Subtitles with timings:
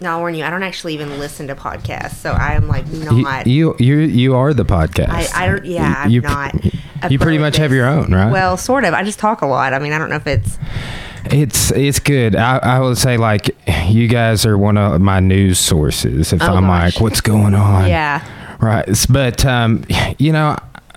[0.00, 2.86] Now I'll warn you, I don't actually even listen to podcasts, so I am like
[2.88, 3.46] not.
[3.46, 5.10] you you you are the podcast.
[5.10, 5.64] I, I don't.
[5.64, 6.54] Yeah, I'm you, not.
[7.10, 8.30] You pretty much have your own, right?
[8.30, 8.94] Well, sort of.
[8.94, 9.72] I just talk a lot.
[9.74, 10.58] I mean, I don't know if it's.
[11.26, 12.34] It's it's good.
[12.34, 13.54] I, I would say like
[13.88, 16.32] you guys are one of my news sources.
[16.32, 16.94] If Oh, I'm gosh.
[16.94, 17.84] like, what's going on?
[17.88, 18.24] Yeah.
[18.58, 18.88] Right.
[19.08, 19.84] But um,
[20.18, 20.56] you know,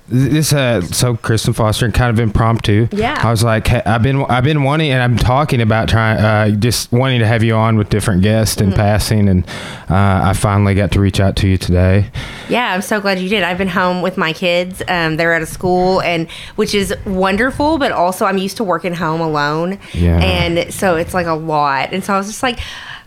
[0.10, 2.88] this uh, so Kristen Foster kind of impromptu.
[2.92, 3.20] Yeah.
[3.24, 6.50] I was like, hey, I've been I've been wanting, and I'm talking about trying, uh,
[6.58, 8.72] just wanting to have you on with different guests Mm-hmm.
[8.72, 9.48] in passing, and
[9.90, 12.12] uh, I finally got to reach out to you today.
[12.50, 13.44] Yeah, I'm so glad you did.
[13.44, 14.84] I've been home with my kids.
[14.88, 17.78] Um, they're out of school, and which is wonderful.
[17.78, 20.20] But also, I'm used to working home alone, Yeah.
[20.20, 21.94] and so it's like a lot.
[21.94, 22.60] And so I was just like,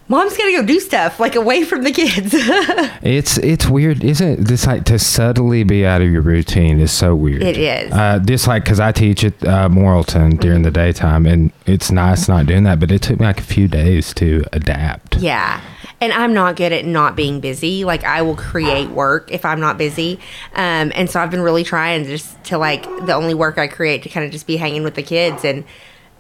[0.08, 2.34] "Mom's gonna go do stuff like away from the kids."
[3.02, 4.44] It's it's weird, isn't it?
[4.46, 7.42] This like to subtly be out of your routine is so weird.
[7.42, 7.92] It is.
[7.92, 12.28] Uh, just like because I teach at uh, Morrilton during the daytime, and it's nice
[12.28, 12.80] not doing that.
[12.80, 15.16] But it took me like a few days to adapt.
[15.16, 15.60] Yeah.
[16.00, 17.84] And I'm not good at not being busy.
[17.84, 20.18] Like I will create work if I'm not busy.
[20.54, 24.02] Um, and so I've been really trying just to like the only work I create
[24.02, 25.64] to kind of just be hanging with the kids and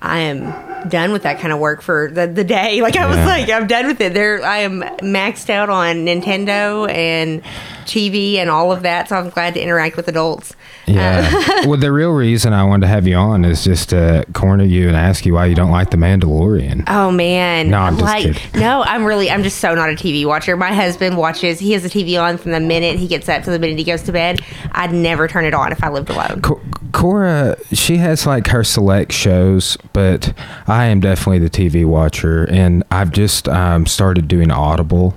[0.02, 2.80] I am done with that kind of work for the, the day.
[2.86, 3.26] Like I was Yeah.
[3.26, 4.14] like, I'm done with it.
[4.14, 7.42] There I am maxed out on Nintendo and
[7.86, 9.08] TV and all of that.
[9.08, 10.54] So I'm glad to interact with adults.
[10.86, 11.64] Yeah.
[11.66, 14.88] well, the real reason I wanted to have you on is just to corner you
[14.88, 16.84] and ask you why you don't like The Mandalorian.
[16.88, 17.70] Oh man.
[17.70, 18.60] No, I'm just kidding.
[18.60, 20.56] no, I'm really I'm just so not a TV watcher.
[20.56, 23.50] My husband watches he has a TV on from the minute he gets up to
[23.50, 24.40] the minute he goes to bed.
[24.72, 26.42] I'd never turn it on if I lived alone.
[26.42, 26.60] Co-
[26.92, 30.32] Cora, she has like her select shows, but
[30.66, 35.14] I am definitely the TV watcher, and I've just um, started doing Audible.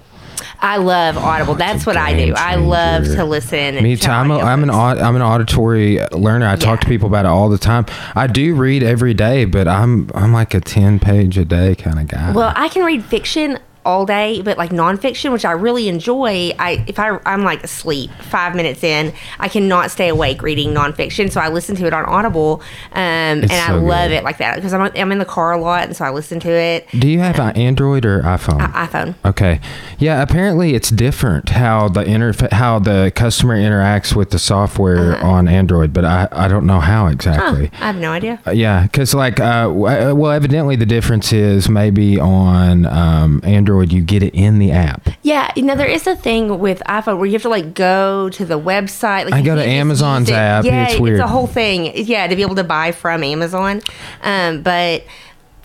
[0.62, 1.56] I love Audible.
[1.56, 2.34] That's what I do.
[2.36, 3.82] I love to listen.
[3.82, 4.12] Me to too.
[4.12, 6.48] I'm, a, I'm an au- I'm an auditory learner.
[6.48, 7.86] I talk to people about it all the time.
[8.16, 12.00] I do read every day, but I'm I'm like a ten page a day kind
[12.00, 12.32] of guy.
[12.34, 16.52] Well, I can read fiction all day, but like nonfiction, which I really enjoy.
[16.60, 21.32] I if I I'm like asleep five minutes in, I cannot stay awake reading nonfiction,
[21.32, 22.62] so I listen to it on Audible,
[22.94, 24.16] um, and It's I so love good.
[24.18, 26.40] it like that because I'm I'm in the car a lot, and so I listen
[26.42, 26.88] to it.
[26.92, 28.60] do you have an Android or iPhone?
[28.74, 29.16] iPhone.
[29.26, 29.60] Okay.
[29.98, 35.28] Yeah, apparently it's different how the interfa- how the customer interacts with the software Uh-huh.
[35.28, 37.72] on Android, but I, I don't know how Huh, exactly.
[37.80, 38.40] I have no idea.
[38.46, 43.40] Uh, Yeah, because like, uh, w- uh, well, evidently the difference is maybe on um,
[43.46, 45.10] Android you get it in the app.
[45.24, 48.30] Yeah, you know there is a thing with iPhone where you have to like go
[48.30, 49.26] to the website.
[49.26, 50.66] Like I go to Amazon's app.
[50.66, 51.20] Yeah, It's weird.
[51.20, 51.92] a whole thing.
[51.96, 53.82] Yeah, to be able to buy from Amazon.
[54.24, 55.04] Um, but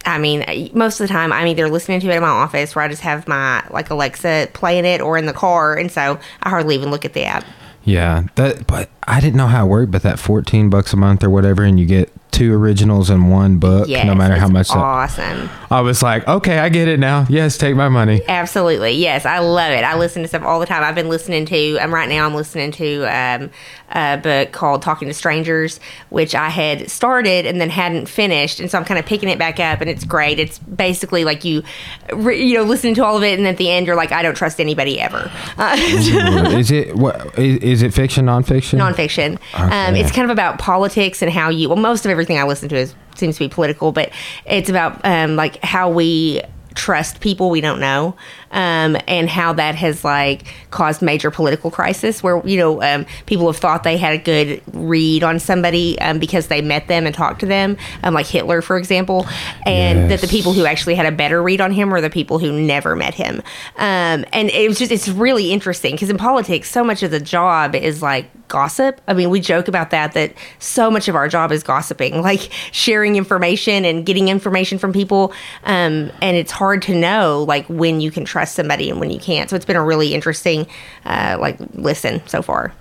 [0.06, 2.84] I mean, most of the time I'm either listening to it in my office where
[2.84, 6.50] I just have my like Alexa playing it, or in the car, and so I
[6.50, 7.44] hardly even look at the app.
[7.84, 8.66] Yeah, that.
[8.66, 9.92] But I didn't know how it worked.
[9.92, 13.58] But that fourteen bucks a month or whatever, and you get two originals and one
[13.58, 14.68] book, Yes, no matter how much.
[14.68, 15.48] That, Awesome.
[15.70, 17.26] I was like, okay, I get it now.
[17.28, 18.22] Yes, take my money.
[18.26, 18.92] Absolutely.
[18.92, 19.84] Yes, I love it.
[19.84, 20.82] I listen to stuff all the time.
[20.82, 23.50] I've been listening to, um, right now I'm listening to um,
[23.90, 25.78] a book called Talking to Strangers,
[26.10, 28.58] which I had started and then hadn't finished.
[28.58, 30.40] And so I'm kind of picking it back up and it's great.
[30.40, 31.62] It's basically like you,
[32.10, 34.36] you know, listening to all of it and at the end you're like, I don't
[34.36, 35.30] trust anybody ever.
[35.56, 38.78] Uh, is it what is, is it fiction nonfiction?
[38.94, 39.38] Nonfiction.
[39.54, 41.68] Um, it's kind of about politics and how you.
[41.68, 44.10] Well, most of everything I listen to is seems to be political, but
[44.44, 46.42] it's about um, like how we
[46.74, 48.16] trust people we don't know
[48.50, 53.46] um, and how that has like caused major political crisis where you know um, people
[53.46, 57.14] have thought they had a good read on somebody um, because they met them and
[57.14, 59.26] talked to them um, like hitler for example
[59.66, 62.38] and that the people who actually had a better read on him were the people
[62.38, 63.40] who never met him
[63.76, 67.20] um, and it was just it's really interesting because in politics so much of the
[67.20, 69.00] job is like gossip.
[69.08, 72.52] I mean we joke about that that so much of our job is gossiping like
[72.70, 75.32] sharing information and getting information from people.
[75.64, 79.18] Um, and it's hard to know like when you can trust somebody and when you
[79.18, 79.50] can't.
[79.50, 80.68] So it's been a really interesting
[81.04, 82.72] uh, like listen so far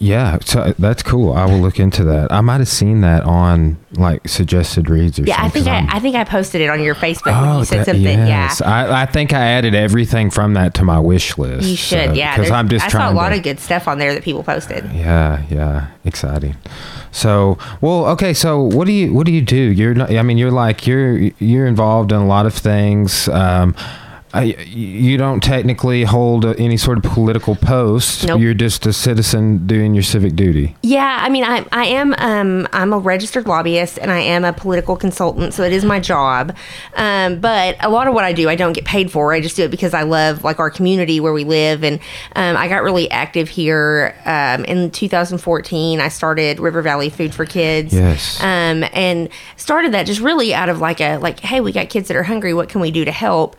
[0.00, 1.32] Yeah, so that's cool.
[1.32, 2.30] I will look into that.
[2.32, 5.64] I might have seen that on like suggested reads or yeah i something.
[5.64, 7.64] think 'cause I, I'm- I think i posted it on your facebook when Oh, you
[7.64, 8.60] said that- something yes.
[8.60, 11.66] yeah I, I think I added everything from that to my wish list.
[11.66, 13.98] you should yeah Because I'm just i saw a lot to, of good stuff on
[13.98, 16.54] there that people posted Yeah, yeah, exciting.
[17.10, 18.34] So, well, okay.
[18.34, 19.56] So, what do you what do you do?
[19.56, 20.12] You're not.
[20.12, 23.28] I mean, you're like you're you're involved in a lot of things.
[23.30, 23.74] Um,
[24.34, 28.26] I, you don't technically hold any sort of political post.
[28.26, 28.40] Nope.
[28.40, 30.76] You're just a citizen doing your civic duty.
[30.82, 34.52] Yeah, I mean, I, I am um, I'm a registered lobbyist and I am a
[34.52, 36.54] political consultant, so it is my job.
[36.96, 39.32] Um, but a lot of what I do, I don't get paid for.
[39.32, 41.98] I just do it because I love like our community where we live, and
[42.36, 46.00] um, I got really active here um, in 2014.
[46.00, 47.94] I started River Valley Food for Kids.
[47.94, 48.40] Yes.
[48.42, 52.08] Um, and started that just really out of like a like, hey, we got kids
[52.08, 52.52] that are hungry.
[52.52, 53.56] What can we do to help?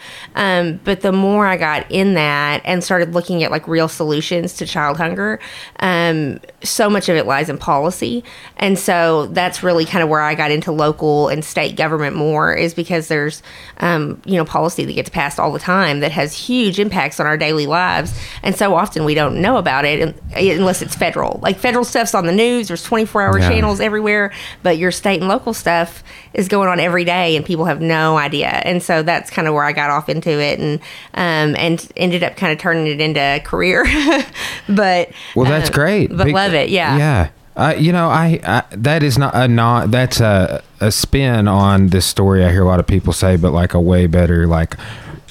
[0.60, 4.54] Um, but the more I got in that and started looking at like real solutions
[4.56, 5.40] to child hunger,
[5.80, 8.24] um, so much of it lies in policy.
[8.58, 12.54] And so that's really kind of where I got into local and state government more
[12.54, 13.42] is because there's,
[13.80, 17.26] um, you know, policy that gets passed all the time that has huge impacts on
[17.26, 18.14] our daily lives.
[18.44, 21.40] And so often we don't know about it unless it's federal.
[21.42, 23.50] Like federal stuff's on the news, there's 24 hour Yeah.
[23.50, 24.32] channels everywhere,
[24.64, 26.04] but your state and local stuff
[26.34, 28.48] is going on every day and people have no idea.
[28.66, 30.80] And so that's kind of where I got off into it and,
[31.14, 33.84] um, and ended up kind of turning it into a career.
[34.70, 36.10] but, Well, that's um, great.
[36.10, 36.70] But Big- love it.
[36.70, 36.98] Yeah.
[36.98, 37.30] Yeah.
[37.56, 41.88] Uh, you know, I, I that is not a not that's a a spin on
[41.88, 42.46] this story.
[42.46, 44.76] I hear a lot of people say, but like a way better like.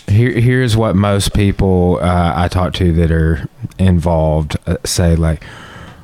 [0.09, 3.47] Here, here's what most people uh, I talk to that are
[3.79, 5.45] involved uh, say like,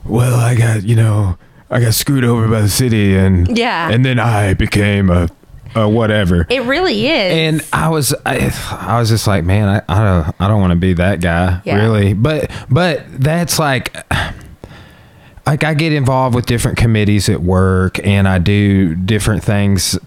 [0.04, 1.38] well, I got you know
[1.70, 3.90] I got screwed over by the city and Yeah.
[3.90, 5.28] and then I became a,
[5.74, 6.46] a whatever.
[6.50, 7.32] It really is.
[7.32, 10.70] And I was, I, I was just like, man, I, I don't, I don't want
[10.72, 11.76] to be that guy, Yeah.
[11.82, 12.12] really.
[12.14, 13.94] But, but that's like,
[15.46, 19.98] like I get involved with different committees at work, and I do different things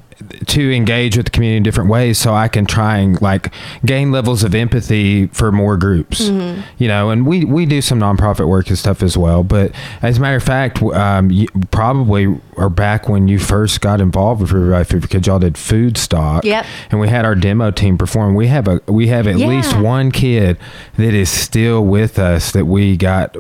[0.47, 3.53] to engage with the community in different ways, so I can try and like
[3.85, 6.21] gain levels of empathy for more groups.
[6.29, 6.61] Mm-hmm.
[6.77, 9.43] You know, and we we do some nonprofit work and stuff as well.
[9.43, 9.71] But
[10.01, 14.41] as a matter of fact, um, you probably are back when you first got involved
[14.41, 16.43] with River because y'all did food stock.
[16.43, 16.65] Yep.
[16.91, 18.35] And we had our demo team perform.
[18.35, 19.47] We have a we have at Yeah.
[19.47, 20.57] least one kid
[20.97, 23.35] that is still with us that we got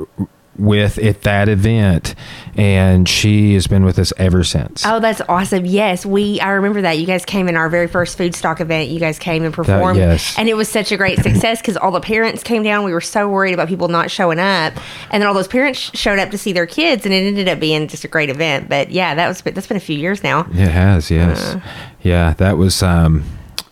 [0.57, 2.15] with at that event
[2.57, 4.83] and she has been with us ever since.
[4.85, 5.65] Oh, that's awesome!
[5.65, 6.39] Yes, we.
[6.39, 8.89] I remember that you guys came in our very first food stock event.
[8.89, 10.35] You guys came and performed, yes.
[10.37, 12.83] and it was such a great success because all the parents came down.
[12.83, 14.73] We were so worried about people not showing up,
[15.11, 17.47] and then all those parents sh- showed up to see their kids, and it ended
[17.47, 18.67] up being just a great event.
[18.67, 20.41] But yeah, that was that's been a few years now.
[20.51, 21.39] It has, yes.
[21.39, 21.59] Uh.
[22.01, 23.23] yeah, that was um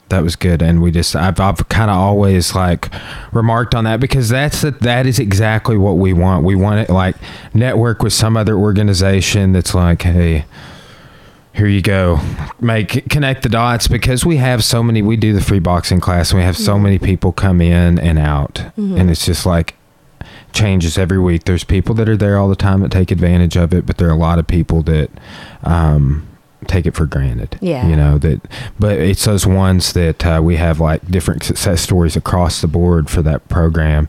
[0.10, 0.62] that was good.
[0.62, 2.92] And we just I've, I've kind of always like
[3.31, 6.46] remarked on that because that's the, that is exactly what we want.
[6.46, 7.16] We want it like
[7.54, 10.46] network with some other organization that's like, hey,
[11.54, 12.19] here you go.
[12.60, 16.31] Make connect the dots because we have so many we do the free boxing class
[16.31, 18.60] and we have so many people come in and out.
[18.78, 19.75] And it's just like
[20.54, 21.46] changes every week.
[21.46, 24.08] There's people that are there all the time that take advantage of it but there
[24.08, 25.10] are a lot of people that
[25.63, 26.28] um
[26.68, 27.88] take it for granted Yeah.
[27.88, 28.42] you know that
[28.80, 33.10] but it's those ones that uh, we have like different success stories across the board
[33.10, 34.08] for that program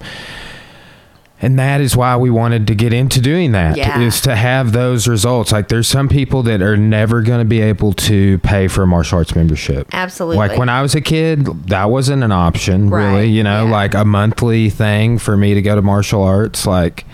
[1.42, 4.00] and that is why we wanted to get into doing that Yeah.
[4.00, 7.60] is to have those results like there's some people that are never going to be
[7.60, 10.38] able to pay for a martial arts membership Absolutely.
[10.38, 13.70] like when i was a kid that wasn't an option Right, really you know yeah.
[13.70, 17.04] like a monthly thing for me to go to martial arts like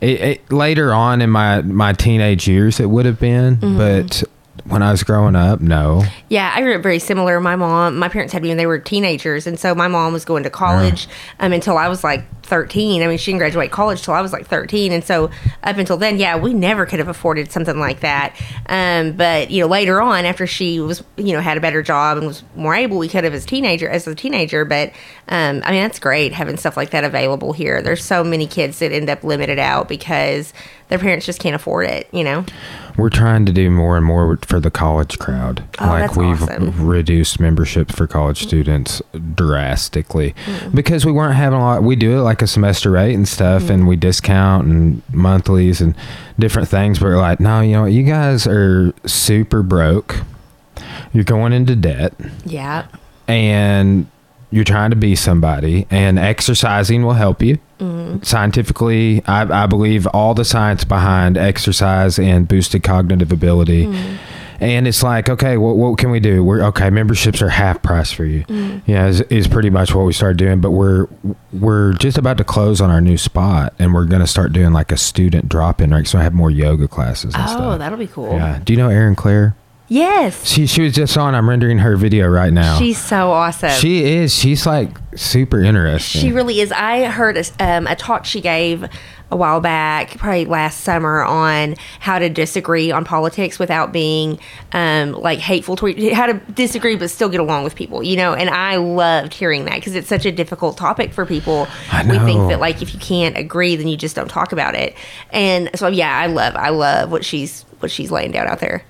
[0.00, 3.76] it, it, later on in my my teenage years it would have been Mm-hmm.
[3.76, 4.22] but
[4.68, 7.40] when i was growing up no Yeah, I grew up very similar.
[7.40, 10.26] My mom, my parents had me when they were teenagers, and so my mom was
[10.26, 11.08] going to college
[11.40, 13.02] um, until I was like thirteen.
[13.02, 15.30] I mean, she didn't graduate college till I was like thirteen, and so
[15.62, 18.36] up until then, yeah, we never could have afforded something like that.
[18.66, 22.18] Um, but you know, later on, after she was, you know, had a better job
[22.18, 24.66] and was more able, we could have as teenager as a teenager.
[24.66, 24.90] But
[25.28, 27.80] um, I mean, that's great having stuff like that available here.
[27.80, 30.52] There's so many kids that end up limited out because
[30.88, 32.08] their parents just can't afford it.
[32.12, 32.44] You know.
[32.96, 36.86] we're trying to do more and more for the college crowd Oh, like we've awesome.
[36.88, 39.00] reduced membership for college students
[39.34, 40.74] drastically Mm.
[40.74, 43.64] because we weren't having a lot we do it like a semester rate and stuff
[43.64, 43.70] Mm.
[43.70, 45.94] and we discount and monthlies and
[46.40, 50.22] different things but we're like no you know what you guys are super broke
[51.12, 52.14] you're going into debt
[52.44, 52.86] Yeah.
[53.28, 54.06] and
[54.50, 57.58] you're trying to be somebody and exercising will help you
[58.22, 63.86] scientifically I, I believe all the science behind exercise and boosted cognitive ability.
[63.86, 64.18] Mm.
[64.60, 66.42] And it's like okay what, what can we do?
[66.42, 68.44] We're okay memberships are half price for you.
[68.44, 68.82] Mm.
[68.86, 71.06] Yeah is, is pretty much what we started doing but we're
[71.52, 74.72] we're just about to close on our new spot and we're going to start doing
[74.72, 76.06] like a student drop-in right?
[76.06, 77.78] So i have more yoga classes and Oh, stuff.
[77.78, 78.32] that'll be cool.
[78.32, 78.60] yeah.
[78.64, 79.54] Do you know erin claire
[79.88, 80.46] Yes.
[80.46, 83.70] she, she was just on i'm rendering her video right now She's so awesome.
[83.70, 84.34] she is.
[84.34, 86.20] She's like super interesting.
[86.20, 86.70] She really is.
[86.72, 88.84] I heard a, um, a talk she gave
[89.30, 94.38] a while back, probably last summer, on how to disagree on politics without being
[94.72, 98.02] um, like hateful to how to disagree but still get along with people.
[98.02, 101.66] You know, and I loved hearing that because it's such a difficult topic for people.
[101.92, 104.74] I We think that like if you can't agree, then you just don't talk about
[104.74, 104.94] it.
[105.30, 108.84] And so yeah, I love I love what she's what she's laying down out there.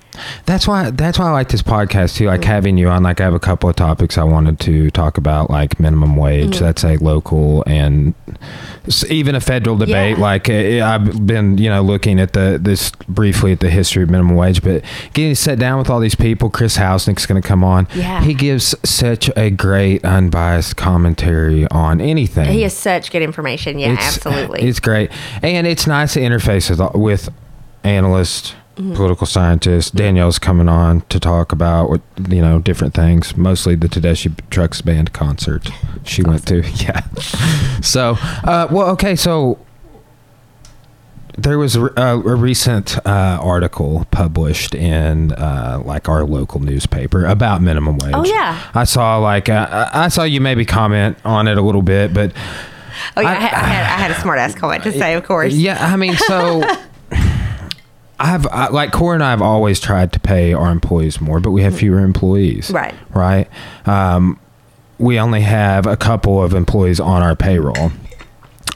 [0.46, 2.26] That's why that's why I like this podcast too.
[2.26, 3.04] Like having you on.
[3.04, 6.56] Like I have a couple of topics I wanted to talk about, like minimum wage.
[6.56, 6.64] Mm-hmm.
[6.64, 8.14] That's a local and
[9.08, 10.16] even a federal debate.
[10.16, 10.22] Yeah.
[10.22, 14.10] Like eh, I've been, you know, looking at the this briefly at the history of
[14.10, 16.50] minimum wage, but getting to sit down with all these people.
[16.50, 17.86] Chris Hausnick's going to come on.
[17.94, 18.24] Yeah.
[18.24, 22.50] he gives such a great unbiased commentary on anything.
[22.50, 23.78] He has such good information.
[23.78, 24.62] Yeah, It's- absolutely.
[24.62, 25.10] It's great,
[25.42, 27.28] and it's nice to interface with, with
[27.84, 28.94] analysts, Mm-hmm.
[28.94, 29.96] political scientist.
[29.96, 33.36] Danielle's coming on to talk about what you know different things.
[33.36, 35.68] Mostly the Tedeschi Trucks Band concert
[36.04, 36.62] she went to.
[36.76, 37.00] Yeah.
[37.80, 39.58] So, uh, well, okay, so.
[41.36, 47.62] There was a, a recent uh, article published in uh, like our local newspaper about
[47.62, 48.12] minimum wage.
[48.14, 48.60] Oh, yeah.
[48.74, 52.12] I saw like uh, I I saw you maybe comment on it a little bit,
[52.12, 52.32] but
[53.16, 55.14] oh yeah, I, I- had, I, had, I had a smart ass comment to say,
[55.14, 55.52] of course.
[55.54, 56.60] yeah, I mean, so
[58.20, 61.50] I've I, like Corey and I have always tried to pay our employees more, but
[61.52, 62.70] we have fewer employees.
[62.70, 62.94] Right.
[63.14, 63.48] Right.
[63.86, 64.40] Um,
[64.98, 67.92] we only have a couple of employees on our payroll,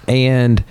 [0.07, 0.63] and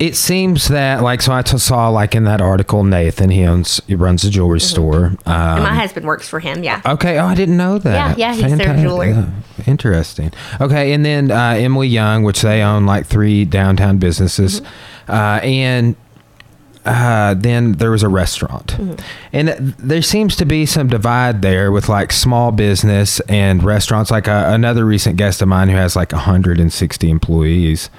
[0.00, 3.80] it seems that like so I t- saw like in that article Nathan he owns
[3.86, 5.14] he runs a jewelry store.
[5.24, 6.64] Um, And my husband works for him.
[6.64, 6.82] Yeah.
[6.84, 7.18] Okay.
[7.20, 8.18] Oh, I didn't know that.
[8.18, 9.06] Yeah, yeah, he's their jeweler.
[9.06, 9.28] yeah,
[9.68, 10.32] Interesting.
[10.60, 15.12] Okay, and then uh, Emily Young, which they own like three downtown businesses, Mm-hmm.
[15.12, 15.96] uh, and
[16.86, 18.94] uh, then there was a restaurant, Mm-hmm.
[19.32, 19.48] and
[19.78, 24.10] there seems to be some divide there with like small business and restaurants.
[24.10, 27.90] Like uh, another recent guest of mine who has like 160 employees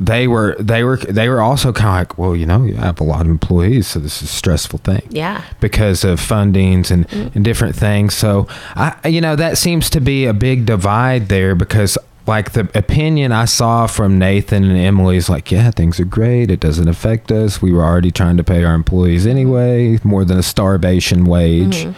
[0.00, 2.98] they were they were they were also kind of like well you know you have
[2.98, 5.44] a lot of employees so this is a stressful thing Yeah.
[5.60, 10.24] because of fundings and, and different things so i you know that seems to be
[10.26, 15.28] a big divide there because like the opinion i saw from nathan and emily is
[15.28, 16.50] like yeah things are great.
[16.50, 17.60] It doesn't affect us.
[17.60, 21.88] We were already trying to pay our employees anyway more than a starvation wage.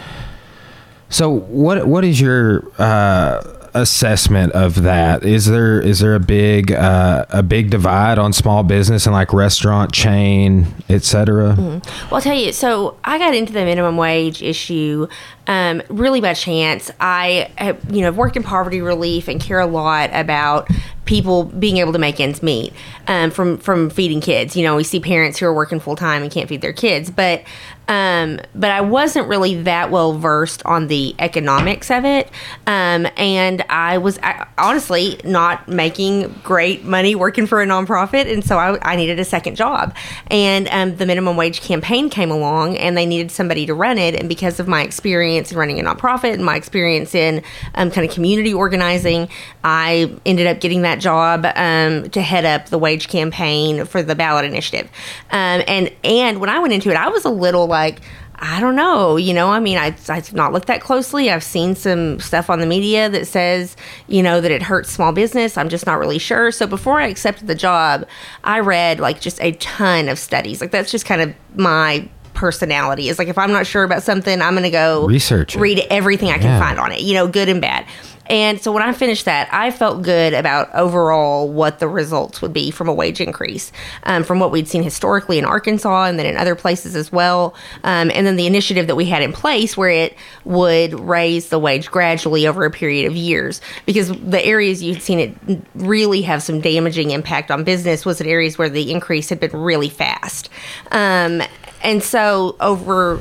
[1.10, 5.24] So what what is your uh, assessment of that?
[5.24, 9.32] Is there is there a big uh, a big divide on small business and like
[9.32, 11.54] restaurant chain, etc.
[11.56, 12.52] Well, I'll tell you.
[12.52, 15.08] So I got into the minimum wage issue
[15.46, 16.90] um, really by chance.
[17.00, 20.68] I, have, you know, worked in poverty relief and care a lot about
[21.04, 22.72] people being able to make ends meet
[23.08, 24.56] um, from from feeding kids.
[24.56, 27.10] You know, we see parents who are working full time and can't feed their kids,
[27.10, 27.42] but
[27.88, 32.30] um, but I wasn't really that well versed on the economics of it,
[32.66, 38.44] um, and I was I, honestly not making great money working for a nonprofit, and
[38.44, 39.94] so I, I needed a second job.
[40.28, 44.14] And um, the minimum wage campaign came along, and they needed somebody to run it.
[44.14, 47.42] And because of my experience in running a nonprofit and my experience in
[47.74, 49.28] um, kind of community organizing,
[49.62, 54.14] I ended up getting that job um, to head up the wage campaign for the
[54.14, 54.90] ballot initiative.
[55.30, 58.00] Um, and and when I went into it, I was a little like.
[58.36, 59.16] I don't know.
[59.16, 61.30] You know, I mean, I, I've not looked that closely.
[61.30, 63.76] I've seen some stuff on the media that says,
[64.08, 65.56] you know, that it hurts small business.
[65.56, 66.50] I'm just not really sure.
[66.50, 68.06] So before I accepted the job,
[68.42, 70.60] I read like just a ton of studies.
[70.60, 73.08] Like that's just kind of my personality.
[73.08, 75.60] Is like if I'm not sure about something, I'm going to go Research it.
[75.60, 76.58] read everything I can Yeah.
[76.60, 77.86] find on it, you know, good and bad.
[78.26, 82.52] And so when I finished that, I felt good about overall what the results would
[82.52, 83.70] be from a wage increase,
[84.04, 87.54] um, from what we'd seen historically in Arkansas and then in other places as well.
[87.82, 91.58] Um, and then the initiative that we had in place where it would raise the
[91.58, 93.60] wage gradually over a period of years.
[93.86, 98.26] Because the areas you'd seen it really have some damaging impact on business was in
[98.26, 100.48] areas where the increase had been really fast.
[100.90, 101.42] Um,
[101.82, 103.20] and so over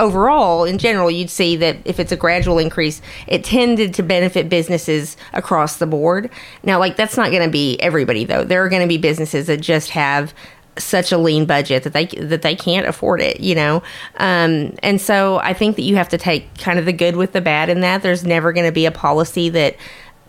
[0.00, 4.48] overall, in general, you'd see that if it's a gradual increase, it tended to benefit
[4.48, 6.30] businesses across the board.
[6.62, 8.44] Now, like that's not going to be everybody though.
[8.44, 10.34] There are going to be businesses that just have
[10.76, 13.82] such a lean budget that they that they can't afford it, you know.
[14.16, 17.32] Um, and so I think that you have to take kind of the good with
[17.32, 18.02] the bad in that.
[18.02, 19.76] There's never going to be a policy that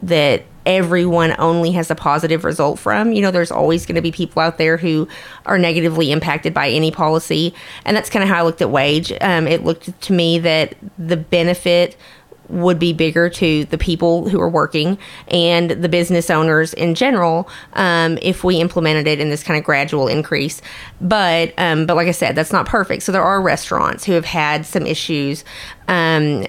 [0.03, 3.11] that everyone only has a positive result from.
[3.11, 5.07] You know, there's always going to be people out there who
[5.45, 7.53] are negatively impacted by any policy.
[7.85, 9.13] And that's kind of how I looked at wage.
[9.21, 11.97] Um, it looked to me that the benefit
[12.49, 14.97] would be bigger to the people who are working
[15.29, 19.63] and the business owners in general um, if we implemented it in this kind of
[19.63, 20.61] gradual increase.
[21.01, 23.03] But um, but like I said, that's not perfect.
[23.03, 25.43] So there are restaurants who have had some issues.
[25.87, 26.45] Um,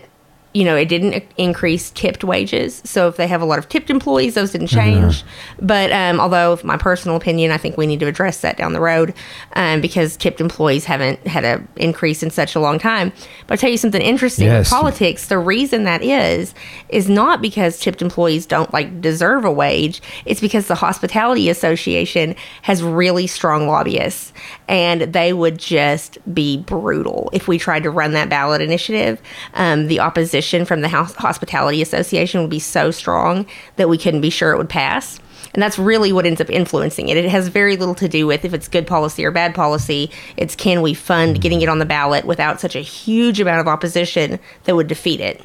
[0.56, 2.80] you know, it didn't increase tipped wages.
[2.86, 5.22] So if they have a lot of tipped employees, those didn't change.
[5.60, 8.80] But um, although, my personal opinion, I think we need to address that down the
[8.80, 9.12] road
[9.52, 13.12] um, because tipped employees haven't had an increase in such a long time.
[13.46, 14.72] But I'll tell you something interesting Yes.
[14.72, 15.26] in politics.
[15.28, 16.54] The reason that is,
[16.88, 20.00] is not because tipped employees don't like deserve a wage.
[20.24, 24.32] It's because the Hospitality Association has really strong lobbyists
[24.68, 29.20] and they would just be brutal if we tried to run that ballot initiative.
[29.52, 34.20] Um, the opposition from the House Hospitality Association would be so strong that we couldn't
[34.20, 35.18] be sure it would pass.
[35.54, 37.16] And that's really what ends up influencing it.
[37.16, 40.10] It has very little to do with if it's good policy or bad policy.
[40.36, 43.68] It's can we fund getting it on the ballot without such a huge amount of
[43.68, 45.42] opposition that would defeat it.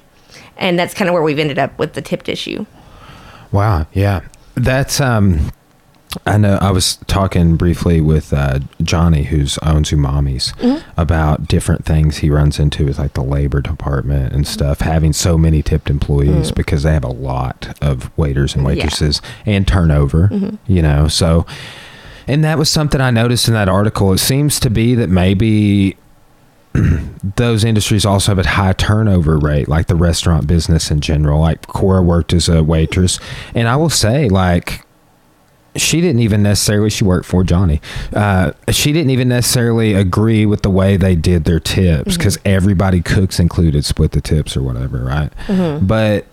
[0.58, 2.66] And that's kind of where we've ended up with the tipped issue.
[3.52, 3.88] Wow.
[3.94, 4.22] Yeah.
[4.56, 5.52] That's um
[6.26, 10.90] I know I was talking briefly with uh, Johnny, who's owns Umami's, mm-hmm.
[11.00, 14.54] about different things he runs into with like the labor department and mm-hmm.
[14.54, 16.56] stuff, having so many tipped employees mm-hmm.
[16.56, 20.30] because they have a lot of waiters and waitresses and turnover,
[20.68, 21.08] you know.
[21.08, 21.46] So,
[22.28, 24.12] and that was something I noticed in that article.
[24.12, 25.96] It seems to be that maybe
[27.36, 31.40] those industries also have a high turnover rate, like the restaurant business in general.
[31.40, 33.20] Like Cora worked as a waitress,
[33.56, 34.86] and I will say, like,
[35.76, 37.82] she didn't even necessarily she worked for Johnny.
[38.14, 42.18] Uh, she didn't even necessarily agree with the way they did their tips mm-hmm.
[42.18, 45.32] because everybody cooks included split the tips or whatever, right?
[45.48, 45.86] Mm-hmm.
[45.86, 46.26] But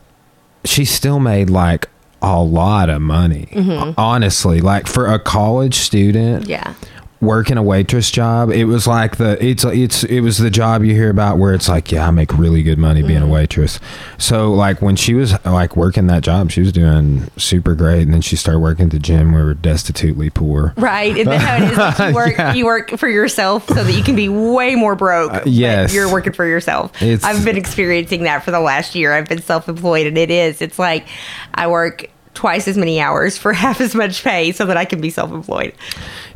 [0.65, 1.89] she still made like
[2.21, 3.49] a lot of money.
[3.53, 3.93] Mm-hmm.
[3.97, 6.75] Honestly, like for a college student, Yeah.
[7.21, 10.95] Working a waitress job it was like the it's it's it was the job you
[10.95, 13.33] hear about where it's like yeah i make really good money being a mm-hmm.
[13.33, 13.81] waitress
[14.19, 18.15] so like when she was like working that job she was doing super great and
[18.15, 21.17] then she started working at the gym where we're destitutely poor Right.
[21.17, 21.79] Isn't that how it is?
[21.79, 22.55] Like you work Yeah.
[22.55, 25.33] you work for yourself so that you can be way more broke.
[25.33, 25.93] Uh, but yes.
[25.93, 27.01] You're working for yourself.
[27.03, 29.13] It's- I've been experiencing that for the last year.
[29.13, 30.63] I've been self employed and it is.
[30.63, 31.07] It's like
[31.55, 35.01] I work twice as many hours for half as much pay so that I can
[35.01, 35.75] be self employed.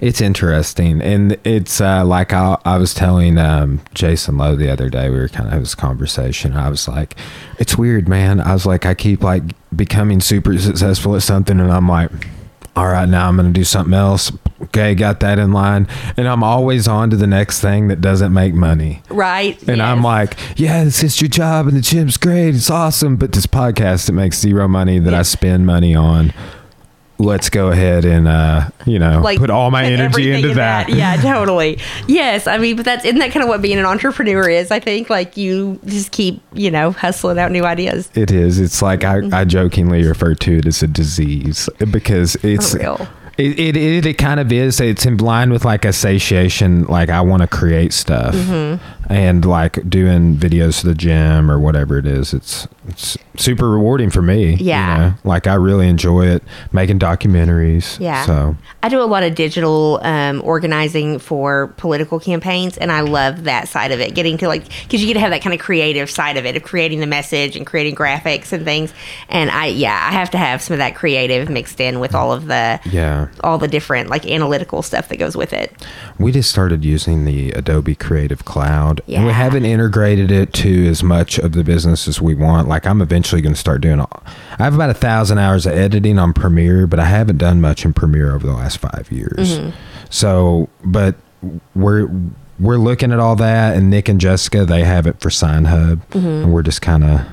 [0.01, 4.91] It's interesting, and it's uh, like I, I was telling um, Jason Lowe the other
[4.91, 5.09] day.
[5.09, 6.55] We were kind of having this conversation.
[6.55, 7.15] I was like,
[7.61, 9.45] "It's weird, man." I was like, "I keep like
[9.75, 12.11] becoming super successful at something, and I'm like."
[12.75, 14.33] All right, now I'm going to do something else.
[14.65, 15.89] Okay, got that in line.
[16.17, 19.03] And I'm always on to the next thing that doesn't make money.
[19.09, 19.61] Right.
[19.69, 22.55] And I'm like, yeah, this is your job and the gym's great.
[22.55, 23.17] It's awesome.
[23.17, 26.33] But this podcast, that makes zero money that I spend money on.
[27.19, 30.89] Let's go ahead and, uh, you know, put all my put energy into in that.
[30.89, 31.79] Yeah, totally.
[32.09, 34.73] Yes, I mean, but that's isn't that kind of what being an entrepreneur is?
[34.73, 38.11] I think like you just keep you know hustling out new ideas.
[38.17, 38.59] It is.
[38.59, 43.07] It's like I, I jokingly refer to it as a disease because it's real.
[43.39, 44.79] It, it, it, kind of is.
[44.81, 46.85] It's in line with like a satiation.
[46.85, 49.02] Like I want to create stuff mm-hmm.
[49.09, 52.33] And like doing videos to the gym or whatever it is.
[52.35, 54.55] It's it's super rewarding for me.
[54.57, 54.97] you Yeah.
[54.97, 55.15] know?
[55.25, 57.99] Like I really enjoy it making documentaries.
[58.01, 58.27] Yeah.
[58.27, 63.45] So I do a lot of digital um, organizing for political campaigns, and I love
[63.45, 64.15] that side of it.
[64.15, 66.57] Getting to like, because you get to have that kind of creative side of it,
[66.57, 68.93] of creating the message and creating graphics and things.
[69.29, 72.33] And I, yeah, I have to have some of that creative mixed in with all
[72.33, 73.29] of the, yeah.
[73.45, 75.73] all the different like analytical stuff that goes with it.
[76.19, 81.03] We just started using the Adobe Creative Cloud, and we haven't integrated it to as
[81.03, 82.69] much of the business as we want.
[82.69, 84.01] Like I'm eventually going to start doing.
[84.01, 84.23] All,
[84.59, 87.85] I have about a thousand hours of editing on Premiere, but I haven't done much
[87.85, 89.59] in Premiere over the last five years.
[89.59, 89.71] Mm-hmm.
[90.11, 91.17] So, but
[91.75, 92.09] we're
[92.61, 96.09] we're looking at all that, and Nick and Jessica they have it for Sign Hub,
[96.11, 96.27] mm-hmm.
[96.27, 97.27] and we're just kind of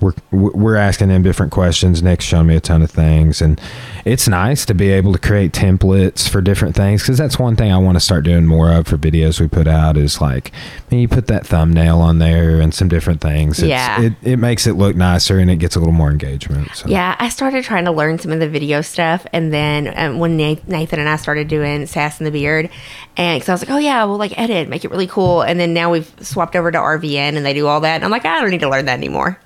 [0.00, 2.02] we're we're asking them different questions.
[2.02, 3.60] Nick's showing me a ton of things, and
[4.04, 7.70] it's nice to be able to create templates for different things because that's one thing
[7.72, 9.96] I want to start doing more of for videos we put out.
[9.96, 13.58] Is like, I mean, you put that thumbnail on there and some different things.
[13.58, 14.00] It's, Yeah.
[14.00, 16.74] it it makes it look nicer and it gets a little more engagement.
[16.74, 16.88] So.
[16.88, 20.36] Yeah, I started trying to learn some of the video stuff, and then um, when
[20.36, 22.70] Nathan and I started doing Sass and the Beard,
[23.16, 25.58] and because I was like, oh yeah, we'll like edit, make it really cool, and
[25.60, 28.24] then now we've swapped over to RVN, and they do all that, and I'm like,
[28.24, 29.38] I don't need to learn that anymore.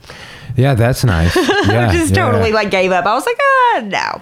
[0.57, 1.35] Yeah, that's nice.
[1.65, 2.31] Yeah, I just yeah.
[2.31, 3.07] totally like gave up.
[3.07, 4.21] I was like, ah, no.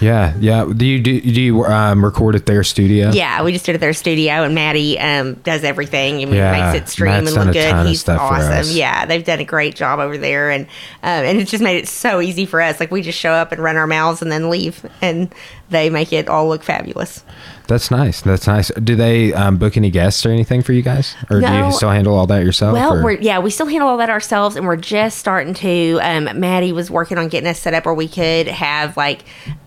[0.00, 0.70] Yeah, yeah.
[0.76, 3.10] Do you do, do you um, record at their studio?
[3.10, 6.84] Yeah, we just did at their studio, and Maddie um, does everything and Yeah, makes
[6.84, 7.86] it stream Matt's and look good.
[7.86, 8.66] He's stuff for us.
[8.66, 8.76] awesome.
[8.76, 10.66] Yeah, they've done a great job over there, and
[11.02, 12.78] um, and it's just made it so easy for us.
[12.78, 15.34] Like we just show up and run our mouths and then leave, and
[15.68, 17.24] they make it all look fabulous.
[17.66, 18.20] That's nice.
[18.20, 18.70] That's nice.
[18.70, 21.90] Do they um, book any guests or anything for you guys, or do you still
[21.90, 22.74] handle all that yourself?
[22.74, 25.98] Well, we're yeah, we still handle all that ourselves, and we're just starting to.
[26.00, 29.24] Um, Maddie was working on getting us set up where we could have like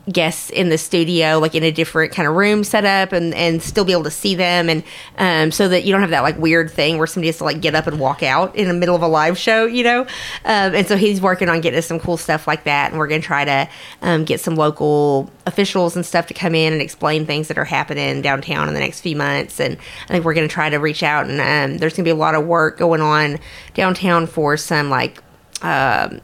[0.10, 3.62] guests in the studio, like in a different kind of room set up, and and
[3.62, 4.84] still be able to see them, and
[5.18, 7.60] um, so that you don't have that like weird thing where somebody has to like
[7.60, 10.02] get up and walk out in the middle of a live show, you know.
[10.46, 13.08] Um, and so he's working on getting us some cool stuff like that, and we're
[13.08, 13.70] gonna try to
[14.02, 17.66] um, get some local officials and stuff to come in and explain things that are
[17.66, 19.60] happening downtown in the next few months.
[19.60, 21.40] And I think we're gonna try to reach out, and
[21.74, 23.40] um, there's gonna be a lot of work going on
[23.74, 25.22] downtown for some like.
[25.62, 26.22] Um,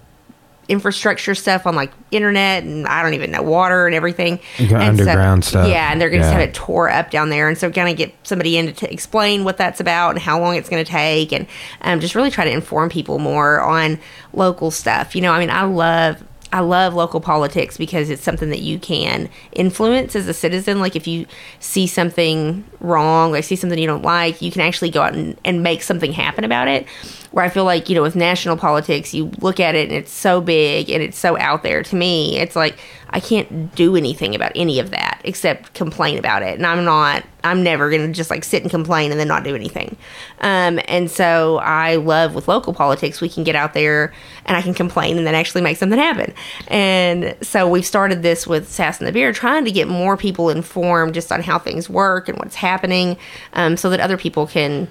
[0.68, 4.40] infrastructure stuff on like internet and I don't even know water and everything.
[4.58, 5.68] You got And so- underground stuff.
[5.70, 6.34] Yeah, and they're going to Yeah.
[6.34, 8.88] have it tore up down there, and so kind of get somebody in to t-
[8.88, 11.46] explain what that's about and how long it's going to take, and
[11.82, 14.00] um, just really try to inform people more on
[14.34, 15.16] local stuff.
[15.16, 16.24] You know, I mean, I love.
[16.56, 20.80] I love local politics because it's something that you can influence as a citizen.
[20.80, 21.26] Like if you
[21.60, 25.38] see something wrong, like see something you don't like, you can actually go out and,
[25.44, 26.88] and make something happen about it.
[27.32, 30.14] Where I feel like, you know, with national politics, you look at it and it's
[30.14, 31.84] so big and it's so out there.
[31.84, 32.80] To me, it's like
[33.16, 36.58] I can't do anything about any of that except complain about it.
[36.58, 39.46] And I'm not, I'm never going to just like sit and complain and then not
[39.46, 39.96] do anything.
[40.42, 44.14] Um, and so I love with local politics, we can get out there
[44.46, 46.34] and I can complain and then actually make something happen.
[46.68, 50.50] And so we've started this with Sass and the Beer, trying to get more people
[50.50, 53.16] informed just on how things work and what's happening
[53.54, 54.90] um, so that other people can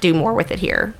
[0.00, 0.92] do more with it here.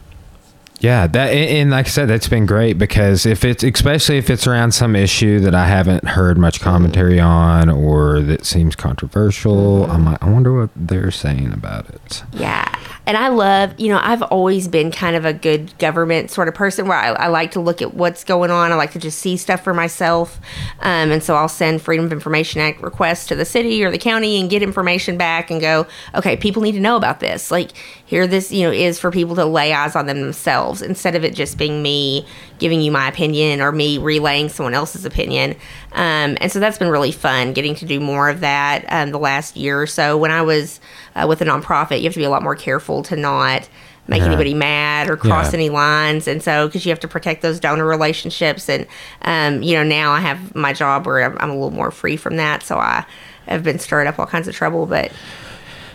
[0.85, 4.47] Yeah, that and like I said, that's been great because if it's especially if it's
[4.47, 10.05] around some issue that I haven't heard much commentary on or that seems controversial, I'm
[10.05, 12.23] like, I wonder what they're saying about it.
[12.33, 12.71] Yeah.
[13.07, 16.55] And I love, you know, I've always been kind of a good government sort of
[16.55, 18.73] person where I, I like to look at what's going on.
[18.73, 20.41] I like to just see stuff for myself.
[20.81, 23.99] Um, and so I'll send Freedom of Information Act requests to the city or the
[23.99, 27.51] county and get information back and go, okay, people need to know about this.
[27.51, 27.73] Like,
[28.07, 31.25] here this, you know, is for people to lay eyes on them themselves instead of
[31.25, 32.27] it just being me
[32.59, 35.53] giving you my opinion or me relaying someone else's opinion.
[35.93, 39.19] Um, and so that's been really fun getting to do more of that um, the
[39.19, 40.17] last year or so.
[40.17, 40.81] When I was
[41.15, 43.69] uh, with a nonprofit, you have to be a lot more careful to not
[44.07, 44.27] make Yeah.
[44.27, 45.61] anybody mad or cross Yeah.
[45.61, 46.29] any lines.
[46.29, 48.69] And so, because you have to protect those donor relationships.
[48.69, 48.87] And,
[49.23, 52.17] um, you know, now I have my job where I'm, I'm a little more free
[52.17, 52.63] from that.
[52.63, 53.07] So I
[53.49, 55.11] have been stirred up all kinds of trouble, but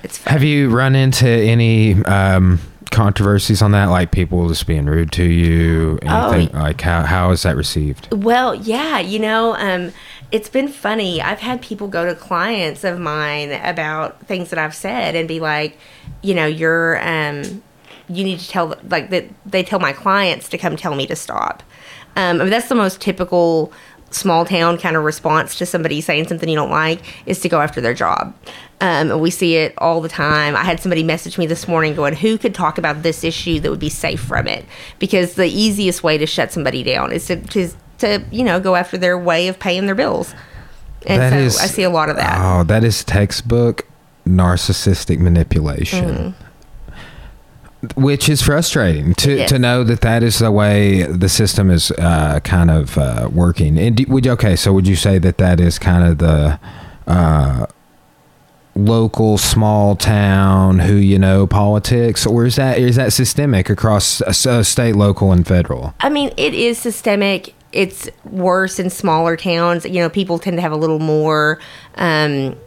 [0.01, 0.33] it's fun.
[0.33, 5.23] Have you run into any um, controversies on that, like people just being rude to
[5.23, 5.99] you?
[6.01, 8.07] Anything like how how is that received?
[8.13, 9.93] Well, yeah, you know, um,
[10.31, 11.21] it's been funny.
[11.21, 15.39] I've had people go to clients of mine about things that I've said and be
[15.39, 15.77] like,
[16.21, 17.63] you know, you're, um,
[18.07, 21.15] you need to tell, like, that they tell my clients to come tell me to
[21.15, 21.63] stop.
[22.15, 23.71] Um, I mean, that's the most typical
[24.11, 27.61] small town kind of response to somebody saying something you don't like is to go
[27.61, 28.33] after their job.
[28.81, 30.55] Um, and we see it all the time.
[30.55, 33.69] I had somebody message me this morning going, Who could talk about this issue that
[33.69, 34.65] would be safe from it?
[34.99, 37.69] Because the easiest way to shut somebody down is to, to,
[37.99, 40.33] to you know, go after their way of paying their bills.
[41.05, 42.39] And That so is- I see a lot of that.
[42.41, 43.85] Oh, that is textbook
[44.25, 46.35] narcissistic manipulation.
[47.95, 52.41] Which is frustrating to, to know that that is the way the system is uh,
[52.41, 53.77] kind of uh, working.
[53.77, 56.59] And do, would okay, so would you say that that is kind of the
[57.07, 57.67] uh,
[58.75, 64.63] local small town who you know politics, or is that is that systemic across uh,
[64.63, 65.93] state, local, and federal?
[65.99, 67.53] I mean, it is systemic.
[67.71, 69.85] It's worse in smaller towns.
[69.85, 71.59] You know, people tend to have a little more
[71.95, 72.57] um,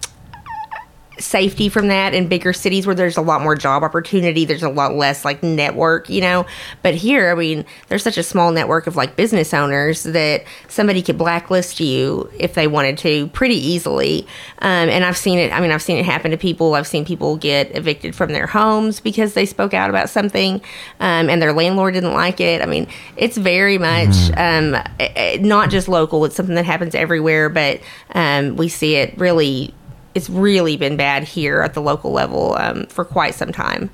[1.18, 4.44] safety from that in bigger cities where there's a lot more job opportunity.
[4.44, 6.46] There's a lot less like network, you know.
[6.82, 11.02] But here, I mean, there's such a small network of like business owners that somebody
[11.02, 14.26] could blacklist you if they wanted to pretty easily.
[14.58, 15.52] Um, and I've seen it.
[15.52, 16.74] I mean, I've seen it happen to people.
[16.74, 20.60] I've seen people get evicted from their homes because they spoke out about something,
[21.00, 22.62] um, and their landlord didn't like it.
[22.62, 26.24] I mean, it's very much um, eh, eh, not just local.
[26.24, 27.80] It's something that happens everywhere, but
[28.14, 29.74] um, we see it really
[30.14, 33.90] it's really been bad here at the local level um, for quite some time.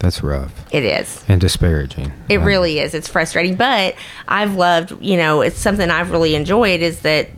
[0.00, 1.22] That's rough It is.
[1.28, 2.10] and disparaging.
[2.30, 2.94] It really is.
[2.94, 3.94] It's frustrating, but
[4.28, 7.28] I've loved, you know, it's something I've really enjoyed is that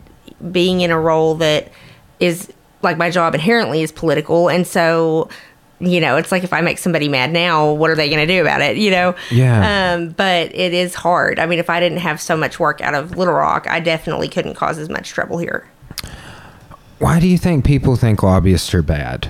[0.51, 1.69] being in a role that
[2.21, 2.51] is
[2.81, 4.49] like my job inherently is political.
[4.49, 5.27] And so,
[5.81, 8.33] you know, it's like if I make somebody mad now, what are they going to
[8.33, 9.13] do about it, you know?
[9.29, 9.93] Yeah.
[9.95, 11.39] Um, but it is hard.
[11.39, 14.29] I mean, if I didn't have so much work out of Little Rock, I definitely
[14.29, 15.67] couldn't cause as much trouble here.
[17.03, 19.29] Why do you think people think lobbyists are bad?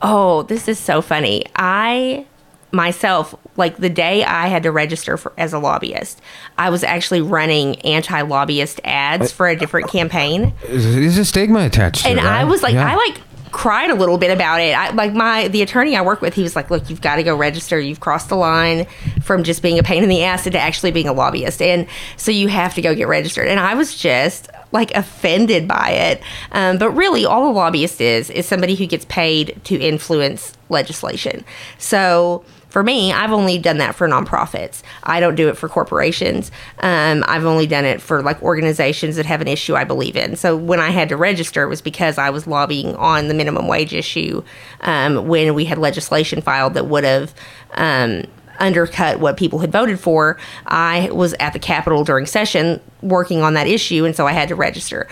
[0.00, 1.44] Oh, this is so funny.
[1.56, 2.24] I
[2.70, 6.22] myself, like the day I had to register for, as a lobbyist,
[6.56, 10.54] I was actually running anti lobbyist ads uh, for a different campaign.
[10.66, 12.24] There's a stigma attached to And it.
[12.24, 12.44] I right?
[12.44, 12.90] was like, Yeah.
[12.90, 13.20] I like
[13.52, 14.76] cried a little bit about it.
[14.76, 17.22] I, like my the attorney I work with, he was like, "Look, you've got to
[17.22, 17.78] go register.
[17.78, 18.86] You've crossed the line
[19.22, 21.86] from just being a pain in the ass to actually being a lobbyist, and
[22.16, 26.22] so you have to go get registered." And I was just like offended by it.
[26.50, 31.44] Um, but really, all a lobbyist is is somebody who gets paid to influence legislation.
[31.78, 34.82] So for me, I've only done that for nonprofits.
[35.02, 36.50] I don't do it for corporations.
[36.78, 40.36] Um, I've only done it for like organizations that have an issue I believe in.
[40.36, 43.68] So when I had to register, it was because I was lobbying on the minimum
[43.68, 44.42] wage issue
[44.80, 47.34] um, when we had legislation filed that would have.
[47.74, 48.22] Um,
[48.58, 50.38] undercut what people had voted for.
[50.66, 54.48] I was at the Capitol during session working on that issue, and so I had
[54.50, 55.08] to register.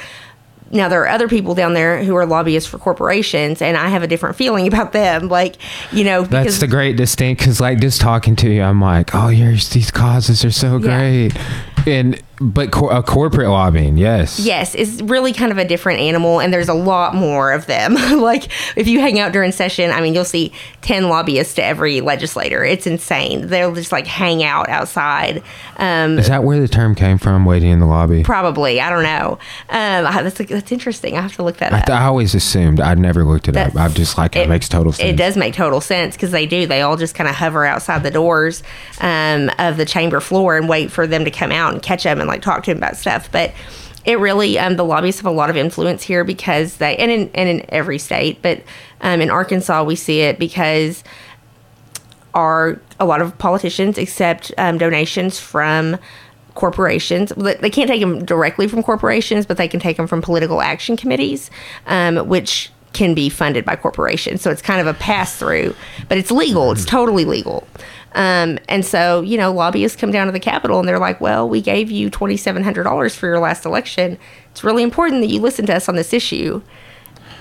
[0.71, 4.03] Now there are other people down there who are lobbyists for corporations, and I have
[4.03, 5.29] a different feeling about them.
[5.29, 5.57] Like,
[5.93, 7.41] you know, that's the great distinct.
[7.41, 11.35] Because like just talking to you, I'm like, oh, yours these causes are so great,
[11.35, 11.85] yeah.
[11.87, 14.41] and but co- a corporate lobbying, yes.
[14.41, 17.95] Yes, it's really kind of a different animal, and there's a lot more of them.
[18.21, 18.49] like,
[18.79, 20.51] if you hang out during session, I mean, you'll see
[20.81, 22.65] 10 lobbyists to every legislator.
[22.65, 23.49] It's insane.
[23.49, 25.43] They'll just like hang out outside.
[25.77, 28.23] Um, Is that where the term came from, waiting in the lobby?
[28.23, 28.81] Probably.
[28.81, 29.39] I don't know.
[29.69, 31.19] Um, that's, that's interesting.
[31.19, 31.91] I have to look that up.
[31.91, 32.81] I, I always assumed.
[32.81, 33.83] I'd never looked it that's, up.
[33.83, 35.11] I'm just like, it, it, makes total sense.
[35.11, 36.67] It does make total sense because they do.
[36.67, 38.63] They all just kind of hover outside the doors
[39.03, 42.19] um, of the chamber floor and wait for them to come out and catch them
[42.19, 43.31] and like talk to him about stuff.
[43.31, 43.53] But
[44.05, 47.31] it really um, the lobbyists have a lot of influence here because they and in
[47.35, 48.63] and in every state, but
[49.01, 51.05] um, in Arkansas we see it because
[52.35, 55.99] our a lot of politicians accept um, donations from
[56.55, 57.33] corporations.
[57.37, 60.97] They can't take them directly from corporations, but they can take them from political action
[60.97, 61.51] committees,
[61.87, 64.43] um, which can be funded by corporations.
[64.43, 65.75] So it's kind of a pass through,
[66.09, 66.73] but it's legal.
[66.73, 67.67] It's totally legal.
[68.15, 71.49] Um, and so, you know, lobbyists come down to the Capitol and they're like, well,
[71.49, 74.19] we gave you $2,700 for your last election.
[74.51, 76.63] It's really important that you listen to us on this issue.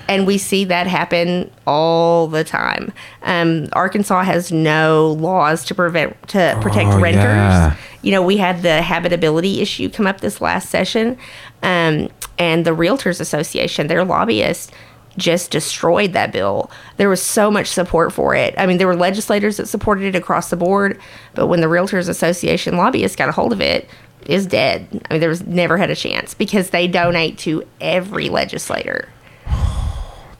[0.08, 2.92] And we see that happen all the time.
[3.22, 7.22] Um, Arkansas has no laws to prevent to protect oh, renters.
[7.22, 7.76] Yeah.
[8.02, 11.16] You know, we had the habitability issue come up this last session,
[11.62, 12.08] um,
[12.40, 14.72] and the Realtors Association, their lobbyists
[15.20, 16.70] just destroyed that bill.
[16.96, 18.54] There was so much support for it.
[18.58, 21.00] I mean, there were legislators that supported it across the board,
[21.34, 23.88] but when the Realtors Association lobbyists got a hold of it, it,
[24.26, 24.86] is dead.
[25.08, 29.08] I mean, there was never had a chance because they donate to every legislator.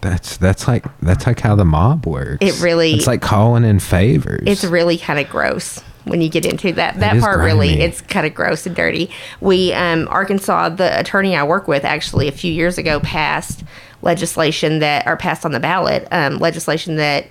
[0.00, 2.38] That's that's like that's like how the mob works.
[2.40, 4.42] It really it's like calling in favors.
[4.46, 6.94] It's really kind of gross when you get into that.
[7.00, 7.52] That, that part grimy.
[7.52, 9.10] really it's kind of gross and dirty.
[9.40, 13.62] We um, Arkansas, the attorney I work with, actually a few years ago passed
[14.02, 17.26] legislation that are passed on the ballot, um, legislation that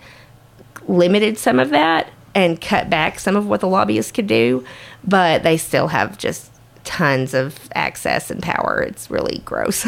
[0.87, 4.63] limited some of that and cut back some of what the lobbyists could do,
[5.03, 6.51] but they still have just
[6.83, 8.81] tons of access and power.
[8.81, 9.85] It's really gross.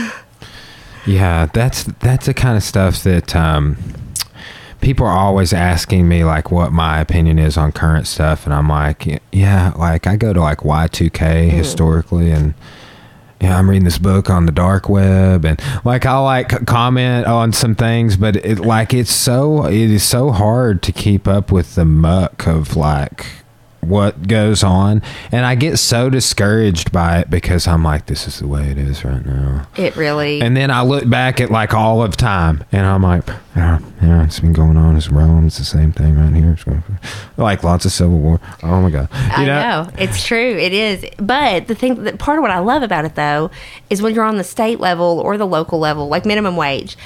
[1.06, 3.78] yeah, that's that's the kind of stuff that um,
[4.82, 8.67] people are always asking me like what my opinion is on current stuff, and I'm
[8.67, 11.50] like, yeah, like I go to like Y2K mm.
[11.50, 12.54] historically and
[13.41, 17.54] yeah, I'm reading this book on the dark web, and like I like comment on
[17.54, 21.73] some things, but it like it's so it is so hard to keep up with
[21.75, 23.25] the muck of like
[23.82, 25.02] what goes on.
[25.32, 28.78] And i get so discouraged by it because i'm like this is the way it
[28.78, 29.67] is right now.
[29.78, 33.28] It really and then i look back at like all of time and i'm like
[33.56, 36.52] yeah, yeah it's been going on it's rome it's the same thing right here.
[36.52, 36.84] It's going
[37.38, 38.39] like lots of civil war.
[38.63, 39.10] Oh my god.
[39.12, 39.84] You I know?
[39.84, 39.89] know.
[39.98, 40.38] It's true.
[40.58, 41.06] It is.
[41.17, 43.52] But the thing that part of what i love about it though
[43.89, 46.98] is when you're on the state level or the local level like minimum wage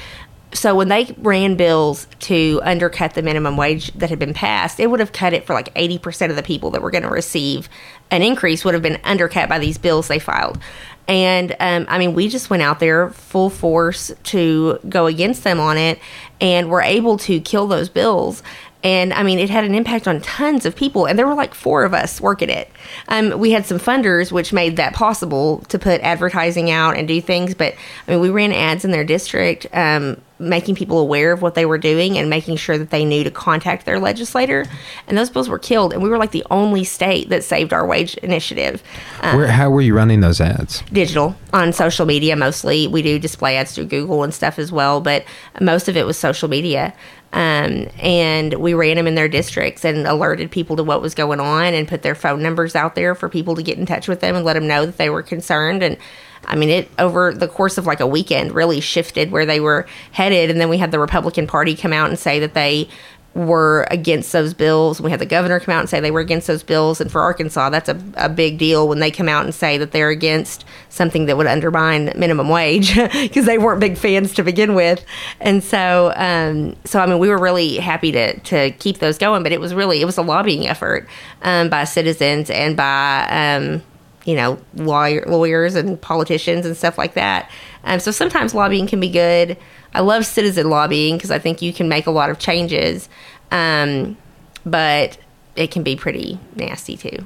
[0.56, 4.90] so when they ran bills to undercut the minimum wage that had been passed, it
[4.90, 7.70] would have cut it for like 80% of the people that were going to receive
[8.12, 10.60] an increase would have been undercut by these bills they filed.
[11.08, 15.60] And um, I mean, we just went out there full force to go against them
[15.60, 16.00] on it
[16.42, 18.42] and were able to kill those bills.
[18.86, 21.08] And I mean, it had an impact on tons of people.
[21.08, 22.70] And there were like four of us working it.
[23.08, 27.20] Um, we had some funders, which made that possible to put advertising out and do
[27.20, 27.56] things.
[27.56, 27.74] But
[28.08, 31.66] I mean, we ran ads in their district, um, making people aware of what they
[31.66, 34.68] were doing and making sure that they knew to contact their legislator.
[35.08, 35.92] And those bills were killed.
[35.92, 38.84] And we were like the only state that saved our wage initiative.
[39.22, 40.84] Um, Where, how were you running those ads?
[40.94, 42.88] Digital on social media mostly.
[42.88, 45.26] We do display ads through Google and stuff as well, but
[45.60, 46.94] most of it was social media.
[47.36, 51.42] Um, and we ran them in their districts and alerted people to what was going
[51.42, 54.22] on and put their phone numbers out there for people to get in touch with
[54.22, 55.84] them and let them know that they were concerned.
[55.84, 55.98] And
[56.46, 59.86] I mean, it over the course of like a weekend really shifted where they were
[60.14, 60.50] headed.
[60.50, 62.88] And then we had the Republican Party come out and say that they
[63.36, 65.02] were against those bills.
[65.02, 67.02] We had the governor come out and say they were against those bills.
[67.02, 69.92] And for Arkansas, that's a, a big deal when they come out and say that
[69.92, 74.74] they're against something that would undermine minimum wage because they weren't big fans to begin
[74.74, 75.06] with.
[75.42, 79.44] And so, um, so I mean, we were really happy to to keep those going.
[79.44, 81.08] But it was really it was a lobbying effort
[81.42, 83.84] um, by citizens and by um,
[84.24, 87.52] you know lawyer, lawyers and politicians and stuff like that.
[87.84, 89.58] Um, so sometimes lobbying can be good.
[89.96, 93.08] I love citizen lobbying because I think you can make a lot of changes,
[93.50, 94.18] um,
[94.66, 95.18] but
[95.56, 97.18] it can be pretty nasty too.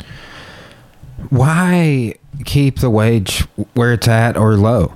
[1.31, 2.13] Why
[2.45, 3.39] keep the wage
[3.73, 4.93] where it's at or low?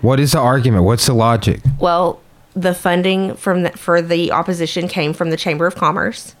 [0.00, 0.84] What is the argument?
[0.84, 1.60] What's the logic?
[1.78, 2.22] Well,
[2.54, 6.34] the funding from the, for the opposition came from the Chamber of Commerce,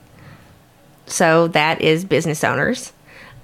[1.04, 2.94] so that is business owners.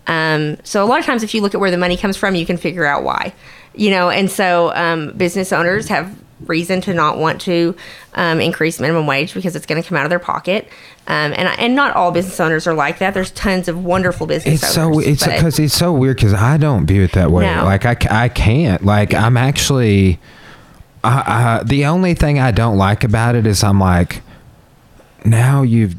[0.06, 2.34] Um, so a lot of times, if you look at where the money comes from,
[2.34, 3.34] you can figure out why.
[3.74, 7.74] You know, and so um, business owners have reason to not want to
[8.14, 10.68] um, increase minimum wage because it's going to come out of their pocket.
[11.06, 13.14] Um, and and not all business owners are like that.
[13.14, 15.04] There's tons of wonderful business It's owners.
[15.04, 17.44] so it's because it's so weird because I don't view it that way.
[17.44, 17.64] No.
[17.64, 18.84] Like I, I can't.
[18.84, 20.18] Like I'm actually.
[21.04, 24.22] I, I, the only thing I don't like about it is I'm like,
[25.24, 25.94] now you've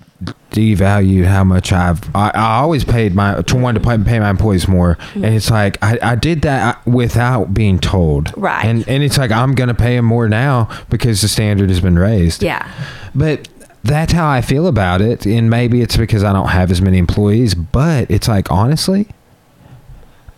[0.51, 2.13] devalued how much I've.
[2.15, 5.25] I, I always paid my to one to pay, pay my employees more, Mm-hmm.
[5.25, 8.33] and it's like I, I did that without being told.
[8.35, 8.65] Right.
[8.65, 11.99] And and it's like I'm gonna pay them more now because the standard has been
[11.99, 12.41] raised.
[12.41, 12.69] yeah.
[13.13, 13.47] But
[13.83, 15.25] that's how I feel about it.
[15.25, 19.07] And maybe it's because I don't have as many employees, but it's like, honestly,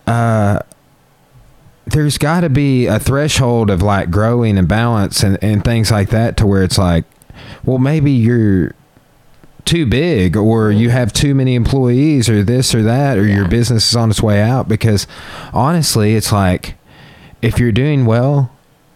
[0.06, 0.60] uh,
[1.86, 6.10] there's got to be a threshold of like growing and balance and, and things like
[6.10, 7.04] that to where it's like,
[7.64, 8.74] well, maybe you're
[9.64, 10.96] too big or you mm-hmm.
[10.96, 14.40] have too many employees or this or that or your business is on its way
[14.40, 15.06] out because
[15.52, 16.74] honestly it's like
[17.42, 18.50] if you're doing well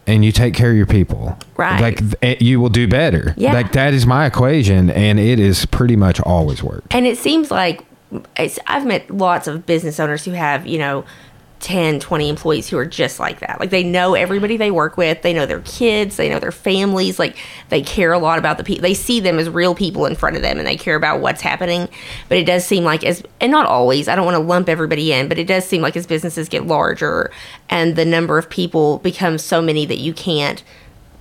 [0.06, 1.80] and you take care of your people Right.
[1.80, 3.52] like eh, you will do better Yeah.
[3.52, 7.50] like that is my equation and it is pretty much always worked And it seems
[7.50, 7.84] like
[8.36, 11.04] it's, I've met lots of business owners who have, you know,
[11.64, 13.58] 10, 20 employees who are just like that.
[13.58, 17.18] Like they know everybody they work with, they know their kids, they know their families,
[17.18, 17.38] like
[17.70, 18.82] they care a lot about the people.
[18.82, 21.40] They see them as real people in front of them and they care about what's
[21.40, 21.88] happening.
[22.28, 25.10] But it does seem like as and not always, I don't want to lump everybody
[25.10, 27.30] in, but it does seem like as businesses get larger
[27.70, 30.62] and the number of people becomes so many that you can't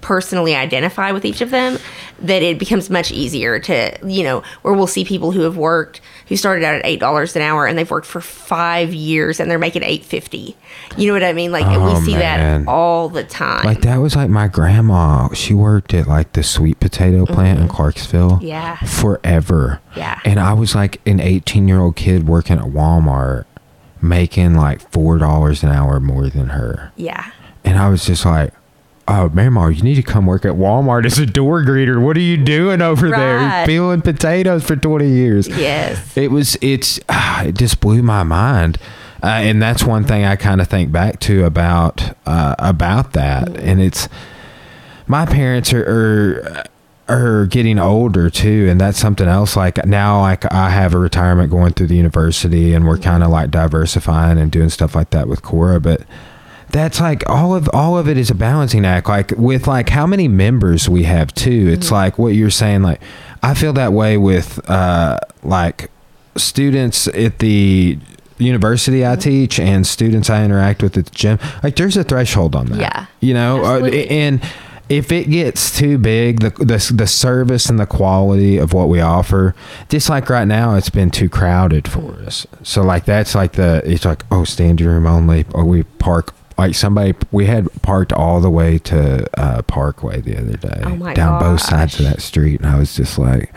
[0.03, 1.79] personally identify with each of them
[2.19, 6.01] that it becomes much easier to you know where we'll see people who have worked
[6.27, 9.49] who started out at eight dollars an hour and they've worked for five years and
[9.51, 10.55] they're making eight fifty
[10.97, 12.65] you know what i mean like Oh, we see man.
[12.65, 16.43] that all the time like that was like my grandma she worked at like the
[16.43, 18.45] sweet potato plant in clarksville Mm-hmm.
[18.45, 18.75] Yeah.
[18.77, 20.19] forever Yeah.
[20.25, 23.45] and i was like an 18 year old kid working at walmart
[24.01, 27.31] making like four dollars an hour more than her yeah
[27.65, 28.53] And I was just like,
[29.07, 32.01] oh, Mama, you need to come work at Walmart as a door greeter.
[32.01, 33.37] What are you doing over there?
[33.37, 33.59] Right.
[33.59, 35.47] You're peeling potatoes for 20 years.
[35.47, 38.77] yes It was, it's, ah, it just blew my mind.
[39.21, 43.55] Uh, and that's one thing I kind of think back to about, uh, about that.
[43.57, 44.09] And it's,
[45.07, 46.63] my parents are, are,
[47.09, 51.51] are getting older too and that's something else like now like i have a retirement
[51.51, 55.27] going through the university and we're kind of like diversifying and doing stuff like that
[55.27, 56.03] with cora but
[56.73, 60.05] that's like all of all of it is a balancing act like with like how
[60.07, 61.69] many members we have too.
[61.71, 62.99] It's like what you're saying like
[63.43, 65.91] i feel that way with uh like
[66.35, 67.97] students at the
[68.39, 71.39] university i teach and students i interact with at the gym.
[71.61, 72.79] Like there's a threshold on that.
[72.79, 73.05] Yeah.
[73.19, 74.41] you know uh, and
[74.89, 78.99] if it gets too big the, the the service and the quality of what we
[78.99, 79.53] offer
[79.89, 82.47] just like right now it's been too crowded for us.
[82.63, 86.75] So like that's like the it's like oh standing room only or we park like
[86.75, 91.13] somebody we had parked all the way to uh parkway the other day Oh my
[91.13, 93.53] down both sides of that street and i was just like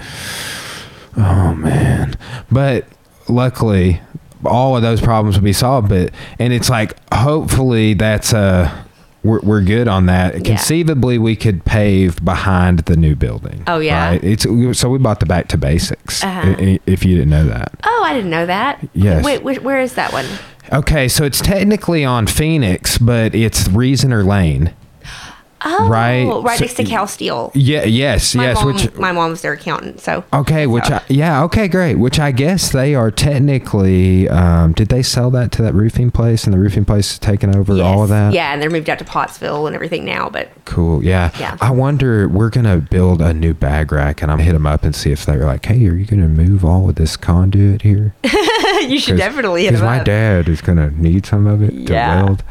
[1.16, 2.16] oh man
[2.50, 2.86] but
[3.28, 4.00] luckily
[4.44, 8.70] all of those problems will be solved but and it's like hopefully that's uh
[9.24, 10.40] we're, we're good on that Yeah.
[10.54, 14.10] conceivably we could pave behind the new building Oh, yeah?
[14.10, 14.22] right?
[14.22, 14.44] it's
[14.78, 16.54] so we bought the back to basics Uh-huh.
[16.86, 19.24] if you didn't know that oh i didn't know that Yes.
[19.24, 20.26] wait where is that one
[20.72, 24.74] okay so it's technically on phoenix but it's reasoner lane
[25.64, 26.24] oh Right.
[26.44, 29.52] right So- next to cal steel yeah yes my yes mom, which my mom's their
[29.54, 31.94] accountant so Okay, which I, yeah, okay, great.
[31.96, 34.28] Which I guess they are technically.
[34.28, 37.54] Um, did they sell that to that roofing place, and the roofing place is taking
[37.56, 38.32] over all of that?
[38.32, 41.02] yeah and they're moved out to pottsville and everything now but Cool.
[41.04, 41.30] Yeah.
[41.38, 41.56] Yeah.
[41.60, 42.28] I wonder.
[42.28, 45.24] We're gonna build a new bag rack, and I'm hit them up and see if
[45.24, 48.14] they're like, "Hey, are you gonna move all of this conduit here?"
[48.82, 50.04] you should definitely hit Because them my up.
[50.04, 52.16] dad is gonna need some of it Yeah.
[52.20, 52.44] to weld.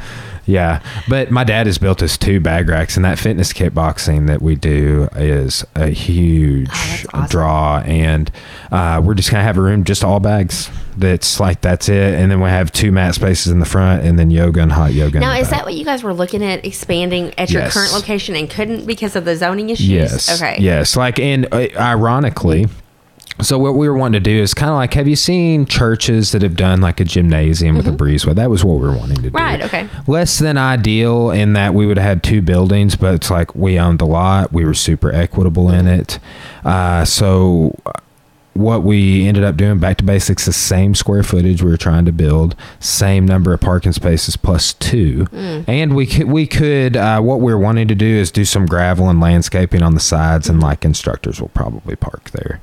[0.47, 4.41] Yeah, but my dad has built us two bag racks and that fitness kickboxing that
[4.41, 7.27] we do is a huge that's awesome.
[7.29, 8.31] draw, and
[8.71, 10.69] uh, we're just gonna have a room just all bags.
[10.97, 14.17] That's like that's it, and then we have two mat spaces in the front, and
[14.19, 15.19] then yoga and hot yoga.
[15.19, 15.59] Now, is back.
[15.59, 17.73] that what you guys were looking at expanding at your Yes.
[17.73, 19.89] current location and couldn't because of the zoning issues?
[19.89, 20.41] Yes.
[20.41, 20.57] Okay.
[20.61, 20.95] Yes.
[20.95, 22.67] Like, and uh, ironically,
[23.41, 26.31] so what we were wanting to do is kind of like, have you seen churches
[26.31, 28.35] that have done like a gymnasium with a breezeway?
[28.35, 29.27] That was what we were wanting to do.
[29.29, 29.37] Mm-hmm.
[29.37, 29.89] Right, okay.
[30.07, 33.77] Less than ideal in that we would have had two buildings, but it's like we
[33.77, 34.53] owned the lot.
[34.53, 36.19] We were super equitable in it.
[36.63, 37.91] Uh, so uh,
[38.55, 42.05] what we ended up doing back to basics the same square footage we were trying
[42.05, 45.27] to build same number of parking spaces plus two
[45.67, 49.09] and we could we could uh, what we're wanting to do is do some gravel
[49.09, 52.61] and landscaping on the sides and like instructors will probably park there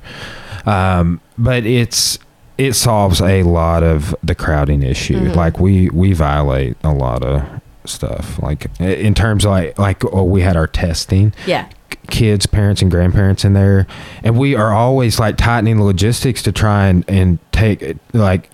[0.65, 2.19] um, but it's
[2.57, 7.43] it solves a lot of the crowding issue like we we violate a lot of
[7.85, 11.67] stuff like in terms of like like oh we had our testing Yeah.
[12.09, 13.87] kids, parents, and grandparents in there,
[14.23, 18.49] and we are always like tightening the logistics to try and and take it, like.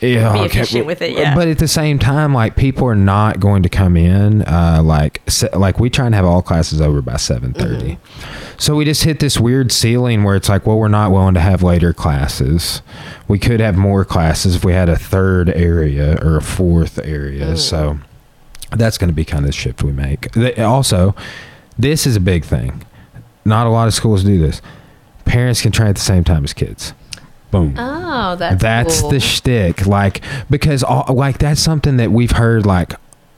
[0.00, 1.34] Yeah, Be efficient with it, yeah.
[1.34, 4.42] But at the same time, like people are not going to come in.
[4.42, 8.58] Uh, like, se- like we try and have all classes over by seven Mm-hmm.
[8.58, 11.40] So we just hit this weird ceiling where it's like, well, we're not willing to
[11.40, 12.82] have later classes.
[13.26, 17.52] We could have more classes if we had a third area or a fourth area.
[17.52, 17.58] Mm.
[17.58, 17.98] So
[18.70, 20.36] that's going to be kind of the shift we make.
[20.58, 21.14] Also,
[21.78, 22.84] this is a big thing.
[23.44, 24.60] Not a lot of schools do this.
[25.24, 26.92] Parents can train at the same time as kids.
[27.50, 27.74] Boom.
[27.78, 29.10] Oh, that's that's cool.
[29.10, 29.86] the shtick.
[29.86, 32.92] Like because all, like that's something that we've heard like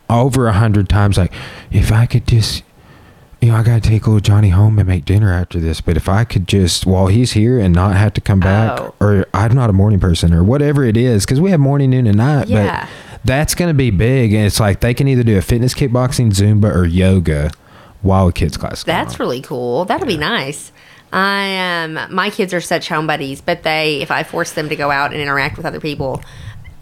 [0.09, 1.17] over a hundred times.
[1.19, 1.33] Like
[1.71, 2.65] if I could just.
[3.43, 5.81] You know, I gotta take little Johnny home and make dinner after this.
[5.81, 8.95] But if I could just, while he's here, and not have to come back, Oh.
[9.01, 12.07] or I'm not a morning person, or whatever it is, because we have morning, noon,
[12.07, 12.49] and night.
[12.49, 12.83] Yeah.
[12.85, 12.89] But
[13.25, 16.71] that's gonna be big, and it's like they can either do a fitness, kickboxing, Zumba,
[16.71, 17.51] or yoga
[18.03, 18.85] while a kids class.
[18.85, 19.87] That's really cool.
[19.87, 20.71] That'll be nice.
[21.13, 24.77] I um my kids are such home buddies, but they if I force them to
[24.77, 26.23] go out and interact with other people,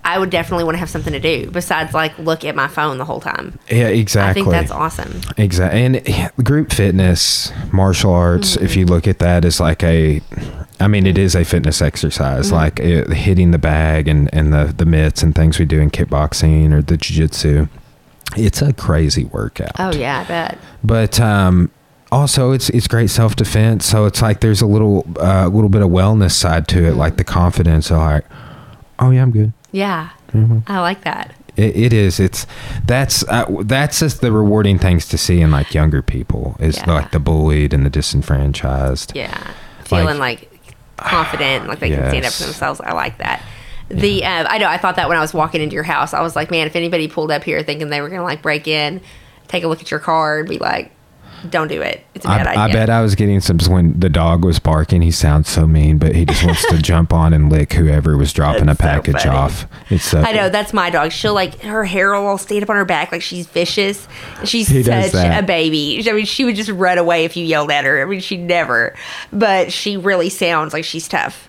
[0.05, 2.99] I would definitely want to have something to do besides like look at my phone
[2.99, 3.59] the whole time.
[3.71, 4.31] yeah, exactly.
[4.31, 5.21] I think that's awesome.
[5.37, 5.81] Exactly.
[5.83, 8.79] And group fitness, martial arts, if Mm-hmm.
[8.81, 10.21] you look at that as like a,
[10.81, 12.55] I mean, it is a fitness exercise, Mm-hmm.
[12.55, 15.91] like it, hitting the bag and, and the, the mitts and things we do in
[15.91, 17.67] kickboxing or the jiu-jitsu.
[18.37, 19.73] It's a crazy workout.
[19.79, 20.59] Oh yeah, I bet.
[20.85, 21.71] But, um,
[22.11, 25.83] also it's it's great self defense, so it's like there's a little uh, little bit
[25.83, 26.99] of wellness side to it, Mm-hmm.
[26.99, 28.25] like the confidence of like,
[28.99, 29.53] oh yeah, I'm good.
[29.73, 30.11] Yeah.
[30.33, 30.59] Mm-hmm.
[30.67, 31.35] I like that.
[31.57, 32.21] It, it is.
[32.21, 32.47] It's
[32.85, 36.93] that's uh, that's just the rewarding things to see in like younger people is Yeah.
[36.95, 39.13] like the bullied and the disenfranchised.
[39.15, 39.53] Yeah.
[39.85, 40.51] Feeling like,
[40.97, 42.81] confident, like they can stand up for themselves.
[42.81, 43.43] I like that.
[43.89, 46.21] The uh, I know I thought that when I was walking into your house, I
[46.21, 49.01] was like, man, if anybody pulled up here thinking they were gonna like break in,
[49.49, 50.93] take a look at your car and be like,
[51.49, 52.05] don't do it.
[52.15, 52.63] It's a bad I, idea.
[52.63, 55.03] I bet I was getting some when the dog was barking.
[55.03, 58.33] He sounds so mean, but he just wants to jump on and lick whoever was
[58.33, 59.31] dropping That's a package funny.
[59.31, 59.67] off.
[59.91, 61.13] It's so I know that's my dog.
[61.13, 64.09] She'll like her hair will all stand up on her back like she's vicious.
[64.45, 66.03] She's He such a baby.
[66.09, 68.03] I mean, she would just run away if you yelled at her.
[68.03, 68.95] I mean, she never,
[69.33, 71.49] but she really sounds like she's tough.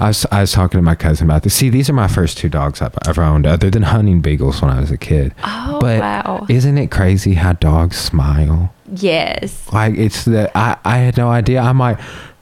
[0.00, 1.54] I was I was talking to my cousin about this.
[1.54, 4.70] See, these are my first two dogs I've ever owned, other than hunting beagles when
[4.70, 5.34] I was a kid.
[5.44, 6.46] Oh, but wow.
[6.48, 8.72] Isn't it crazy how dogs smile?
[8.90, 9.72] Yes.
[9.72, 11.60] Like it's the I I had no idea.
[11.60, 11.98] I'm like,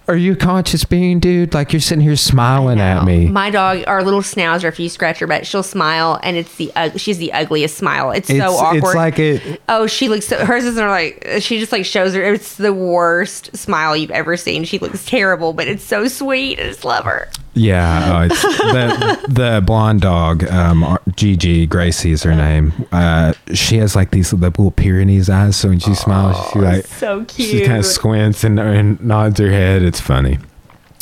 [0.09, 1.53] are you a conscious being, dude?
[1.53, 3.29] Like you're sitting here smiling at me.
[3.29, 6.73] My dog, our little schnauzer, if you scratch her butt, she'll smile, and it's the
[6.75, 8.11] ug- she's the ugliest smile.
[8.11, 8.85] It's, it's, so awkward.
[8.85, 9.63] It's like it.
[9.69, 12.23] oh, she looks so, hers isn't like she just like shows her.
[12.23, 14.65] It's the worst smile you've ever seen.
[14.65, 16.59] She looks terrible, but it's so sweet.
[16.59, 17.29] I just love her.
[17.59, 22.73] Yeah, it's the the blonde dog, um, Gigi Gracie is her name.
[22.93, 26.87] Uh, she has like these the little Pyrenees eyes, so when she smiles, she like
[26.87, 27.49] so cute.
[27.49, 29.83] she kind of squints and, and nods her head.
[29.83, 30.39] It's funny.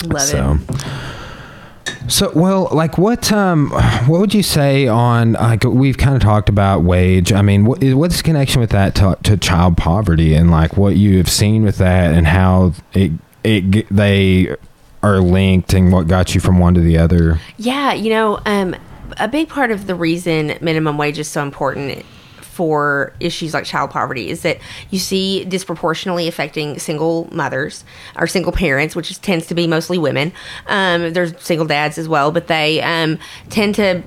[0.04, 0.58] Love so.
[0.68, 0.84] it.
[2.08, 3.70] So well, like what um,
[4.06, 7.32] what would you say on like we've kind of talked about wage.
[7.32, 10.96] I mean, what, what's the connection with that to, to child poverty and like what
[10.96, 13.12] you have seen with that and how it
[13.44, 14.54] it they
[15.02, 17.40] are linked and what got you from one to the other.
[17.58, 18.74] Yeah, you know, um,
[19.18, 22.04] a big part of the reason minimum wage is so important
[22.56, 27.84] for issues like child poverty is that you see disproportionately affecting single mothers
[28.16, 30.32] or single parents, which is, tends to be mostly women.
[30.66, 33.18] Um, there's single dads as well, but they um,
[33.50, 34.02] tend to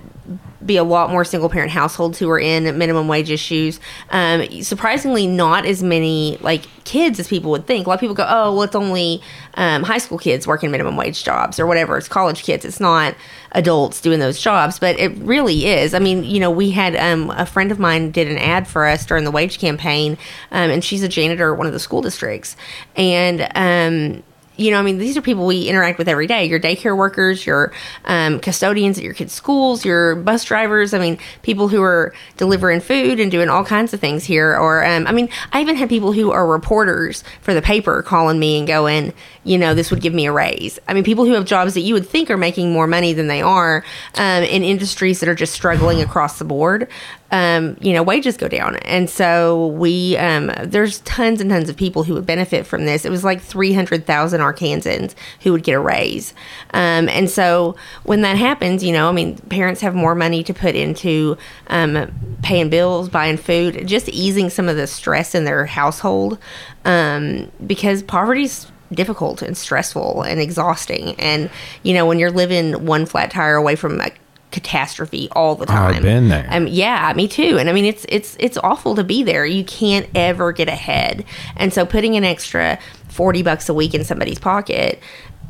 [0.66, 3.80] be a lot more single parent households who are in minimum wage issues.
[4.10, 7.86] Um, surprisingly, not as many like kids as people would think.
[7.86, 9.22] A lot of people go, "Oh, well, it's only
[9.56, 11.98] um, high school kids working minimum wage jobs or whatever.
[11.98, 12.66] It's college kids.
[12.66, 13.16] It's not
[13.54, 15.94] adults doing those jobs." But it really is.
[15.94, 18.86] I mean, you know, we had um, a friend of mine did an ad for
[18.86, 20.18] us during the wage campaign,
[20.52, 22.56] um, and she's a janitor at one of the school districts,
[22.96, 24.24] and um,
[24.60, 26.46] you know, I mean, these are people we interact with every day.
[26.46, 27.72] Your daycare workers, your
[28.04, 30.94] um, custodians at your kids' schools, your bus drivers.
[30.94, 34.58] I mean, people who are delivering food and doing all kinds of things here.
[34.58, 38.38] Or, um, I mean, I even had people who are reporters for the paper calling
[38.38, 39.14] me and going,
[39.46, 40.78] you know, this would give me a raise.
[40.88, 43.28] I mean, people who have jobs that you would think are making more money than
[43.28, 43.86] they are
[44.16, 46.90] um, in industries that are just struggling across the board
[47.32, 48.78] um, you know, wages go down.
[48.78, 53.06] And so we, um, there's tons and tons of people who would benefit from this.
[53.06, 56.34] It was like 300,000 Arkansans who would get a raise.
[56.74, 60.54] Um, and so when that happens, you know, I mean, parents have more money to
[60.54, 62.12] put into um,
[62.42, 66.40] paying bills, buying food, just easing some of the stress in their household
[66.86, 71.16] um, because poverty's difficult and stressful and exhausting.
[71.20, 71.52] And,
[71.84, 74.10] you know, when you're living one flat tire away from a
[74.52, 75.94] catastrophe all the time.
[75.94, 76.48] Oh, I've been there.
[76.50, 77.58] Um, yeah, me too.
[77.60, 79.46] And I mean, it's it's it's awful to be there.
[79.46, 81.26] You can't ever get ahead.
[81.56, 85.00] And so, putting an extra forty bucks a week in somebody's pocket,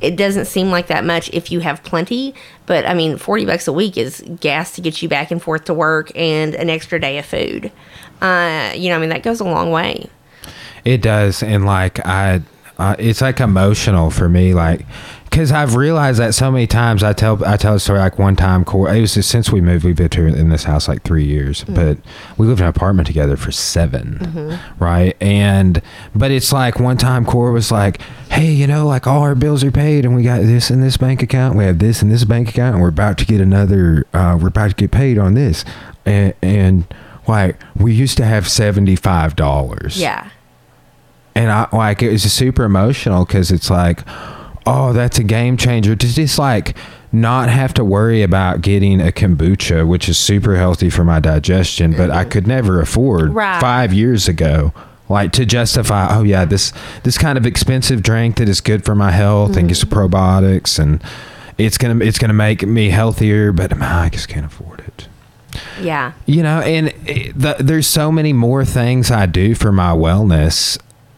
[0.01, 2.33] it doesn't seem like that much if you have plenty.
[2.65, 5.65] But I mean, forty bucks a week is gas to get you back and forth
[5.65, 7.71] to work and an extra day of food.
[8.21, 10.09] Uh, you know, I mean, that goes a long way.
[10.85, 12.41] It does, and like I,
[12.79, 14.85] uh, it's like emotional for me, like
[15.25, 17.03] because I've realized that so many times.
[17.03, 18.63] I tell I tell a story like one time.
[18.63, 21.65] It was just, since we moved, we've lived here in this house like three years,
[21.65, 21.75] mm-hmm.
[21.75, 21.97] but
[22.37, 24.83] we lived in an apartment together for 7 mm-hmm.
[24.83, 25.15] right?
[25.21, 25.81] And
[26.15, 28.01] but it's like one time, Cora was like,
[28.31, 30.95] "Hey, you know, like all our bills are paid, and we got this in this
[30.95, 34.05] bank account, we have this in this bank account, and we're about to get another.
[34.13, 35.65] Uh, we're about to get paid on this,
[36.05, 36.93] and, and
[37.27, 40.29] like we used to have seventy five dollars, yeah."
[41.39, 44.01] And I like it was super emotional because it's like
[44.65, 46.75] oh, that's a game changer to just like
[47.11, 51.91] not have to worry about getting a kombucha, which is super healthy for my digestion,
[51.95, 52.29] but I mm-hmm.
[52.29, 53.59] could never afford right.
[53.59, 54.73] five years ago.
[55.07, 56.71] Like to justify, oh yeah, this
[57.01, 59.59] this kind of expensive drink that is good for my health mm-hmm.
[59.59, 59.97] and gets mm-hmm.
[59.97, 61.03] probiotics and
[61.57, 65.07] it's gonna it's gonna make me healthier, but um, I just can't afford it.
[65.81, 69.93] Yeah, you know, and it, the, there's so many more things I do for my
[69.93, 70.77] wellness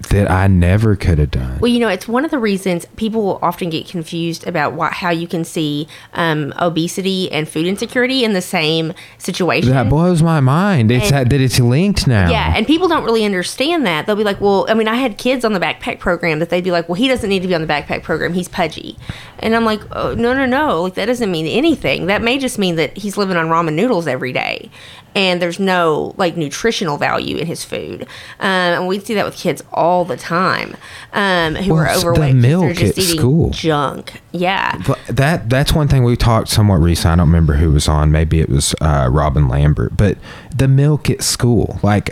[0.10, 1.60] that I never could have done.
[1.60, 5.10] Well, you know, it's one of the reasons people often get confused about what, how
[5.10, 9.72] you can see um, obesity and food insecurity in the same situation.
[9.72, 10.92] That blows my mind.
[10.92, 12.30] It's and, that, that it's linked now.
[12.30, 14.06] Yeah, and people don't really understand that.
[14.06, 16.64] They'll be like, "Well, I mean, I had kids on the backpack program that they'd
[16.64, 18.34] be like, "Well, he doesn't need to be on the backpack program.
[18.34, 18.98] He's pudgy,"
[19.40, 20.84] and I'm like, oh, "No, no, no!
[20.84, 22.08] Like that doesn't mean anything.
[22.08, 24.70] That may just mean that he's living on ramen noodles every day."
[25.16, 28.04] and there's no like nutritional value in his food.
[28.40, 30.76] Um, and we see that with kids all the time
[31.14, 32.34] um, who well, are overweight.
[32.34, 34.22] The milk just at school, junk.
[34.32, 37.14] Yeah, but that that's one thing we talked somewhat recently.
[37.14, 38.12] I don't remember who was on.
[38.12, 39.98] Maybe it was uh, Robin Lambert.
[39.98, 40.18] But
[40.56, 42.10] the milk at school, like.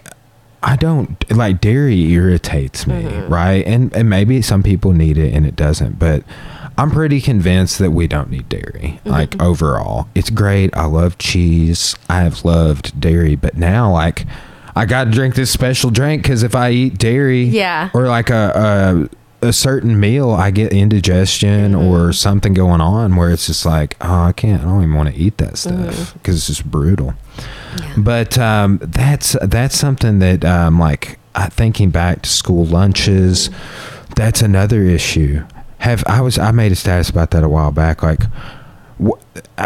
[0.61, 3.33] I don't like dairy irritates me, mm-hmm.
[3.33, 3.65] right?
[3.65, 6.25] And and maybe some people need it and it doesn't, but
[6.79, 8.99] I'm pretty convinced that we don't need dairy.
[8.99, 9.09] Mm-hmm.
[9.09, 10.75] Like overall, it's great.
[10.75, 11.95] I love cheese.
[12.09, 14.25] I have loved dairy, but now like
[14.79, 18.29] I got to drink this special drink because if I eat dairy, yeah, or like
[18.29, 19.09] a
[19.41, 21.87] a, a certain meal, I get indigestion mm-hmm.
[21.87, 24.61] or something going on where it's just like, oh, I can't.
[24.61, 26.31] I don't even want to eat that stuff because mm-hmm.
[26.31, 27.13] it's just brutal.
[27.77, 27.93] Yeah.
[27.97, 31.19] But um, that's that's something that um, like
[31.49, 33.49] thinking back to school lunches.
[34.15, 35.45] That's another issue
[35.79, 38.03] have I was I made a status about that a while back.
[38.03, 38.23] Like,
[38.97, 39.19] what,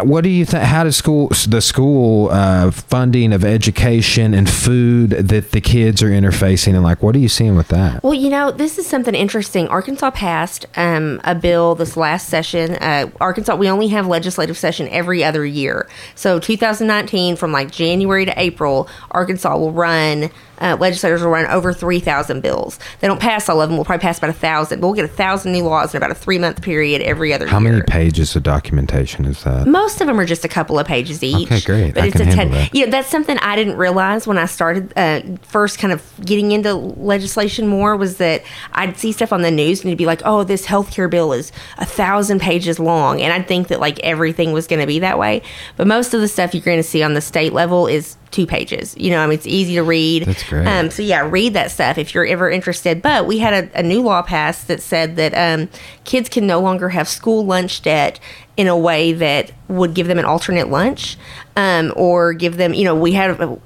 [0.04, 0.64] what do you think?
[0.64, 6.10] How does school the school uh, funding of education and food that the kids are
[6.10, 8.04] interfacing and like what are you seeing with that?
[8.04, 9.68] Well, you know, this is something interesting.
[9.68, 12.76] Arkansas passed um, a bill this last session.
[12.76, 15.88] Uh, Arkansas, we only have legislative session every other year.
[16.16, 20.30] So 2019, from like January to April, Arkansas will run
[20.64, 22.80] uh, legislators will run over 3,000 bills.
[23.02, 23.78] They don't pass all of them.
[23.78, 24.80] We'll probably pass about a thousand.
[24.80, 27.48] But we'll get a thousand new laws in about a three month period every other
[27.48, 27.72] How year.
[27.74, 29.63] many pages of documentation is that?
[29.66, 31.52] Most of them are just a couple of pages each.
[31.52, 31.94] Okay, great.
[31.94, 32.52] But I it's a ten.
[32.52, 32.74] That.
[32.74, 36.52] You know, that's something I didn't realize when I started uh, first kind of getting
[36.52, 38.44] into legislation more was that
[38.74, 41.52] I'd see stuff on the news and it'd be like, oh, this healthcare bill is
[41.78, 43.22] a thousand pages long.
[43.22, 45.42] And I'd think that like everything was going to be that way.
[45.78, 48.46] But most of the stuff you're going to see on the state level is two
[48.46, 48.96] pages.
[48.98, 50.26] You know, I mean, it's easy to read.
[50.26, 50.68] That's great.
[50.68, 53.02] Um, so yeah, read that stuff if you're ever interested.
[53.02, 55.70] But we had a, a new law passed that said that um,
[56.04, 58.20] kids can no longer have school lunch debt
[58.58, 61.18] in a way that would give them an alternate lunch.
[61.56, 62.74] Um, or give them.
[62.74, 63.58] You know, we had uh,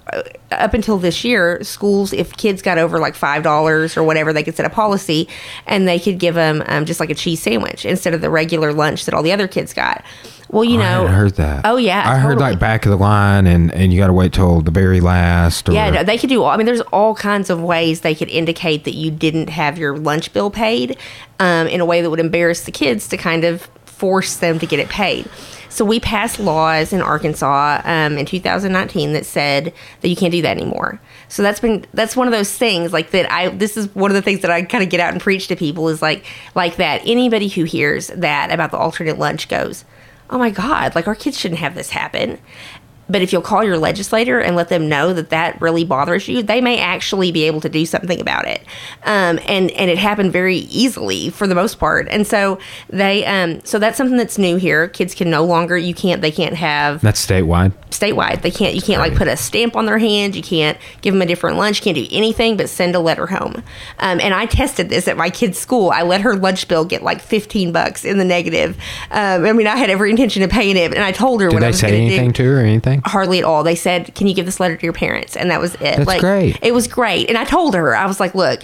[0.52, 4.44] up until this year, schools if kids got over like five dollars or whatever, they
[4.44, 5.28] could set a policy,
[5.66, 8.74] and they could give them um, just like a cheese sandwich instead of the regular
[8.74, 10.04] lunch that all the other kids got.
[10.50, 11.62] Well, you I know, hadn't heard that.
[11.66, 12.52] Oh, yeah, I heard totally.
[12.52, 15.68] like back of the line, and and you got to wait till the very last.
[15.68, 16.44] Or, Yeah, no, they could do.
[16.44, 19.78] all I mean, there's all kinds of ways they could indicate that you didn't have
[19.78, 20.98] your lunch bill paid
[21.40, 23.68] um, in a way that would embarrass the kids to kind of
[23.98, 25.30] force them to get it paid.
[25.70, 30.42] So we passed laws in Arkansas um, in 2019 that said that you can't do
[30.42, 31.00] that anymore.
[31.30, 33.32] So that's been that's one of those things like that.
[33.32, 35.48] I this is one of the things that I kind of get out and preach
[35.50, 36.26] to people is like
[36.56, 37.02] like that.
[37.06, 39.84] Anybody who hears that about the alternate lunch goes,
[40.30, 42.40] oh my god, like our kids shouldn't have this happen.
[43.10, 46.44] But if you'll call your legislator and let them know that that really bothers you,
[46.44, 48.62] they may actually be able to do something about it.
[49.04, 52.08] Um, and and it happened very easily for the most part.
[52.10, 54.88] And so they um, so that's something that's new here.
[54.88, 57.72] Kids can no longer you can't they can't have That's statewide.
[57.92, 58.42] statewide.
[58.42, 60.36] They can't you can't like put a stamp on their hand.
[60.36, 61.80] You can't give them a different lunch.
[61.80, 63.64] You can't do anything but send a letter home.
[64.00, 65.92] Um, and I tested this at my kid's school.
[65.92, 68.78] I let her lunch bill get like fifteen bucks in the negative.
[69.12, 71.56] Um, I mean, I had every intention of paying it, and I told her Did
[71.56, 72.97] what I they was say going to do anything to her or anything?
[73.06, 73.64] Hardly at all.
[73.64, 76.06] They said, "Can you give this letter to your parents?" And that was it.
[76.06, 76.58] That's great.
[76.62, 77.30] It was great.
[77.30, 78.64] And I told her, I was like, "Look,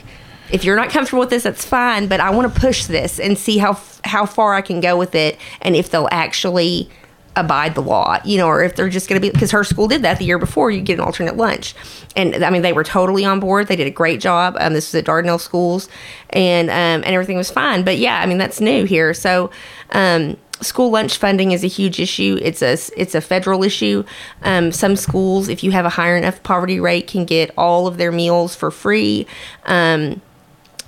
[0.52, 3.38] if you're not comfortable with this, that's fine, but I want to push this and
[3.38, 6.90] see how how far I can go with it, and if they'll actually."
[7.36, 9.88] abide the law you know or if they're just going to be because her school
[9.88, 11.74] did that the year before you get an alternate lunch
[12.16, 14.94] and i mean they were totally on board they did a great job um, this
[14.94, 15.90] was at dardanelle schools
[16.30, 19.50] and um, and everything was fine but yeah i mean that's new here so
[19.94, 22.40] um, school lunch funding is a huge issue.
[22.42, 24.04] It's a it's a federal issue.
[24.42, 27.98] Um, some schools, if you have a higher enough poverty rate, can get all of
[27.98, 29.28] their meals for free.
[29.66, 30.22] Um,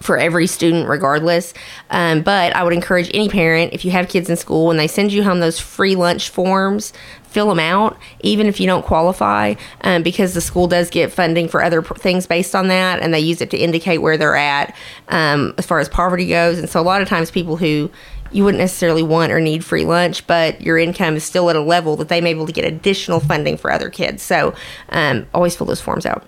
[0.02, 1.54] for every student, regardless.
[1.90, 4.88] Um, but I would encourage any parent, if you have kids in school, when they
[4.88, 9.56] send you home those free lunch forms, fill them out, even if you don't qualify,
[9.82, 13.20] um, because the school does get funding for other things based on that, and they
[13.20, 14.76] use it to indicate where they're at
[15.10, 16.60] um, as far as poverty goes.
[16.60, 17.90] And so, a lot of times, people who
[18.32, 21.62] you wouldn't necessarily want or need free lunch, but your income is still at a
[21.62, 24.24] level that they may be able to get additional funding for other kids.
[24.24, 24.54] So,
[24.90, 26.26] um, always fill those forms out.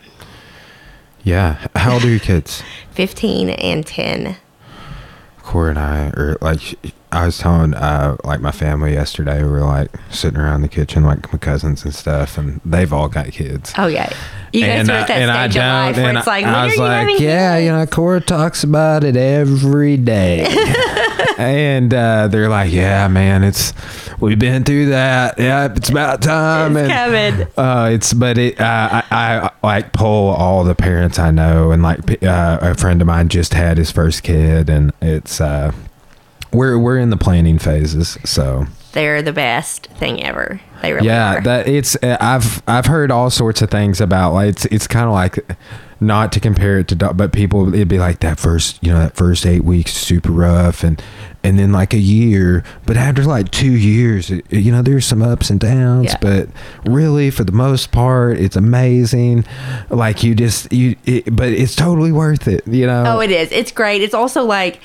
[1.23, 1.67] Yeah.
[1.75, 2.63] How old are your kids?
[2.91, 4.37] 15 and 10.
[5.43, 6.77] Cora and I, or like,
[7.11, 11.03] I was telling uh, like my family yesterday, we were like sitting around the kitchen,
[11.03, 13.73] like my cousins and stuff, and they've all got kids.
[13.77, 14.11] Oh, yeah.
[14.51, 16.45] You guys and, are at that and I stage of life don't, where it's like,
[16.45, 17.65] I, I was like, yeah, kids?
[17.65, 20.47] you know, Cora talks about it every day,
[21.37, 23.73] and uh, they're like, yeah, man, it's
[24.19, 25.37] we've been through that.
[25.37, 26.75] Yeah, it's about time.
[26.75, 27.47] It's and, coming.
[27.57, 28.59] Uh, it's but it.
[28.59, 33.01] Uh, I, I like pull all the parents I know, and like uh, a friend
[33.01, 35.71] of mine just had his first kid, and it's uh,
[36.57, 38.65] we're we're in the planning phases, so.
[38.93, 40.59] They're the best thing ever.
[40.81, 41.41] They really yeah are.
[41.41, 45.05] that it's uh, i've i've heard all sorts of things about like it's it's kind
[45.05, 45.39] of like
[45.99, 49.15] not to compare it to but people it'd be like that first you know that
[49.15, 51.01] first eight weeks super rough and
[51.43, 55.21] and then like a year but after like two years it, you know there's some
[55.23, 56.17] ups and downs Yeah.
[56.21, 56.49] but
[56.85, 59.45] really for the most part it's amazing
[59.89, 63.51] like you just you it, but it's totally worth it you know Oh, it is.
[63.51, 64.01] It's great.
[64.03, 64.79] It's also like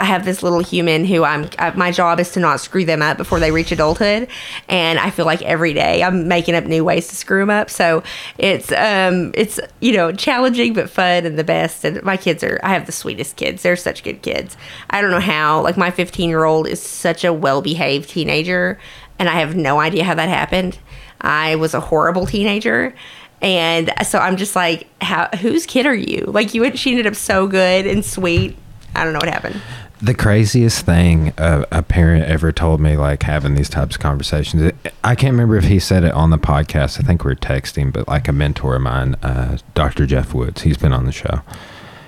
[0.00, 1.50] I have this little human who I'm.
[1.58, 4.28] I, my job is to not screw them up before they reach adulthood,
[4.66, 7.68] and I feel like every day I'm making up new ways to screw them up.
[7.68, 8.02] So
[8.38, 11.84] it's um it's you know challenging but fun and the best.
[11.84, 12.58] And my kids are.
[12.64, 13.62] I have the sweetest kids.
[13.62, 14.56] They're such good kids.
[14.88, 15.60] I don't know how.
[15.60, 18.80] Like my 15 year old is such a well behaved teenager,
[19.18, 20.78] and I have no idea how that happened.
[21.20, 22.94] I was a horrible teenager.
[23.42, 25.28] And so I'm just like, how?
[25.40, 26.24] Whose kid are you?
[26.26, 28.56] Like you, she ended up so good and sweet.
[28.94, 29.60] I don't know what happened.
[30.02, 34.72] The craziest thing a, a parent ever told me like having these types of conversations
[35.04, 36.98] i can't remember if he said it on the podcast.
[36.98, 40.62] I think we are texting but like a mentor of mine uh, dr jeff woods
[40.62, 41.42] he's been on the show.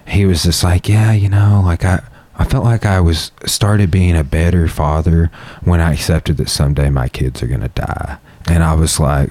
[0.07, 2.03] He was just like yeah you know like i
[2.35, 5.31] I felt like I was started being a better father
[5.63, 8.19] when I accepted that someday my kids are gonna die,
[8.49, 9.31] and I was like,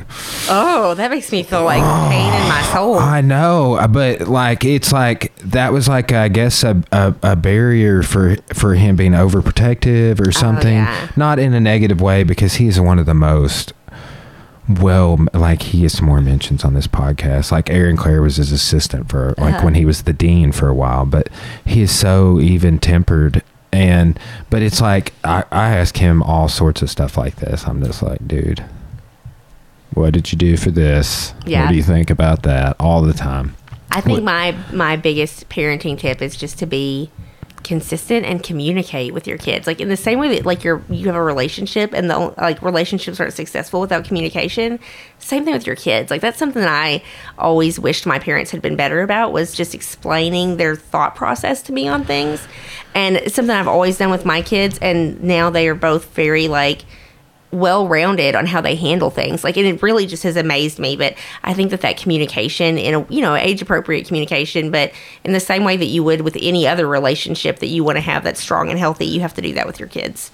[0.50, 1.82] Oh, that makes me feel like
[2.12, 2.98] pain in my soul.
[2.98, 8.04] I know, but like it's like that was like I guess a, a, a barrier
[8.04, 10.76] for for him being overprotective or something.
[10.76, 11.12] yeah.
[11.16, 13.74] Not in a negative way because he's one of the most
[14.80, 18.52] well like he has some more mentions on this podcast like aaron clare was his
[18.54, 19.66] assistant for like Uh-huh.
[19.66, 21.28] when he was the dean for a while but
[21.66, 23.44] he is so even tempered
[23.74, 24.18] and
[24.50, 28.02] but it's like I, I ask him all sorts of stuff like this i'm just
[28.02, 28.64] like dude
[29.94, 31.34] what did you do for this?
[31.46, 31.64] Yeah.
[31.64, 33.56] what do you think about that all the time?
[33.92, 37.10] I think What- my my biggest parenting tip is just to be
[37.64, 39.68] consistent and communicate with your kids.
[39.68, 42.60] Like in the same way that like you're you have a relationship and the like
[42.64, 44.80] relationships aren't successful without communication
[45.20, 46.10] same thing with your kids.
[46.10, 47.04] Like that's something that i
[47.38, 51.72] always wished my parents had been better about was just explaining their thought process to
[51.74, 52.42] me on things.
[52.96, 56.48] And it's something i've always done with my kids and now they are both very
[56.48, 56.84] like
[57.52, 59.44] well rounded on how they handle things.
[59.44, 60.96] Like, and it really just has amazed me.
[60.96, 64.92] But I think that that communication in a, you know, age appropriate communication, but
[65.24, 68.02] in the same way that you would with any other relationship that you want to
[68.02, 70.32] have that's strong and healthy, you have to do that with your kids.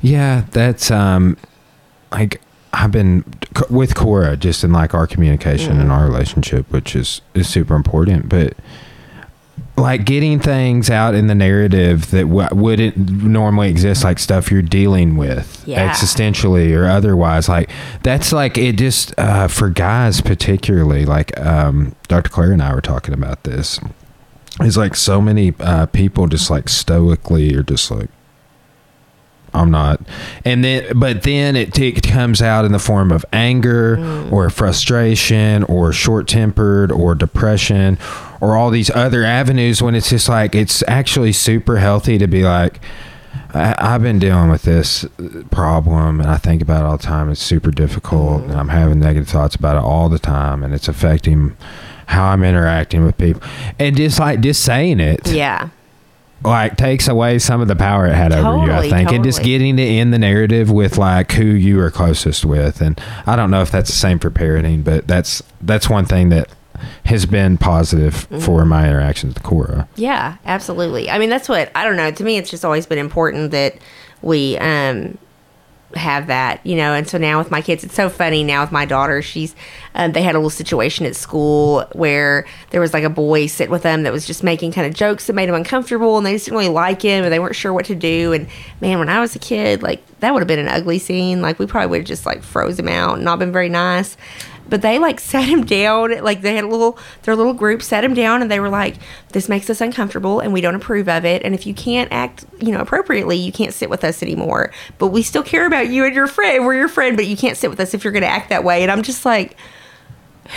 [0.00, 1.36] Yeah, that's, um,
[2.12, 2.40] like,
[2.72, 3.24] I've been
[3.68, 5.80] with Cora just in like our communication mm-hmm.
[5.80, 8.28] and our relationship, which is, is super important.
[8.28, 8.54] But,
[9.78, 14.62] like getting things out in the narrative that w- wouldn't normally exist like stuff you're
[14.62, 15.90] dealing with yeah.
[15.90, 17.70] existentially or otherwise like
[18.02, 22.80] that's like it just uh, for guys particularly like um, dr claire and i were
[22.80, 23.80] talking about this
[24.60, 28.10] it's like so many uh, people just like stoically are just like
[29.54, 30.00] I'm not.
[30.44, 34.32] And then, but then it, it comes out in the form of anger mm.
[34.32, 37.98] or frustration or short tempered or depression
[38.40, 42.42] or all these other avenues when it's just like, it's actually super healthy to be
[42.42, 42.80] like,
[43.54, 45.06] I, have been dealing with this
[45.50, 47.30] problem and I think about it all the time.
[47.30, 48.50] It's super difficult mm.
[48.50, 51.56] and I'm having negative thoughts about it all the time and it's affecting
[52.06, 53.42] how I'm interacting with people.
[53.78, 55.28] And just like, just saying it.
[55.28, 55.70] Yeah
[56.44, 59.16] like takes away some of the power it had totally, over you, I think, totally.
[59.16, 62.80] and just getting to end the narrative with like who you are closest with.
[62.80, 66.28] And I don't know if that's the same for parenting, but that's that's one thing
[66.28, 66.48] that
[67.04, 68.40] has been positive mm-hmm.
[68.40, 69.88] for my interactions with Cora.
[69.96, 71.10] Yeah, absolutely.
[71.10, 72.10] I mean, that's what I don't know.
[72.10, 73.76] To me, it's just always been important that
[74.22, 75.18] we um
[75.94, 76.92] have that, you know.
[76.92, 78.44] And so now with my kids, it's so funny.
[78.44, 79.54] Now with my daughter, she's
[79.94, 83.70] um, they had a little situation at school where there was like a boy sit
[83.70, 86.34] with them that was just making kind of jokes that made them uncomfortable, and they
[86.34, 88.32] just didn't really like him, and they weren't sure what to do.
[88.32, 88.48] And
[88.80, 91.40] man, when I was a kid, like that would have been an ugly scene.
[91.40, 94.16] Like we probably would have just like froze him out not been very nice
[94.68, 98.04] but they like sat him down like they had a little their little group sat
[98.04, 98.96] him down and they were like
[99.32, 102.44] this makes us uncomfortable and we don't approve of it and if you can't act
[102.60, 106.04] you know appropriately you can't sit with us anymore but we still care about you
[106.04, 108.22] and your friend we're your friend but you can't sit with us if you're going
[108.22, 109.56] to act that way and i'm just like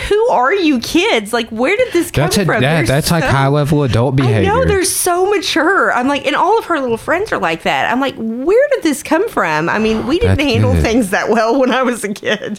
[0.08, 1.32] who are you kids?
[1.32, 2.62] Like, where did this come that's a, from?
[2.62, 4.50] That, that's so, like high level adult behavior.
[4.50, 5.92] I know they're so mature.
[5.92, 7.92] I'm like, and all of her little friends are like that.
[7.92, 9.68] I'm like, where did this come from?
[9.68, 12.58] I mean, we didn't that's handle things that well when I was a kid.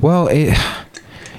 [0.00, 0.58] Well, it,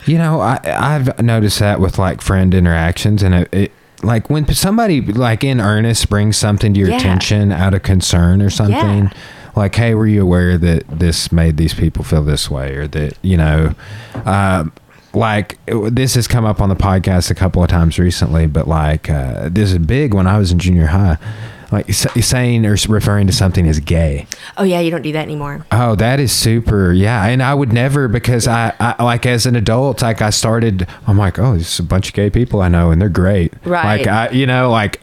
[0.05, 3.71] you know, I I've noticed that with like friend interactions, and it, it
[4.03, 6.97] like when somebody like in earnest brings something to your yeah.
[6.97, 9.05] attention out of concern or something.
[9.05, 9.13] Yeah.
[9.55, 13.17] Like, hey, were you aware that this made these people feel this way, or that
[13.21, 13.73] you know,
[14.13, 14.65] uh,
[15.13, 19.09] like this has come up on the podcast a couple of times recently, but like
[19.09, 21.17] uh, this is big when I was in junior high
[21.71, 24.27] like saying or referring to something as gay.
[24.57, 25.65] Oh yeah, you don't do that anymore.
[25.71, 26.91] Oh, that is super.
[26.93, 30.87] Yeah, and I would never because I, I like as an adult, like I started.
[31.07, 33.53] I'm like, oh, there's a bunch of gay people I know, and they're great.
[33.65, 33.97] Right.
[33.97, 35.01] Like I, you know, like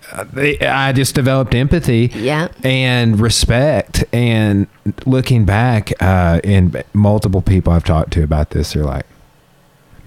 [0.63, 2.11] I just developed empathy.
[2.15, 2.49] Yeah.
[2.63, 4.05] And respect.
[4.13, 4.67] And
[5.07, 9.07] looking back, uh, in multiple people I've talked to about this, they're like,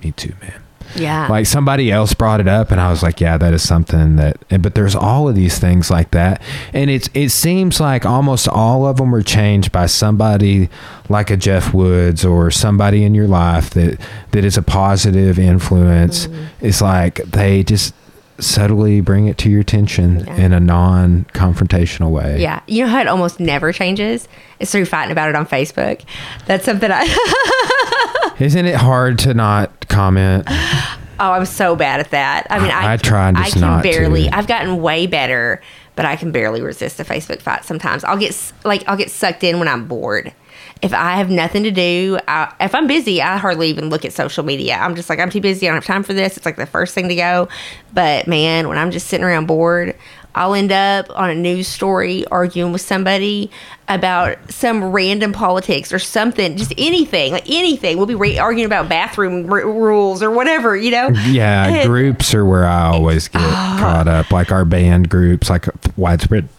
[0.04, 0.62] me too, man.
[0.96, 1.28] Yeah.
[1.28, 4.38] Like somebody else brought it up and I was like, yeah, that is something that
[4.62, 6.42] but there's all of these things like that.
[6.74, 10.70] And it's it seems like almost all of them were changed by somebody
[11.10, 14.00] like a Jeff Woods or somebody in your life that
[14.32, 16.28] that is a positive influence.
[16.28, 16.66] Mm-hmm.
[16.66, 17.94] It's like they just
[18.38, 20.36] subtly bring it to your attention yeah.
[20.36, 22.42] in a non-confrontational way.
[22.42, 22.62] Yeah.
[22.68, 24.28] You know how it almost never changes?
[24.60, 26.02] It's through fighting about it on Facebook.
[26.46, 27.06] That's something I
[28.40, 30.46] Isn't it hard to not comment?
[31.18, 32.46] Oh, I'm so bad at that.
[32.50, 34.26] I mean, I, I try I can barely.
[34.26, 34.36] To.
[34.36, 35.62] I've gotten way better,
[35.96, 38.04] but I can barely resist a Facebook fight sometimes.
[38.04, 40.34] I'll get like I'll get sucked in when I'm bored
[40.82, 44.14] if I have nothing to do, I, if I'm busy, I hardly even look at
[44.14, 44.76] social media.
[44.76, 45.68] I'm just like, I'm too busy.
[45.68, 46.38] I don't have time for this.
[46.38, 47.48] It's like the first thing to go.
[47.94, 49.96] But man, when I'm just sitting around bored,
[50.36, 53.50] I'll end up on a news story arguing with somebody
[53.88, 57.98] about some random politics or something, just anything, like anything.
[57.98, 61.10] We'll be re- arguing about bathroom r- rules or whatever, you know?
[61.26, 65.50] Yeah, and, groups are where I always get uh, caught up, like our band groups,
[65.50, 65.68] like
[65.98, 66.50] widespread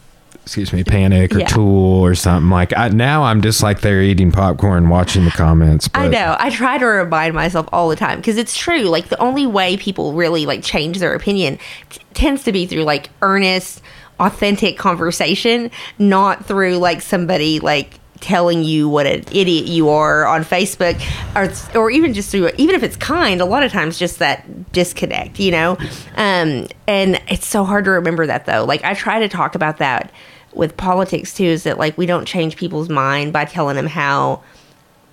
[0.47, 1.47] excuse me, Panic or yeah.
[1.49, 2.51] Tool or something.
[2.51, 5.89] Like I, now, I'm just like they're eating popcorn, watching the comments.
[5.89, 6.03] But.
[6.03, 6.37] I know.
[6.39, 8.83] I try to remind myself all the time because it's true.
[8.83, 11.59] Like the only way people really like change their opinion
[11.91, 13.83] t- tends to be through like earnest,
[14.21, 15.69] authentic conversation,
[15.99, 20.97] not through like somebody like telling you what an idiot you are on Facebook,
[21.35, 24.73] or or even just through even if it's kind, a lot of times just that
[24.73, 25.77] disconnect, you know.
[26.15, 28.65] Um, and it's so hard to remember that though.
[28.65, 30.13] Like I try to talk about that
[30.57, 31.45] with politics too.
[31.45, 34.43] Is that like we don't change people's mind by telling them how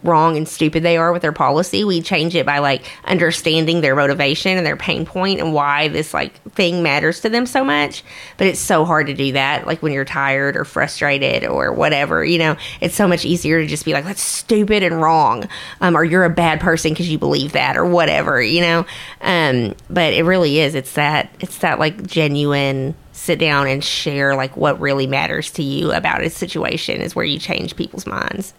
[0.03, 1.83] wrong and stupid they are with their policy.
[1.83, 6.13] We change it by like understanding their motivation and their pain point and why this
[6.13, 8.03] like thing matters to them so much.
[8.37, 12.23] But it's so hard to do that like when you're tired or frustrated or whatever,
[12.23, 12.57] you know.
[12.81, 15.47] It's so much easier to just be like that's stupid and wrong.
[15.81, 18.85] Um, or you're a bad person because you believe that or whatever, you know.
[19.21, 24.35] Um, but it really is it's that it's that like genuine sit down and share
[24.35, 28.53] like what really matters to you about a situation is where you change people's minds.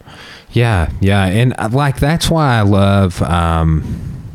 [0.53, 4.33] Yeah, yeah, and uh, like that's why I love um,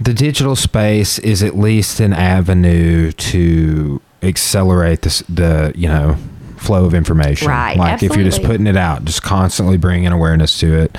[0.00, 6.16] the digital space is at least an avenue to accelerate this the you know
[6.56, 7.48] flow of information.
[7.48, 10.96] Right, Like if you're just putting it out, just constantly bringing awareness to it,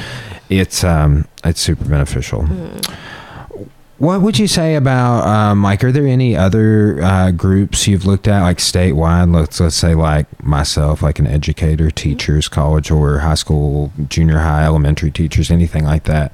[0.50, 2.42] it's um it's super beneficial.
[2.44, 2.98] Mm.
[4.00, 5.84] What would you say about um, like?
[5.84, 9.36] Are there any other uh, groups you've looked at, like statewide?
[9.36, 14.64] Let's let's say like myself, like an educator, teachers, college or high school, junior high,
[14.64, 16.34] elementary teachers, anything like that.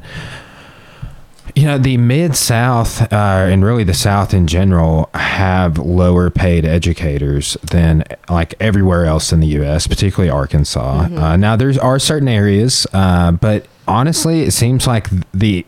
[1.56, 6.66] You know, the mid South uh, and really the South in general have lower paid
[6.66, 11.08] educators than like everywhere else in the U.S., particularly Arkansas.
[11.12, 15.66] Uh, now, there are certain areas, uh, but honestly, it seems like the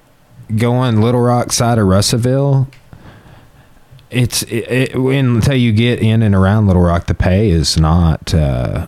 [0.56, 2.68] going Little Rock side of Russellville,
[4.10, 8.34] it's it, it, until you get in and around Little Rock, the pay is not
[8.34, 8.88] uh,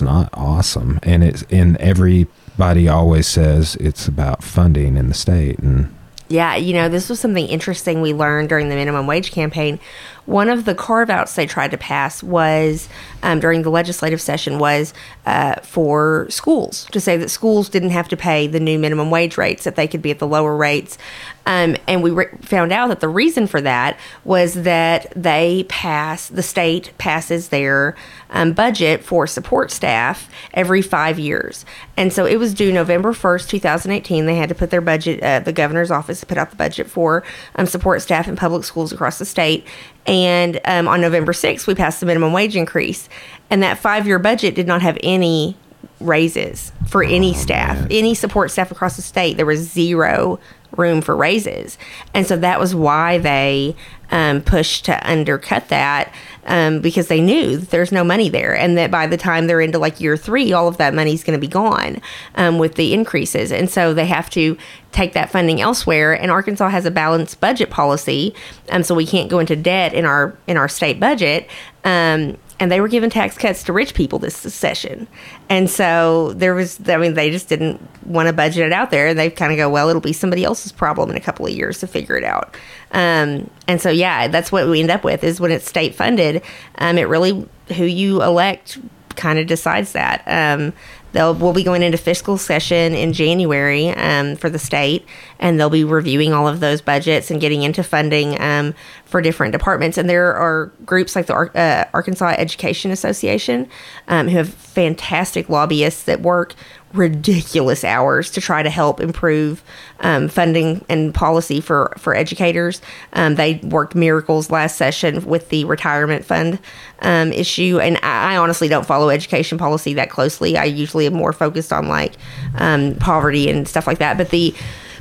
[0.00, 5.94] not awesome, and it's and everybody always says it's about funding in the state, and
[6.28, 9.80] Yeah, you know, this was something interesting we learned during the minimum wage campaign.
[10.26, 12.88] One of the carve outs they tried to pass was
[13.22, 14.94] um, during the legislative session was
[15.26, 19.36] uh, for schools to say that schools didn't have to pay the new minimum wage
[19.36, 20.98] rates, that they could be at the lower rates.
[21.44, 26.28] Um, and we re- found out that the reason for that was that they pass,
[26.28, 27.96] the state passes their
[28.30, 31.64] um, budget for support staff every five years.
[31.96, 34.26] And so it was due November 1st, 2018.
[34.26, 37.24] They had to put their budget, uh, the governor's office put out the budget for
[37.56, 39.66] um, support staff in public schools across the state.
[40.06, 43.08] And um, on November 6th, we passed the minimum wage increase.
[43.50, 45.56] And that five year budget did not have any
[46.00, 49.36] raises for any staff, any support staff across the state.
[49.36, 50.40] There was zero
[50.76, 51.78] room for raises.
[52.14, 53.76] And so that was why they
[54.10, 56.12] um, pushed to undercut that
[56.46, 58.56] um, because they knew there's no money there.
[58.56, 61.24] And that by the time they're into like year three, all of that money is
[61.24, 62.00] going to be gone
[62.34, 63.50] um, with the increases.
[63.50, 64.56] And so they have to
[64.92, 66.12] take that funding elsewhere.
[66.12, 68.34] And Arkansas has a balanced budget policy.
[68.70, 71.48] Um, so we can't go into debt in our in our state budget.
[71.84, 75.08] Um, and they were giving tax cuts to rich people this session.
[75.48, 79.08] And so there was, I mean, they just didn't want to budget it out there.
[79.08, 81.50] And they kind of go, well, it'll be somebody else's problem in a couple of
[81.50, 82.56] years to figure it out.
[82.92, 86.40] Um, and so, yeah, that's what we end up with is when it's state funded,
[86.78, 88.78] um, it really, who you elect
[89.16, 90.22] kind of decides that.
[90.28, 90.72] Um,
[91.12, 95.06] they'll we'll be going into fiscal session in January um, for the state,
[95.38, 99.52] and they'll be reviewing all of those budgets and getting into funding um, for different
[99.52, 99.98] departments.
[99.98, 103.68] And there are groups like the uh, Arkansas Education Association
[104.08, 106.54] um, who have fantastic lobbyists that work
[106.94, 109.62] ridiculous hours to try to help improve
[110.00, 112.80] um, funding and policy for for educators.
[113.12, 116.58] Um, they worked miracles last session with the retirement fund
[117.00, 120.56] um, issue, and I, I honestly don't follow education policy that closely.
[120.56, 122.14] I usually am more focused on like
[122.56, 124.16] um, poverty and stuff like that.
[124.16, 124.54] But the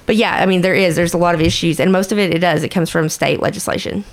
[0.05, 2.33] but yeah, I mean there is there's a lot of issues, and most of it
[2.33, 4.03] it does it comes from state legislation.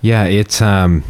[0.00, 1.04] Yeah, it's um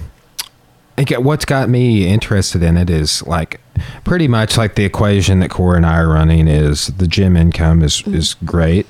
[0.98, 3.60] what's got me interested in it is like
[4.04, 7.82] pretty much like the equation that Cora and I are running is the gym income
[7.82, 8.14] is mm-hmm.
[8.14, 8.86] is great.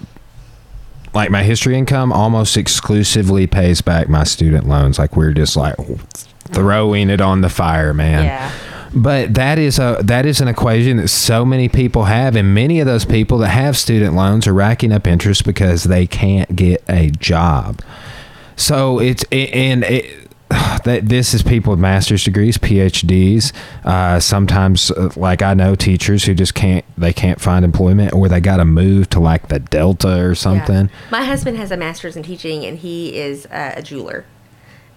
[1.15, 4.99] Like my history income almost exclusively pays back my student loans.
[4.99, 5.77] Like we're just like
[6.49, 8.25] throwing it on the fire, man.
[8.25, 8.53] Yeah.
[8.95, 12.81] But that is a that is an equation that so many people have, and many
[12.81, 16.83] of those people that have student loans are racking up interest because they can't get
[16.89, 17.81] a job.
[18.57, 20.31] So it's and it,
[20.85, 23.53] that this is people with master's degrees, PhDs.
[23.85, 28.29] Uh, sometimes, uh, like I know teachers who just can't they can't find employment, or
[28.29, 30.87] they got to move to like the Delta or something.
[30.87, 31.11] Yeah.
[31.11, 34.27] My husband has a master's in teaching, and he is uh, a jeweler.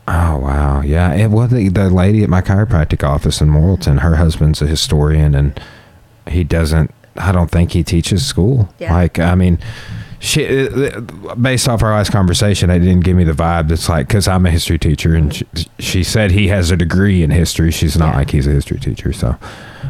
[0.07, 1.13] Oh wow, yeah.
[1.13, 3.99] It was the, the lady at my chiropractic office in Morrilton.
[3.99, 5.59] Her husband's a historian, and
[6.27, 6.93] he doesn't.
[7.15, 8.73] I don't think he teaches school.
[8.77, 8.93] Yeah.
[8.93, 9.59] Like I mean,
[10.25, 11.01] she uh,
[11.35, 13.69] based off our last conversation, it didn't give me the vibe.
[13.69, 15.45] That's like because I'm a history teacher, and she,
[15.79, 17.71] she said he has a degree in history.
[17.71, 18.17] She's not Yeah.
[18.17, 19.13] like he's a history teacher.
[19.13, 19.37] So,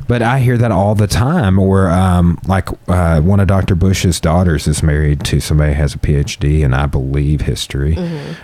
[0.08, 1.58] but I hear that all the time.
[1.58, 3.76] Or um, like uh, one of Dr.
[3.76, 7.96] Bush's daughters is married to somebody who has a PhD and I believe history.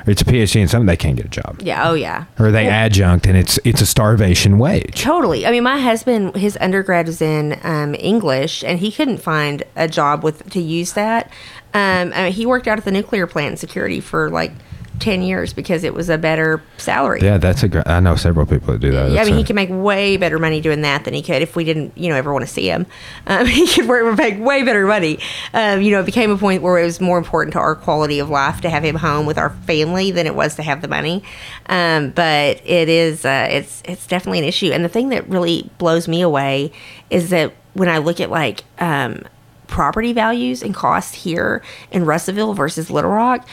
[0.07, 1.89] It's a PhD in something they can't get a job, Yeah.
[1.89, 2.25] Oh yeah.
[2.39, 5.01] or they adjunct, and it's it's a starvation wage.
[5.01, 5.45] Totally.
[5.45, 9.87] I mean, my husband, his undergrad was in um, English, and he couldn't find a
[9.87, 11.29] job with to use that.
[11.74, 14.51] Um, I mean, he worked out at the nuclear plant in security for like
[14.99, 17.22] ten years because it was a better salary.
[17.24, 17.88] Yeah, that's a great.
[17.88, 19.09] I know several people that do that.
[19.11, 21.41] Yeah, I mean, a- he can make way better money doing that than he could
[21.41, 22.86] if we didn't, you know, ever want to see him.
[23.26, 25.17] Um, he could work, make way better money.
[25.55, 28.19] Um, you know, it became a point where it was more important to our quality
[28.19, 30.88] of life to have him home with our family than it was to have the
[30.88, 31.24] money.
[31.65, 34.72] Um, but it is, uh, it's, it's definitely an issue.
[34.72, 36.74] And the thing that really blows me away
[37.09, 39.24] is that when I look at like um,
[39.72, 43.47] property values and costs here in Russellville versus Little Rock,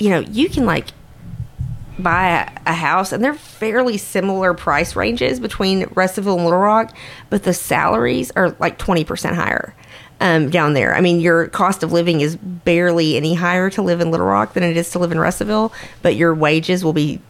[0.00, 0.86] you know, you can like
[1.98, 2.28] buy
[2.66, 6.96] a, a house and they're fairly similar price ranges between Russellville and Little Rock,
[7.30, 9.74] but the salaries are like 20% higher
[10.20, 10.94] um, down there.
[10.94, 14.54] I mean, your cost of living is barely any higher to live in Little Rock
[14.54, 17.20] than it is to live in Russellville, but your wages will be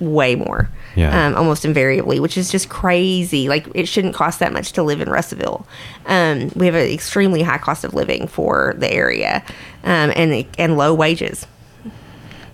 [0.00, 0.68] way more.
[0.96, 1.26] Yeah.
[1.26, 3.48] Um, almost invariably, which is just crazy.
[3.48, 5.66] Like it shouldn't cost that much to live in Russellville.
[6.06, 9.44] Um, we have an extremely high cost of living for the area,
[9.82, 11.46] um, and and low wages.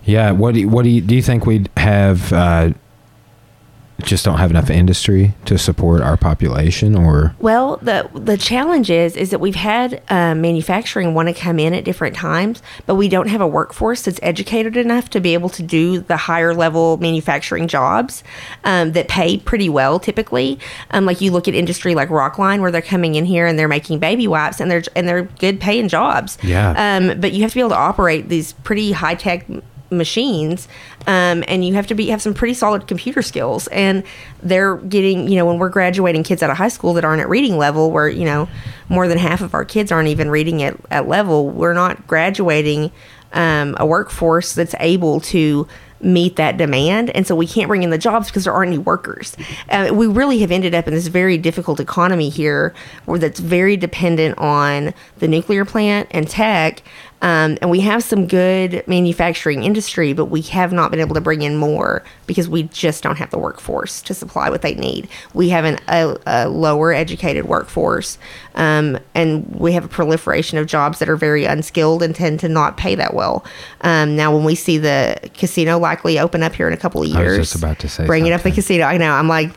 [0.05, 0.30] Yeah.
[0.32, 1.16] What do you, what do you do?
[1.16, 2.70] You think we'd have uh,
[4.03, 9.17] just don't have enough industry to support our population, or Well, the the challenge is
[9.17, 13.09] is that we've had um, manufacturing want to come in at different times, but we
[13.09, 16.97] don't have a workforce that's educated enough to be able to do the higher level
[16.99, 18.23] manufacturing jobs
[18.65, 20.59] um, that pay pretty well typically.
[20.91, 23.69] Um, like you look at industry like Rockline, where they're coming in here and they're
[23.69, 26.39] making baby wipes, and they're and they're good paying jobs.
[26.43, 26.75] Yeah.
[26.77, 29.47] Um, but you have to be able to operate these pretty high tech
[29.91, 30.69] machines
[31.07, 33.67] um, and you have to be have some pretty solid computer skills.
[33.69, 34.05] And
[34.43, 37.29] they're getting you know when we're graduating kids out of high school that aren't at
[37.29, 38.49] reading level where you know
[38.89, 42.91] more than half of our kids aren't even reading at, at level we're not graduating
[43.33, 45.69] um, a workforce that's able to
[46.03, 47.11] meet that demand.
[47.11, 49.37] And so we can't bring in the jobs because there aren't any workers.
[49.69, 52.75] Uh, we really have ended up in this very difficult economy here
[53.05, 56.83] where that's very dependent on the nuclear plant and tech
[57.23, 61.21] um, and we have some good manufacturing industry, but we have not been able to
[61.21, 65.09] bring in more because we just don't have the workforce to supply what they need.
[65.35, 68.18] We have an, a, a lower educated workforce,
[68.55, 72.49] um, and we have a proliferation of jobs that are very unskilled and tend to
[72.49, 73.45] not pay that well.
[73.83, 77.14] Um, now, when we see the casino likely open up here in a couple of
[77.14, 79.53] I was years, just about to say bringing up the casino, I know I'm like,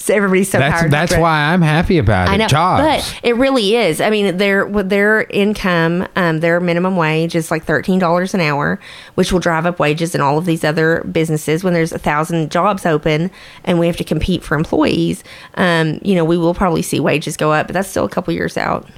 [0.00, 0.90] so everybody's so that's tired.
[0.90, 2.32] that's why I'm happy about it.
[2.32, 2.82] I know, Jobs.
[2.82, 4.00] but it really is.
[4.00, 8.80] I mean, their their income, um, their minimum wage is like thirteen dollars an hour,
[9.16, 11.62] which will drive up wages in all of these other businesses.
[11.62, 13.30] When there's a thousand jobs open
[13.64, 15.22] and we have to compete for employees,
[15.56, 18.32] um, you know, we will probably see wages go up, but that's still a couple
[18.32, 18.88] years out.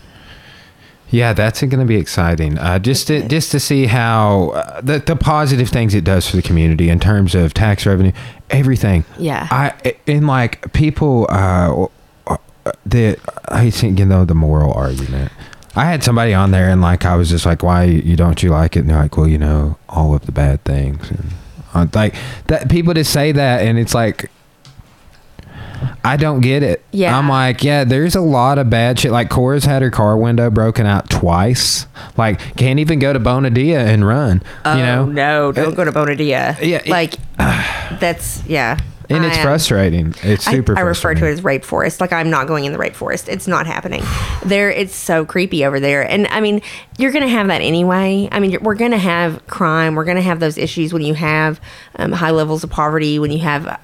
[1.12, 2.58] Yeah, that's going to be exciting.
[2.58, 6.36] Uh, just to, just to see how uh, the the positive things it does for
[6.36, 8.12] the community in terms of tax revenue,
[8.48, 9.04] everything.
[9.18, 9.46] Yeah.
[9.50, 11.86] I in like people uh,
[12.26, 12.38] uh,
[12.86, 15.30] that I think you know the moral argument.
[15.76, 18.50] I had somebody on there and like I was just like, why you don't you
[18.50, 18.80] like it?
[18.80, 21.32] And they're like, well, you know, all of the bad things and
[21.74, 22.14] uh, like
[22.46, 22.70] that.
[22.70, 24.30] People just say that and it's like.
[26.04, 26.84] I don't get it.
[26.92, 27.16] Yeah.
[27.16, 29.10] I'm like, yeah, there's a lot of bad shit.
[29.12, 31.86] Like Cora's had her car window broken out twice.
[32.16, 34.42] Like, can't even go to Bona Dea and run.
[34.66, 35.02] you know?
[35.02, 36.28] Oh, no, don't go to Bona Dea.
[36.28, 37.14] Yeah, it- like
[38.00, 38.78] that's yeah.
[39.10, 40.14] And it's I, um, frustrating.
[40.22, 42.00] It's I- super I, refer to it as rape forest.
[42.00, 43.28] Like I'm not going in the rape forest.
[43.28, 44.02] It's not happening.
[44.44, 46.08] there, it's so creepy over there.
[46.08, 46.62] And I mean,
[46.96, 48.28] you're going to have that anyway.
[48.32, 49.96] I mean, we're going to have crime.
[49.96, 51.60] We're going to have those issues when you have
[51.96, 53.18] um, high levels of poverty.
[53.18, 53.78] When you have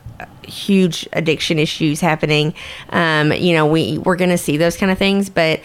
[0.49, 2.55] huge addiction issues happening.
[2.91, 5.31] Um, you know, we we're going to see those kind of things.
[5.31, 5.61] But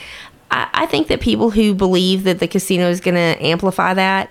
[0.52, 4.30] I, I think that people who believe that the casino is going to amplify that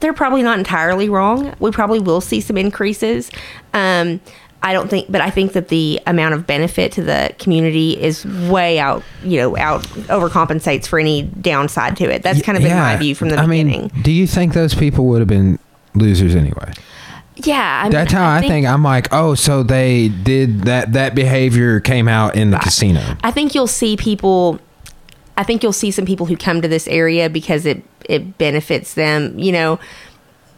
[0.00, 1.54] they're probably not entirely wrong.
[1.60, 3.30] We probably will see some increases.
[3.72, 4.20] Um,
[4.62, 8.24] I don't think, but I think that the amount of benefit to the community is
[8.24, 12.22] way out, you know, out overcompensates for any downside to it.
[12.22, 13.90] That's kind of been my view from the I beginning.
[13.94, 15.58] mean, do you think those people would have been
[15.94, 16.72] losers anyway?
[17.36, 20.92] Yeah, I mean, That's how I think, I'm like, oh, so they did that.
[20.92, 23.16] That behavior came out in the casino.
[23.24, 24.60] I think you'll see people.
[25.36, 28.94] I think you'll see some people who come to this area because it it benefits
[28.94, 29.36] them.
[29.36, 29.80] You know,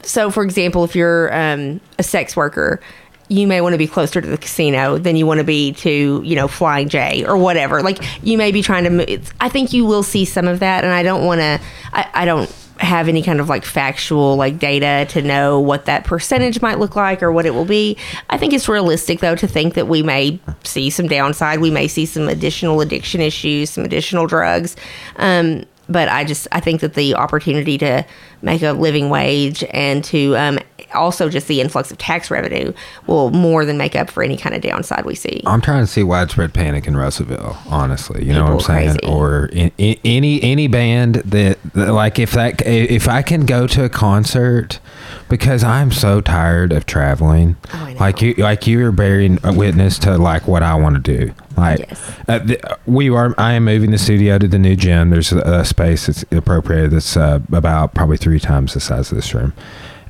[0.03, 2.81] so for example, if you're um, a sex worker,
[3.29, 6.21] you may want to be closer to the casino than you want to be to
[6.23, 7.83] you know Flying J or whatever.
[7.83, 8.91] Like you may be trying to.
[8.91, 9.35] Move.
[9.41, 11.59] I think you will see some of that, and I don't want to.
[11.95, 12.55] I, I don't.
[12.79, 16.97] Have any kind of like factual like data to know what that percentage might look
[16.97, 17.97] like or what it will be.
[18.31, 21.61] I think it's realistic though to think that we may see some downside.
[21.61, 24.77] We may see some additional addiction issues, some additional drugs.
[25.17, 28.05] Um, but I just I think that the opportunity to
[28.43, 30.59] make a living wage and to um,
[30.95, 32.73] also just the influx of tax revenue
[33.07, 35.43] will more than make up for any kind of downside we see.
[35.47, 37.57] I'm trying to see widespread panic in Russellville.
[37.69, 38.99] Honestly, you know what I'm saying?
[38.99, 39.13] crazy.
[39.13, 43.67] Or in, in, any any band that, that like if that if I can go
[43.67, 44.81] to a concert
[45.29, 47.57] because I'm so tired of traveling.
[47.73, 47.95] Oh.
[47.99, 51.35] Like you like you are bearing a witness to like what I want to do.
[51.57, 52.13] Like Yes.
[52.29, 53.35] uh, the, we are.
[53.39, 55.11] I am moving the studio to the new gym.
[55.11, 59.17] There's a, a space that's appropriated that's uh, about probably three times the size of
[59.17, 59.53] this room.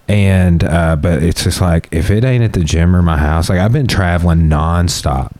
[0.08, 3.48] And uh, but it's just like if it ain't at the gym or my house,
[3.48, 5.32] like I've been traveling nonstop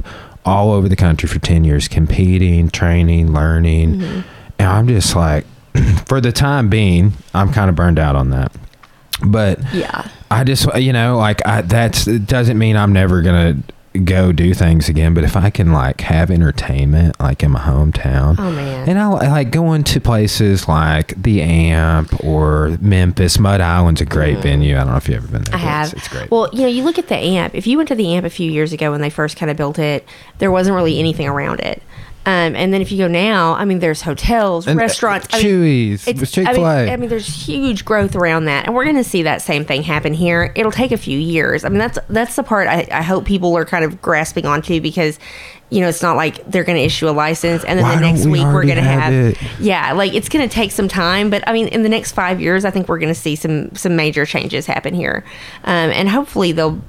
[0.45, 4.21] all over the country for ten years, competing, training, learning, Mm-hmm.
[4.59, 5.45] and I'm just like,
[6.07, 8.51] for the time being, I'm kind of burned out on that.
[9.25, 10.09] But Yeah.
[10.31, 13.57] I just, you know, like I, that's it doesn't mean I'm never gonna
[14.05, 15.15] go do things again.
[15.15, 18.89] But if I can like have entertainment, like in my hometown, Oh, man.
[18.89, 23.39] and I li- like going to places like the Amp or Memphis.
[23.39, 24.77] Mud Island's a great venue.
[24.77, 25.53] I don't know if you've ever been there.
[25.55, 25.55] Mm.
[25.55, 25.87] I have.
[25.93, 26.31] It's, it's great.
[26.31, 27.55] Well, you know, you look at the amp.
[27.55, 29.57] If you went to the amp a few years ago when they first kind of
[29.57, 30.07] built it,
[30.39, 31.83] there wasn't really anything around it.
[32.27, 35.41] Um, and then if you go now, I mean, there's hotels, And, uh, restaurants, I
[35.43, 35.47] mean,
[35.95, 36.89] Chuy's, it's- Chick I Fil mean.
[36.89, 39.85] I mean, there's huge growth around that, and we're going to see that same thing
[39.85, 40.53] happen here.
[40.57, 41.65] It'll take a few years.
[41.65, 44.81] I mean, that's that's the part I, I hope people are kind of grasping onto
[44.81, 45.21] because,
[45.71, 48.01] you know, it's not like they're going to issue a license and then Why the
[48.01, 50.89] next we week we're going to have have, yeah, like it's going to take some
[50.89, 51.31] time.
[51.31, 53.73] But I mean, in the next five years, I think we're going to see some
[53.77, 55.25] some major changes happen here,
[55.63, 56.81] um, and hopefully they'll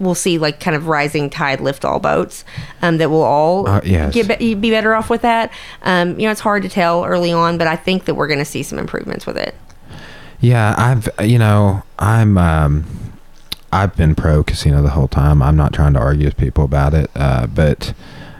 [0.00, 2.44] we'll see like kind of rising tide lift all boats
[2.82, 4.14] um, that will all Uh, yes.
[4.14, 5.50] get be, be better off with that
[5.82, 8.38] um, you know it's hard to tell early on but i think that we're going
[8.38, 9.54] to see some improvements with it
[10.40, 12.84] Yeah, I've you know I'm um,
[13.72, 15.42] I've been pro casino the whole time.
[15.42, 17.92] I'm not trying to argue with people about it, uh, but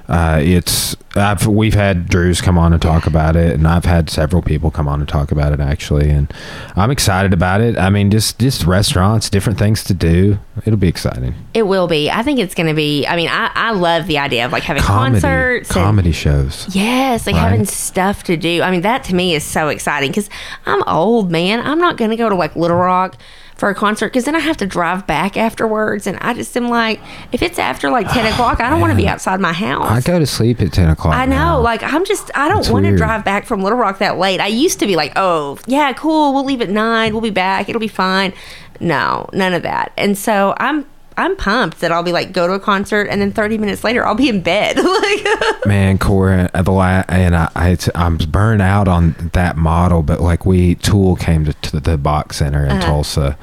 [0.09, 4.09] uh, it's I've we've had Drews come on and talk about it, and I've had
[4.09, 6.33] several people come on and talk about it actually, and
[6.77, 7.77] I'm excited about it.
[7.77, 10.39] I mean, just just restaurants, different things to do.
[10.65, 11.35] It'll be exciting.
[11.55, 14.19] it will be i think it's going to be i mean I, I love the
[14.19, 16.67] idea of like having Comedy, concerts and- comedy shows.
[16.75, 17.43] Yes, like Right.
[17.43, 18.63] having stuff to do.
[18.63, 20.29] I mean, that to me is so exciting because
[20.67, 21.61] I'm old, man.
[21.61, 23.17] I'm not going to go to like Little Rock
[23.59, 26.07] for a concert because then I have to drive back afterwards.
[26.07, 27.01] And I just am like,
[27.33, 29.91] if it's after like 10 o'clock, I don't want to be outside my house.
[29.91, 31.15] I go to sleep at ten o'clock.
[31.15, 31.35] I know.
[31.37, 31.61] now.
[31.61, 34.41] Like, I'm just, I don't want to drive back from Little Rock that late.
[34.41, 36.33] I used to be like, oh, yeah, cool.
[36.33, 37.13] We'll leave at nine.
[37.13, 37.69] We'll be back.
[37.69, 38.33] It'll be fine.
[38.81, 39.93] No, none of that.
[39.97, 40.87] And so I'm,
[41.19, 44.07] I'm pumped that I'll be like, go to a concert and then 30 minutes later,
[44.07, 44.77] I'll be in bed.
[44.83, 45.27] like,
[45.67, 50.03] Man, Cora, uh, the la- and I, I I'm burned out on that model.
[50.03, 52.81] But like we, Tool came to, to the box center in Uh-huh.
[52.87, 53.39] Tulsa,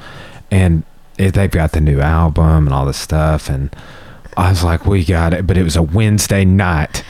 [0.50, 0.84] and
[1.18, 3.76] it, they've got the new album and all this stuff, and
[4.38, 5.46] I was like, we got it.
[5.48, 7.04] But it was a Wednesday night.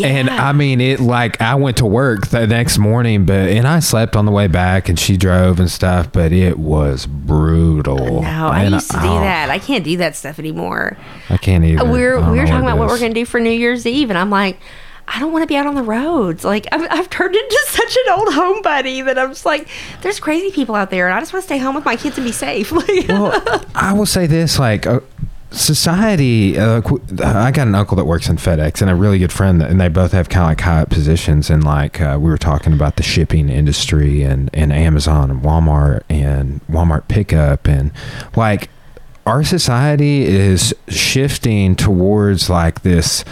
[0.00, 3.80] And I mean, it like I went to work the next morning, but and I
[3.80, 6.12] slept on the way back, and she drove and stuff.
[6.12, 8.22] But it was brutal.
[8.22, 9.50] No, I And used to do oh, that.
[9.50, 10.96] I can't do that stuff anymore.
[11.28, 11.82] I can't either.
[11.82, 14.10] Uh, We're we were talking about what we're going to do for New Year's Eve,
[14.10, 14.58] and I'm like,
[15.08, 16.44] I don't want to be out on the roads.
[16.44, 19.68] Like I've, I've turned into such an old homebody that I'm just like,
[20.00, 22.16] there's crazy people out there, and I just want to stay home with my kids
[22.16, 22.72] and be safe.
[23.08, 25.00] Well, I will say this: like uh,
[25.52, 26.58] society.
[26.58, 26.80] Uh,
[27.22, 29.80] I got an uncle that works in FedEx, and a really good friend, that, and
[29.80, 31.50] they both have kind of like high up positions.
[31.50, 36.02] And like uh, we were talking about the shipping industry and and Amazon and Walmart
[36.08, 37.92] and Walmart pickup and
[38.36, 38.70] like
[39.26, 43.24] our society is shifting towards like this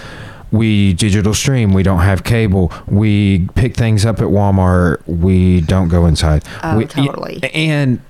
[0.52, 5.88] we digital stream we don't have cable we pick things up at walmart we don't
[5.88, 7.40] go inside Oh, we, totally.
[7.54, 8.00] and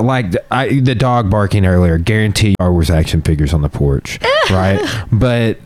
[0.00, 4.18] like the- I, the dog barking earlier guarantee Star Wars action figures on the porch
[4.50, 4.80] right
[5.10, 5.58] but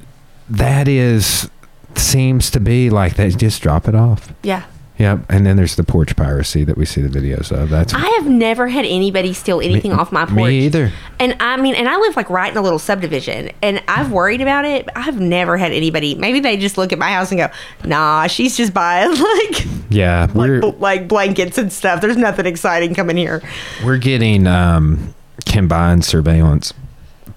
[0.49, 1.51] that is
[1.97, 4.64] seems to be like they just drop it off yeah.
[4.99, 8.07] Yep and then there's the porch piracy that we see the videos of that's I
[8.18, 10.36] have never had anybody steal anything off my porch.
[10.36, 13.80] me either And I mean, and I live like right in a little subdivision, and
[13.86, 14.88] I've worried about it.
[14.97, 16.16] I've never had anybody.
[16.16, 17.49] Maybe they just look at my house and go,
[17.84, 22.01] "Nah, she's just buying like yeah we're like, like blankets and stuff.
[22.01, 23.40] There's nothing exciting coming here."
[23.84, 25.14] We're getting um,
[25.47, 26.74] combined surveillance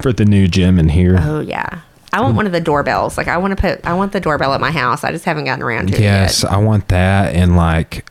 [0.02, 1.18] for the new gym in here.
[1.22, 1.82] Oh yeah,
[2.16, 3.18] I want one of the doorbells.
[3.18, 5.04] Like I want to put, I want the doorbell at my house.
[5.04, 6.22] I just haven't gotten around to yes, it yet.
[6.22, 8.10] Yes, I want that, and like,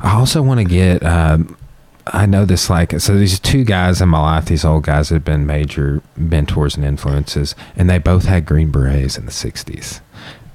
[0.00, 1.04] I also want to get.
[1.04, 1.58] Um,
[2.06, 3.14] I know this like so.
[3.16, 7.54] These two guys in my life, these old guys, have been major mentors and influences,
[7.76, 10.00] and they both had green berets in the '60s.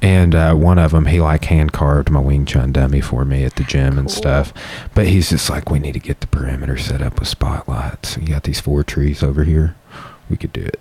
[0.01, 3.43] and uh, one of them he like hand carved my Wing Chun dummy for me
[3.43, 4.53] at the gym and stuff.
[4.93, 8.17] But he's just like, we need to get the perimeter set up with spotlights.
[8.17, 9.75] You got these four trees over here.
[10.29, 10.79] We could do it.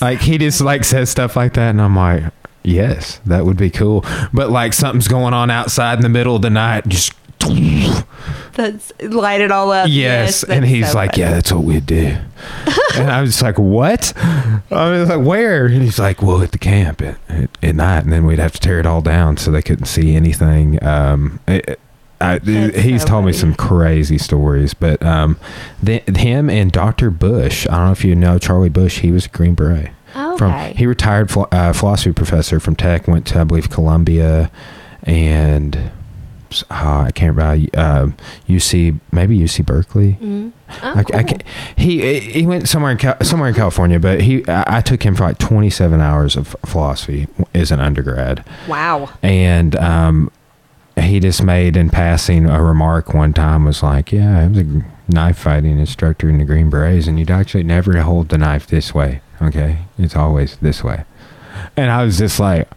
[0.00, 2.24] Like he just like says stuff like that, and I'm like,
[2.62, 4.04] yes, that would be cool.
[4.32, 7.12] But like something's going on outside in the middle of the night, just
[8.52, 9.88] That's light it all up.
[9.90, 11.22] yes, and he's so like, funny.
[11.22, 12.16] yeah, that's what we'd do.
[12.94, 14.12] and I was just like, what?
[14.16, 15.66] I was like, where?
[15.66, 18.52] And he's like, well, at the camp at, at, at night, and then we'd have
[18.52, 20.82] to tear it all down so they couldn't see anything.
[20.84, 21.80] Um, it,
[22.22, 25.38] I, he's so told me some crazy stories, but um,
[25.82, 27.10] the, him and Dr.
[27.10, 27.66] Bush.
[27.68, 29.00] I don't know if you know Charlie Bush.
[29.00, 29.90] He was a Green Beret.
[30.14, 30.74] Oh, From okay.
[30.74, 33.08] he retired ph- uh, philosophy professor from Tech.
[33.08, 34.50] Went to I believe Columbia,
[35.04, 35.90] and
[36.70, 38.08] uh, I can't remember uh,
[38.48, 40.18] UC maybe UC Berkeley.
[40.20, 40.52] Mhm.
[40.82, 41.42] Oh, I, I can't,
[41.76, 45.14] he he went somewhere in Cal- somewhere in California, but he I, I took him
[45.14, 49.10] for like 27 hours of philosophy as an undergrad, Wow.
[49.22, 50.30] and um,
[50.98, 54.82] he just made in passing a remark one time was like, yeah, I was a
[55.08, 58.94] knife fighting instructor in the Green Berets, and you'd actually never hold the knife this
[58.94, 59.20] way.
[59.40, 61.04] Okay, it's always this way,
[61.76, 62.68] and I was just like.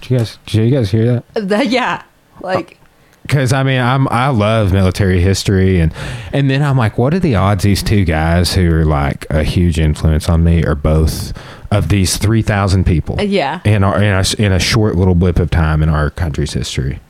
[0.00, 1.04] Did you guys, did you guys hear
[1.34, 1.34] that?
[1.48, 2.02] The- yeah.
[2.40, 2.86] Like uh,
[3.22, 5.92] because I mean I'm I love military history and
[6.32, 9.42] and then I'm like what are the odds these two guys who are like a
[9.42, 11.32] huge influence on me are both
[11.70, 13.60] of these three thousand people uh, yeah.
[13.64, 17.00] in our in a, in a short little blip of time in our country's history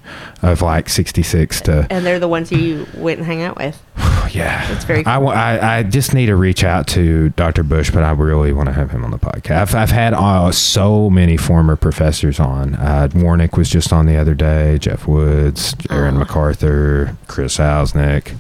[0.43, 3.81] of like 66 to And they're the ones you went and hang out with.
[4.33, 7.63] yeah It's very I, wa- I I just need to reach out to Dr.
[7.63, 10.51] Bush but I really want to have him on the podcast I've, I've had uh,
[10.53, 15.75] so many former professors on uh, Warnick was just on the other day Jeff Woods
[15.91, 16.19] Aaron Oh.
[16.21, 18.37] MacArthur Chris Hausnick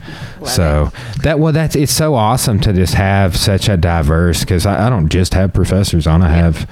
[0.46, 0.90] so
[1.22, 4.90] that well that's it's so awesome to just have such a diverse because I, I
[4.90, 6.68] don't just have professors on I have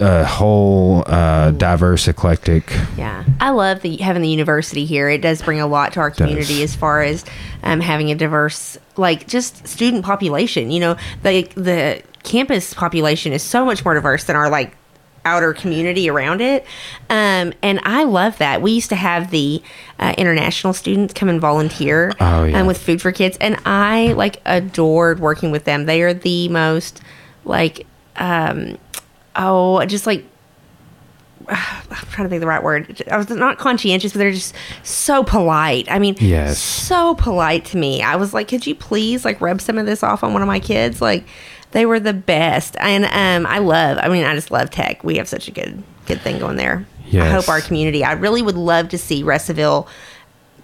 [0.00, 5.08] a whole uh, diverse eclectic Yeah, I love the having the university here.
[5.08, 7.24] It does bring a lot to our community as far as
[7.64, 10.70] um, having a diverse, like just student population.
[10.70, 14.76] You know, the the campus population is so much more diverse than our like
[15.24, 16.64] outer community around it,
[17.10, 18.62] um, and I love that.
[18.62, 19.60] We used to have the
[19.98, 22.60] uh, international students come and volunteer Oh, yeah.
[22.60, 25.84] um, with Food for Kids, and I like adored working with them.
[25.86, 27.02] They are the most
[27.44, 28.78] like um,
[29.38, 30.24] oh, just like
[31.48, 31.56] I'm
[32.10, 33.02] trying to think of the right word.
[33.10, 35.90] I was not conscientious, but they're just so polite.
[35.90, 36.58] I mean, Yes.
[36.58, 38.02] so polite to me.
[38.02, 40.48] I was like, could you please like rub some of this off on one of
[40.48, 41.00] my kids?
[41.00, 41.24] Like,
[41.70, 43.98] they were the best, and um, I love.
[44.00, 45.04] I mean, I just love tech.
[45.04, 46.86] We have such a good good thing going there.
[47.24, 48.04] I hope our community.
[48.04, 49.86] I really would love to see Russellville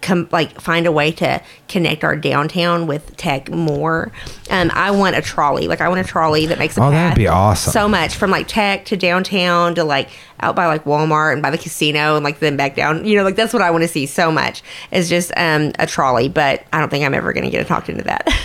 [0.01, 4.11] come like find a way to connect our downtown with tech more.
[4.49, 5.67] Um, I want a trolley.
[5.67, 7.71] Like I want a trolley that makes a Oh, that'd be awesome.
[7.71, 10.09] So much from like tech to downtown to like
[10.39, 13.05] out by like Walmart and by the casino and like then back down.
[13.05, 15.87] You know, like that's what I want to see so much is just um, a
[15.87, 16.29] trolley.
[16.29, 18.27] But I don't think I'm ever going to get talked into that.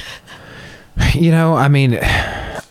[1.14, 1.98] You know, I mean,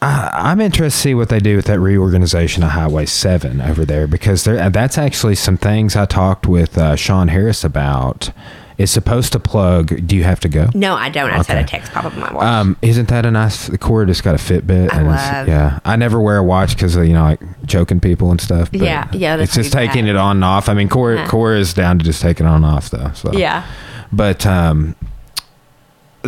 [0.02, 3.86] I, I'm interested to see what they do with that reorganization of Highway 7 over
[3.86, 8.32] there because there, that's actually some things I talked with uh, Sean Harris about.
[8.80, 10.08] It's supposed to plug.
[10.08, 10.70] Do you have to go?
[10.74, 11.30] no, I don't.
[11.30, 12.46] I just had a text pop up on my watch.
[12.46, 13.68] Um, isn't that a nice?
[13.68, 14.94] The Cora just got a Fitbit.
[14.94, 18.32] I and love- yeah, I never wear a watch because you know, like choking people
[18.32, 18.72] and stuff.
[18.72, 20.12] but Yeah, yeah, It's just taking bad.
[20.12, 20.70] it on and off.
[20.70, 21.28] I mean, Cora, Yeah.
[21.28, 23.12] Cora is down to just taking on and off though.
[23.16, 23.66] So yeah.
[24.14, 24.96] but um,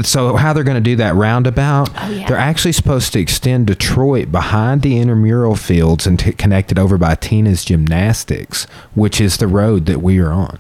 [0.04, 1.90] so how they're going to do that roundabout?
[2.02, 2.28] Oh, yeah.
[2.28, 6.98] They're actually supposed to extend Detroit behind the intramural fields and t- connect it over
[6.98, 8.66] by Tina's Gymnastics,
[8.96, 10.60] which is the road that we are on.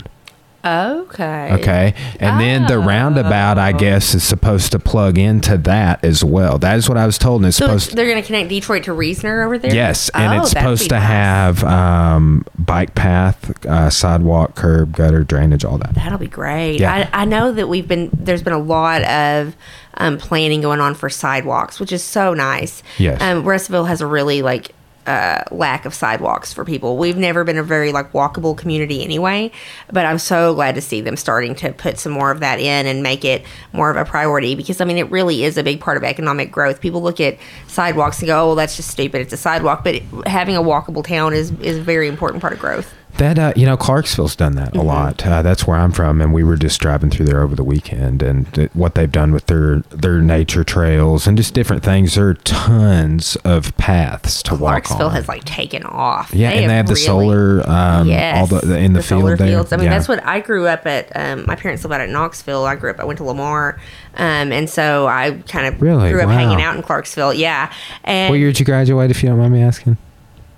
[0.64, 1.50] Okay.
[1.54, 3.78] Okay, and then the roundabout, I Oh.
[3.78, 6.58] guess, is supposed to plug into that as well.
[6.60, 7.42] That is what I was told.
[7.42, 7.96] And it's So supposed.
[7.96, 9.74] they're going to connect Detroit to Reasoner over there.
[9.74, 11.04] Yes, and Oh, it's supposed to nice.
[11.08, 15.96] have um, bike path, uh, sidewalk, curb, gutter, drainage, all that.
[15.96, 16.80] That'll be great.
[16.80, 17.08] Yeah.
[17.14, 19.56] I, I know that we've been there's been a lot of
[19.96, 22.82] um, planning going on for sidewalks, which is so nice.
[22.98, 23.22] Yes.
[23.22, 24.74] Um, Russellville has a really like
[25.08, 26.98] uh, lack of sidewalks for people.
[26.98, 29.52] We've never been a very like walkable community anyway,
[29.92, 32.86] but I'm so glad to see them starting to put some more of that in
[32.86, 35.80] and make it more of a priority because I mean it really is a big
[35.80, 36.82] part of economic growth.
[36.82, 37.38] People look at
[37.68, 39.22] sidewalks and go, "Oh, well, that's just stupid.
[39.22, 39.96] It's a sidewalk," but
[40.26, 42.94] having a walkable town is is a very important part of growth.
[43.18, 44.80] That uh, you know, Clarksville's done that Mm-hmm.
[44.80, 45.26] a lot.
[45.26, 48.24] Uh, that's where I'm from, and we were just driving through there over the weekend,
[48.24, 52.16] and th- what they've done with their their nature trails and just different things.
[52.16, 56.32] There are tons of paths to walk Clarksville has like taken off.
[56.34, 59.22] yeah, and they have the really- solar, um, Yes, all the, the in the, field
[59.22, 59.48] solar there.
[59.48, 59.74] fields.
[59.74, 59.92] I mean, Yeah.
[59.92, 61.12] that's what I grew up at.
[61.16, 62.66] Um, my parents live out at Knoxville.
[62.66, 63.00] I grew up.
[63.00, 63.80] I went to Lamar,
[64.16, 66.12] um, and so I kind of Really?
[66.12, 66.34] grew up Wow.
[66.36, 67.34] hanging out in Clarksville.
[67.34, 67.72] Yeah,
[68.04, 69.98] and What year did you graduate, if you don't mind me asking?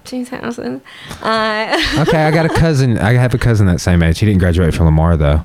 [0.03, 0.81] Two thousand.
[1.21, 2.97] Uh, Okay, I got a cousin.
[2.97, 4.19] I have a cousin that same age.
[4.19, 5.43] He didn't graduate from Lamar though,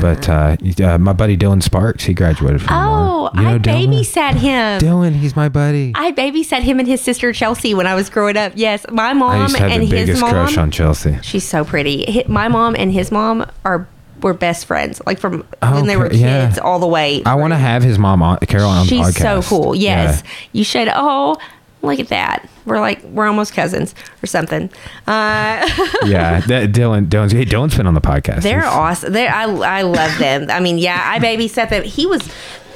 [0.00, 3.42] but uh, uh, my buddy Dylan Sparks, he graduated from oh, Lamar.
[3.42, 3.86] You I Dylan?
[3.88, 4.80] babysat him.
[4.80, 5.92] Dylan, he's my buddy.
[5.94, 8.52] I babysat him and his sister Chelsea when I was growing up.
[8.56, 10.30] Yes, my mom used to have and the his biggest mom.
[10.30, 11.18] crush on Chelsea.
[11.22, 12.24] She's so pretty.
[12.28, 13.88] My mom and his mom are
[14.20, 16.46] were best friends, like from when they were yeah.
[16.46, 17.22] kids all the way.
[17.24, 19.20] I want to have his mom on Carol on the She's podcast.
[19.20, 19.74] so cool.
[19.74, 20.30] Yes, Yeah.
[20.52, 20.88] you should.
[20.94, 21.36] Oh,
[21.84, 22.48] look at that.
[22.66, 24.70] We're like we're almost cousins or something.
[25.06, 25.68] Uh,
[26.06, 27.06] yeah, that, Dylan.
[27.08, 28.42] Dylan's hey, Dylan's been on the podcast.
[28.42, 29.12] they're He's- awesome.
[29.12, 30.50] They I I love them.
[30.50, 31.82] I mean, yeah, I babysat them.
[31.84, 32.22] He was.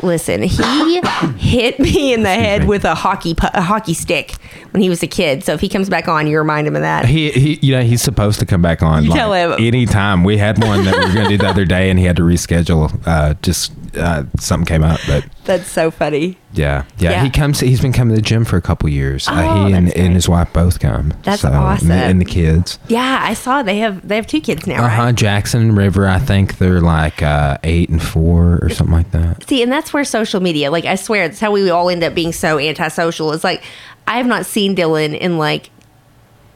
[0.01, 1.01] Listen, he
[1.39, 2.67] hit me in the head me.
[2.69, 4.37] with a hockey pu- a hockey stick
[4.71, 5.43] when he was a kid.
[5.43, 7.05] So if he comes back on, you remind him of that.
[7.07, 9.03] He, he, you know, he's supposed to come back on.
[9.03, 9.55] You like, tell him.
[9.59, 10.23] anytime.
[10.23, 12.15] We had one that we were going to do the other day, and he had
[12.19, 12.97] to reschedule.
[13.09, 16.39] Uh, just uh, something came up, but That's so funny.
[16.53, 17.25] yeah, yeah, Yeah.
[17.25, 17.61] He comes.
[17.61, 19.27] He's been coming to the gym for a couple years.
[19.29, 21.13] Oh, uh, he and, that's and his wife both come.
[21.23, 21.91] That's and the- awesome.
[21.91, 22.79] And the kids.
[22.89, 25.03] Yeah, I saw they have they have two kids now, Uh huh.
[25.05, 25.15] right?
[25.15, 26.07] Jackson and River.
[26.07, 29.49] I think they're like uh, eight and four or something like that.
[29.49, 32.15] See, and that's where social media, like I swear, that's how we all end up
[32.15, 33.33] being so antisocial.
[33.33, 33.63] It's like
[34.07, 35.71] I have not seen Dylan in like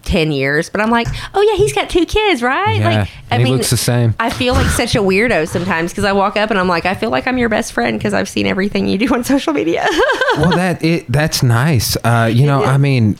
[0.03, 2.79] ten years, but I'm like, oh yeah, he's got two kids, right?
[2.79, 4.15] Yeah, like, I he mean, looks the same.
[4.19, 6.95] I feel like such a weirdo sometimes because I walk up and I'm like, I
[6.95, 9.87] feel like I'm your best friend because I've seen everything you do on social media.
[10.39, 13.19] well that it that's nice uh you know i mean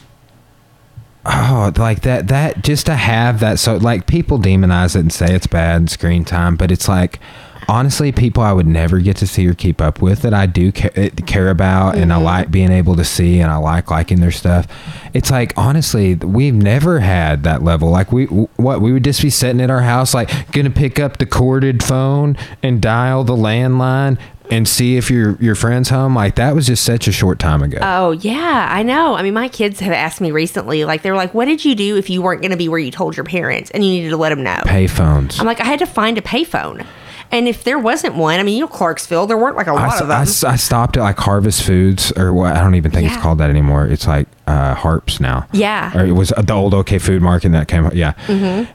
[1.27, 5.27] oh like that that just to have that so like people demonize it and say
[5.35, 7.21] it's bad screen time but it's like
[7.69, 10.73] honestly people i would never get to see or keep up with that i do
[10.73, 12.25] care, eh, care about and i mm-hmm.
[12.25, 14.67] like being able to see and i like liking their stuff
[15.15, 19.31] it's like honestly we've never had that level like we what we would just be
[19.31, 24.19] sitting at our house like gonna pick up the corded phone and dial the landline
[24.51, 27.63] and see if your your friend's home like that was just such a short time
[27.63, 29.15] ago oh yeah, I know.
[29.15, 31.75] I mean, my kids have asked me recently, like they were like, "What did you
[31.75, 34.11] do if you weren't going to be where you told your parents and you needed
[34.11, 36.87] to let them know?" pay phones I'm like, I had to find a payphone.
[37.33, 39.95] And if there wasn't one, I mean, you know, Clarksville, there weren't like a lot
[39.95, 40.23] s- of I them.
[40.23, 43.15] s- I stopped at like Harvest Foods or what I don't even think Yeah.
[43.15, 43.87] it's called that anymore.
[43.87, 45.47] It's like uh, Harps now.
[45.53, 45.91] Yeah.
[45.99, 47.91] Or it was the old OK Food Market that came.
[47.95, 48.13] Yeah.
[48.27, 48.71] Mm-hmm.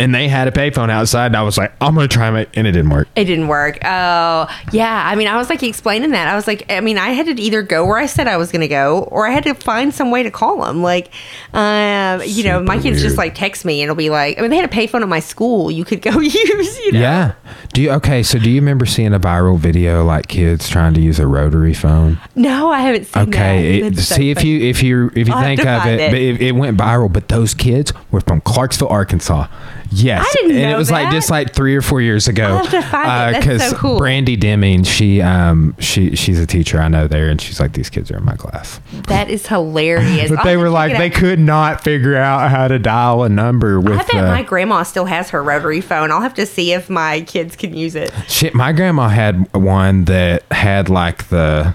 [0.00, 2.66] And they had a payphone outside, and I was like, I'm gonna try it, and
[2.66, 3.08] it didn't work.
[3.16, 3.78] It didn't work.
[3.84, 5.02] Oh, yeah.
[5.06, 6.28] I mean, I was like explaining that.
[6.28, 8.52] I was like, I mean, I had to either go where I said I was
[8.52, 10.82] to go, or I had to find some way to call them.
[10.82, 11.10] Like,
[11.52, 14.50] um, you know, my kids just like text me, and it'll be like, I mean,
[14.50, 16.78] they had a payphone at my school you could go use.
[16.78, 17.00] You know?
[17.00, 17.34] Yeah.
[17.72, 18.22] Do you okay?
[18.22, 21.74] So do you remember seeing a viral video like kids trying to use a rotary
[21.74, 22.18] phone?
[22.34, 23.86] No, I haven't seen Okay, that.
[23.86, 24.48] it, That's so see if funny.
[24.50, 26.10] you if you if you I'll think of it, it.
[26.10, 27.12] but it, it went viral.
[27.12, 29.46] But those kids were from Clarksville, Arkansas.
[29.90, 32.44] Yes, I didn't and it know was like just like three or four years ago.
[32.44, 33.44] I'll have to find it.
[33.44, 33.98] That's so cool.
[33.98, 37.88] Brandy Deming, she um she she's a teacher I know there, and she's like these
[37.88, 38.80] kids are in my class.
[39.08, 40.28] That is hilarious.
[40.38, 43.80] But I'll they were like they could not figure out how to dial a number
[43.80, 43.98] with.
[43.98, 46.10] I bet uh, my grandma still has her rotary phone.
[46.10, 48.12] I'll have to see if my kids can use it.
[48.28, 51.74] Shit, my grandma had one that had like the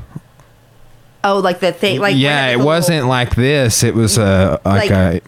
[1.23, 3.81] Oh, like the thing, like yeah, it wasn't like this.
[3.83, 5.21] It was a like, Like- a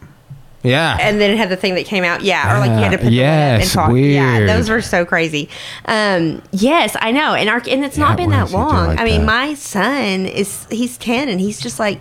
[0.66, 0.98] yeah.
[1.00, 2.22] and then it had the thing that came out.
[2.22, 3.92] Yeah, or like you had to Ah, put yes, and talk.
[3.96, 5.50] Yeah, those were so crazy.
[5.86, 8.62] Um, yes, I know, and our and it's Yeah, not been that does he do
[8.64, 8.88] long.
[8.88, 9.26] like I mean, that?
[9.28, 12.00] my son is he's ten, and he's just like,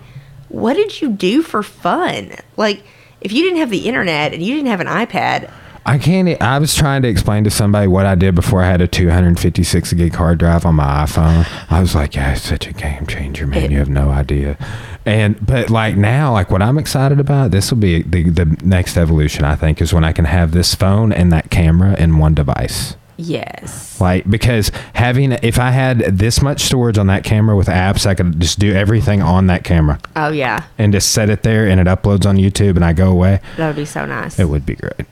[0.49, 2.33] "What did you do for fun?
[2.57, 2.83] Like,
[3.21, 5.51] if you didn't have the internet and you didn't have an iPad,
[5.87, 6.41] I can't.
[6.41, 9.93] I was trying to explain to somebody what I did before I had a 256
[9.93, 11.47] gig hard drive on my iPhone.
[11.71, 13.65] I was like, "Yeah, it's such a game changer, man.
[13.65, 14.57] It- you have no idea."
[15.07, 18.97] And but like now, like what I'm excited about, this will be the the next
[18.97, 19.45] evolution.
[19.45, 22.97] I think is when I can have this phone and that camera in one device.
[23.17, 28.07] yes, Like because having if I had this much storage on that camera with apps,
[28.07, 31.69] I could just do everything on that camera oh yeah, and just set it there,
[31.69, 33.41] and it uploads on YouTube, and I go away.
[33.57, 35.07] that would be so nice." It would be great.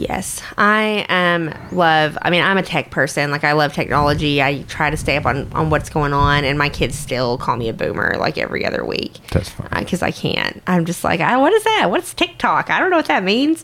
[0.00, 2.16] Yes, I am love.
[2.22, 3.30] I mean, I'm a tech person.
[3.30, 4.42] Like, I love technology.
[4.42, 7.56] I try to stay up on on what's going on, and my kids still call
[7.56, 9.18] me a boomer like every other week.
[9.30, 9.68] That's fine.
[9.84, 10.62] because I can't.
[10.66, 11.90] I'm just like, I, what is that?
[11.90, 12.70] What's TikTok?
[12.70, 13.62] I don't know what that means.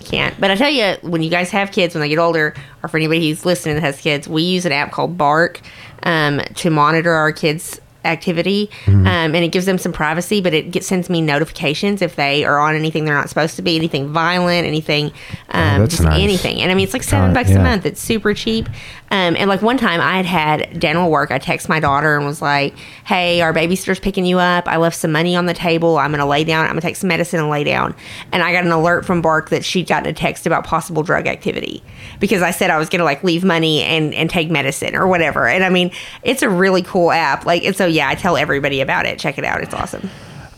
[0.00, 0.38] Can't.
[0.40, 2.96] But I tell you, when you guys have kids, when they get older, or for
[2.96, 5.60] anybody who's listening that has kids, we use an app called Bark
[6.04, 9.06] um, to monitor our kids' activity, Mm-hmm.
[9.06, 10.40] um, and it gives them some privacy.
[10.40, 13.62] But it get, sends me notifications if they are on anything they're not supposed to
[13.62, 15.12] be, anything violent, anything,
[15.50, 16.20] um, Oh, just nice.
[16.20, 16.60] anything.
[16.62, 17.60] And I mean, it's like seven bucks yeah.
[17.60, 17.86] a month.
[17.86, 18.68] It's super cheap.
[19.10, 21.30] Um, and like one time I had had dental work.
[21.30, 22.74] I text my daughter and was like,
[23.04, 24.66] hey, our babysitter's picking you up.
[24.66, 25.98] I left some money on the table.
[25.98, 26.64] I'm going to lay down.
[26.64, 27.94] I'm going to take some medicine and lay down.
[28.32, 31.28] And I got an alert from Bark that she'd gotten a text about possible drug
[31.28, 31.82] activity
[32.18, 35.06] because I said I was going to like leave money and, and take medicine or
[35.06, 35.46] whatever.
[35.46, 35.92] And I mean,
[36.24, 37.46] it's a really cool app.
[37.46, 39.18] Like, and so yeah, I tell everybody about it.
[39.18, 39.62] Check it out.
[39.62, 40.10] It's awesome.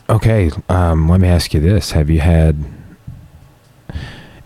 [0.09, 2.57] okay, um, let me ask you this: Have you had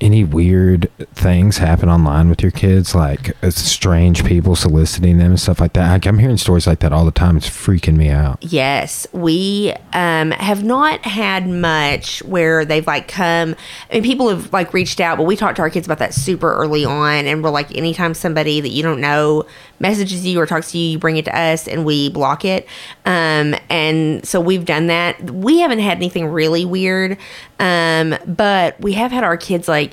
[0.01, 5.41] any weird things happen online with your kids, like uh, strange people soliciting them and
[5.41, 6.07] stuff like that?
[6.07, 7.37] I'm hearing stories like that all the time.
[7.37, 8.39] It's freaking me out.
[8.43, 13.55] Yes, we um, have not had much where they've like come.
[13.91, 16.15] I mean, people have like reached out, but we talked to our kids about that
[16.15, 19.47] super early on, and we're like, anytime somebody that you don't know
[19.81, 22.67] messages you or talks to you, you bring it to us, and we block it.
[23.05, 25.31] Um, and so we've done that.
[25.31, 27.17] We haven't had anything really weird,
[27.59, 29.90] um, but we have had our kids like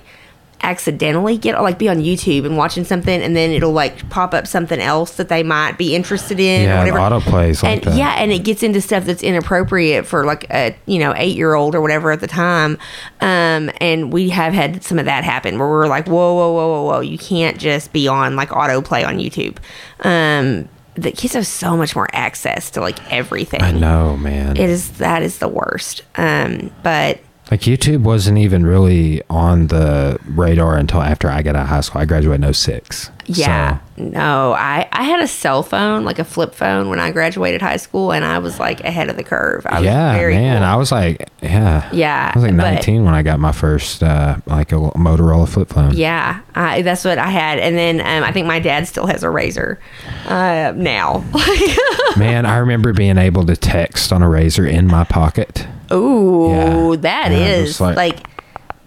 [0.62, 4.48] accidentally get like be on YouTube and watching something and then it'll like pop up
[4.48, 6.98] something else that they might be interested in Yeah, or whatever.
[7.00, 7.98] autoplays like and that.
[7.98, 11.54] yeah, and it gets into stuff that's inappropriate for like a you know eight year
[11.54, 12.78] old or whatever at the time.
[13.22, 16.68] Um, and we have had some of that happen where we're like, whoa, whoa, whoa,
[16.68, 19.58] whoa, whoa, you can't just be on like autoplay on YouTube.
[20.06, 23.62] Um, the kids have so much more access to like everything.
[23.62, 24.58] I know, man.
[24.58, 26.02] It is that is the worst.
[26.16, 27.20] Um, but
[27.50, 31.82] Like YouTube wasn't even really on the radar until after I got out of high
[31.82, 32.02] school.
[32.02, 33.10] I graduated in 06.
[33.26, 33.80] Yeah.
[33.98, 37.62] So, No, I, I had a cell phone, like a flip phone when I graduated
[37.62, 39.66] high school and I was like ahead of the curve.
[39.66, 40.58] I was yeah, very man.
[40.62, 40.66] cool.
[40.66, 41.90] I was like, yeah.
[41.94, 45.48] Yeah, I was like but- 19 when I got my first, uh, like a Motorola
[45.48, 45.94] flip phone.
[45.94, 47.60] yeah, I, that's what I had.
[47.60, 49.78] And then um, I think my dad still has a RAZR
[50.26, 51.24] uh, now.
[52.18, 55.66] Man, I remember being able to text on a RAZR in my pocket.
[55.94, 56.96] Ooh, Yeah.
[57.02, 58.18] that Yeah, is like- like,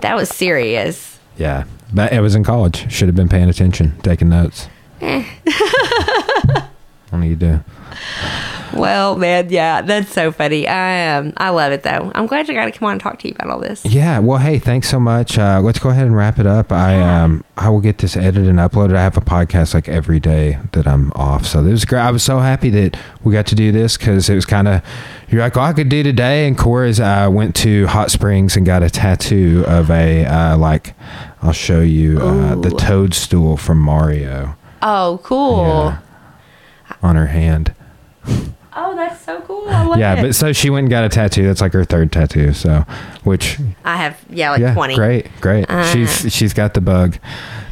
[0.03, 1.19] that was serious.
[1.37, 1.65] Yeah.
[1.93, 2.91] But it was in college.
[2.93, 4.69] Should have been paying attention, taking notes.
[5.01, 5.25] Eh.
[7.11, 7.61] what do you do?
[8.75, 10.67] Well, man, yeah, that's so funny.
[10.69, 12.13] I um, I love it though.
[12.15, 13.85] I'm glad you got to come on and talk to you about all this.
[13.85, 14.19] Yeah.
[14.21, 15.39] Well, hey, thanks so much.
[15.39, 16.71] Uh, let's go ahead and wrap it up.
[16.73, 18.95] I um I will get this edited and uploaded.
[18.97, 21.45] I have a podcast like every day that I'm off.
[21.47, 22.01] So this is great.
[22.01, 24.83] I was so happy that we got to do this because it was kind of
[25.29, 26.47] you're like, oh, I could do today.
[26.49, 30.95] And Cora's uh, went to Hot Springs and got a tattoo of a uh, like
[31.43, 35.65] I'll show you uh, the toadstool from Mario Oh, cool.
[35.67, 35.99] Yeah.
[37.03, 37.75] on her hand.
[39.31, 39.69] Oh, that's so cool.
[39.69, 40.23] I love yeah, it.
[40.23, 41.47] but so she went and got a tattoo.
[41.47, 42.53] That's like her third tattoo.
[42.53, 42.85] So,
[43.25, 44.95] which I have yeah, like yeah, 20.
[44.95, 45.69] great, great.
[45.71, 47.19] Uh, she's she's got the bug.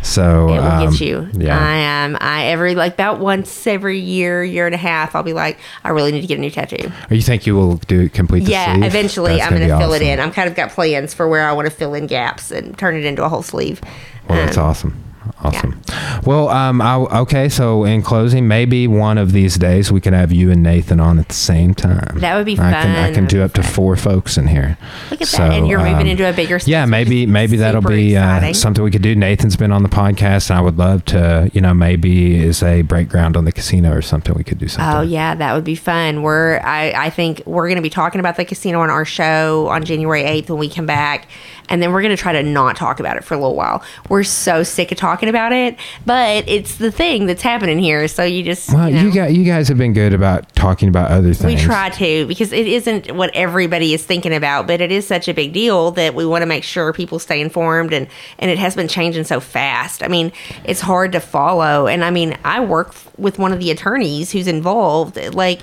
[0.03, 1.29] So It will um, get you.
[1.35, 1.59] Yeah.
[1.59, 2.17] I am.
[2.21, 5.91] I every like about once every year, year and a half, I'll be like, I
[5.91, 6.91] really need to get a new tattoo.
[7.11, 8.85] Or you think you will do complete the yeah, sleeve?
[8.85, 10.21] eventually That's I'm going to be fill it in.
[10.21, 12.95] I'm kind of got plans for where I want to fill in gaps and turn
[12.97, 13.81] it into a whole sleeve.
[14.29, 14.95] Well, that's Um,
[15.43, 15.81] awesome.
[15.89, 16.23] Awesome.
[16.25, 17.49] Well, um, I, okay.
[17.49, 21.19] So in closing, maybe one of these days we can have you and Nathan on
[21.19, 22.19] at the same time.
[22.19, 24.77] That would be I can I can do up to four folks in here.
[25.11, 25.53] Look at So, that.
[25.53, 26.69] And you're moving um, into a bigger space.
[26.69, 29.15] Yeah, maybe maybe that'll be uh, something we could do.
[29.15, 32.83] Nathan's been on the podcast, and I would love to, you know, maybe is a
[32.83, 34.35] break ground on the casino or something.
[34.35, 34.97] We could do something.
[34.97, 36.23] Oh yeah, that would be fun.
[36.23, 39.69] We're I, I think we're going to be talking about the casino on our show
[39.69, 41.29] on January eighth when we come back,
[41.69, 43.83] and then we're going to try to not talk about it for a little while.
[44.09, 45.77] We're so sick of talking about it,
[46.07, 48.09] but it's the thing that's happening here.
[48.09, 50.89] So you just Well, you, know, you got you guys have been good about talking
[50.89, 51.45] about other things.
[51.45, 55.29] we try to because it isn't what everybody is thinking about, but it is such
[55.29, 58.09] a big deal that we want to make sure people stay informed and
[58.39, 60.03] and it has been changing so fast.
[60.03, 60.33] I mean,
[60.65, 64.49] it's hard to follow, and I mean, I work with one of the attorneys who's
[64.49, 65.61] involved, like.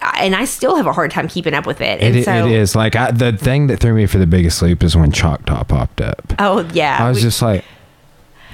[0.00, 2.00] I- And I still have a hard time keeping up with it.
[2.00, 4.26] It, And i- so, it is like I, the thing that threw me for the
[4.26, 6.34] biggest loop is when Choctaw popped up.
[6.38, 7.64] Oh yeah, I was we- just like,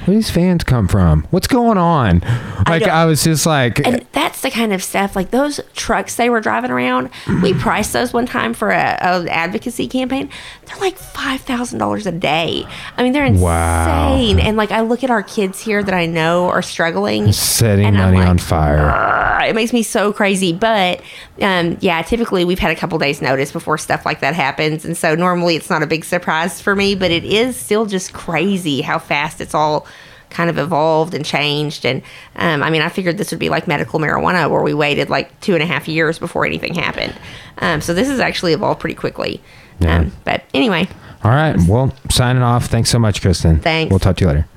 [0.04, 1.26] where these fans come from?
[1.30, 2.20] What's going on?
[2.68, 6.16] Like don't- I, was just like, and that's the kind of stuff like those trucks
[6.16, 7.08] they were driving around.
[7.26, 7.60] We mm.
[7.60, 10.28] priced those one time for a, a advocacy campaign.
[10.66, 12.66] They're like five thousand dollars a day.
[12.98, 13.42] I mean, they're insane.
[13.42, 14.16] Wow.
[14.18, 18.18] And like I look at our kids here that I know are struggling, setting money
[18.18, 18.90] like, on fire.
[18.94, 20.52] Ah, it makes me so crazy.
[20.52, 21.00] But
[21.40, 24.96] um, yeah, typically we've had a couple days notice before stuff like that happens, and
[24.96, 26.94] so normally it's not a big surprise for me.
[26.94, 29.86] But it is still just crazy how fast it's all
[30.30, 31.84] kind of evolved and changed.
[31.84, 32.02] And
[32.36, 35.40] um, I mean, I figured this would be like medical marijuana, where we waited like
[35.40, 37.14] two and a half years before anything happened.
[37.58, 39.40] Um, so this has actually evolved pretty quickly.
[39.80, 39.98] Yeah.
[39.98, 40.88] Um, but anyway,
[41.24, 41.56] All right.
[41.68, 42.66] Well, signing off.
[42.66, 43.60] Thanks so much, Kristen.
[43.60, 43.90] Thanks.
[43.90, 44.48] We'll talk to you later.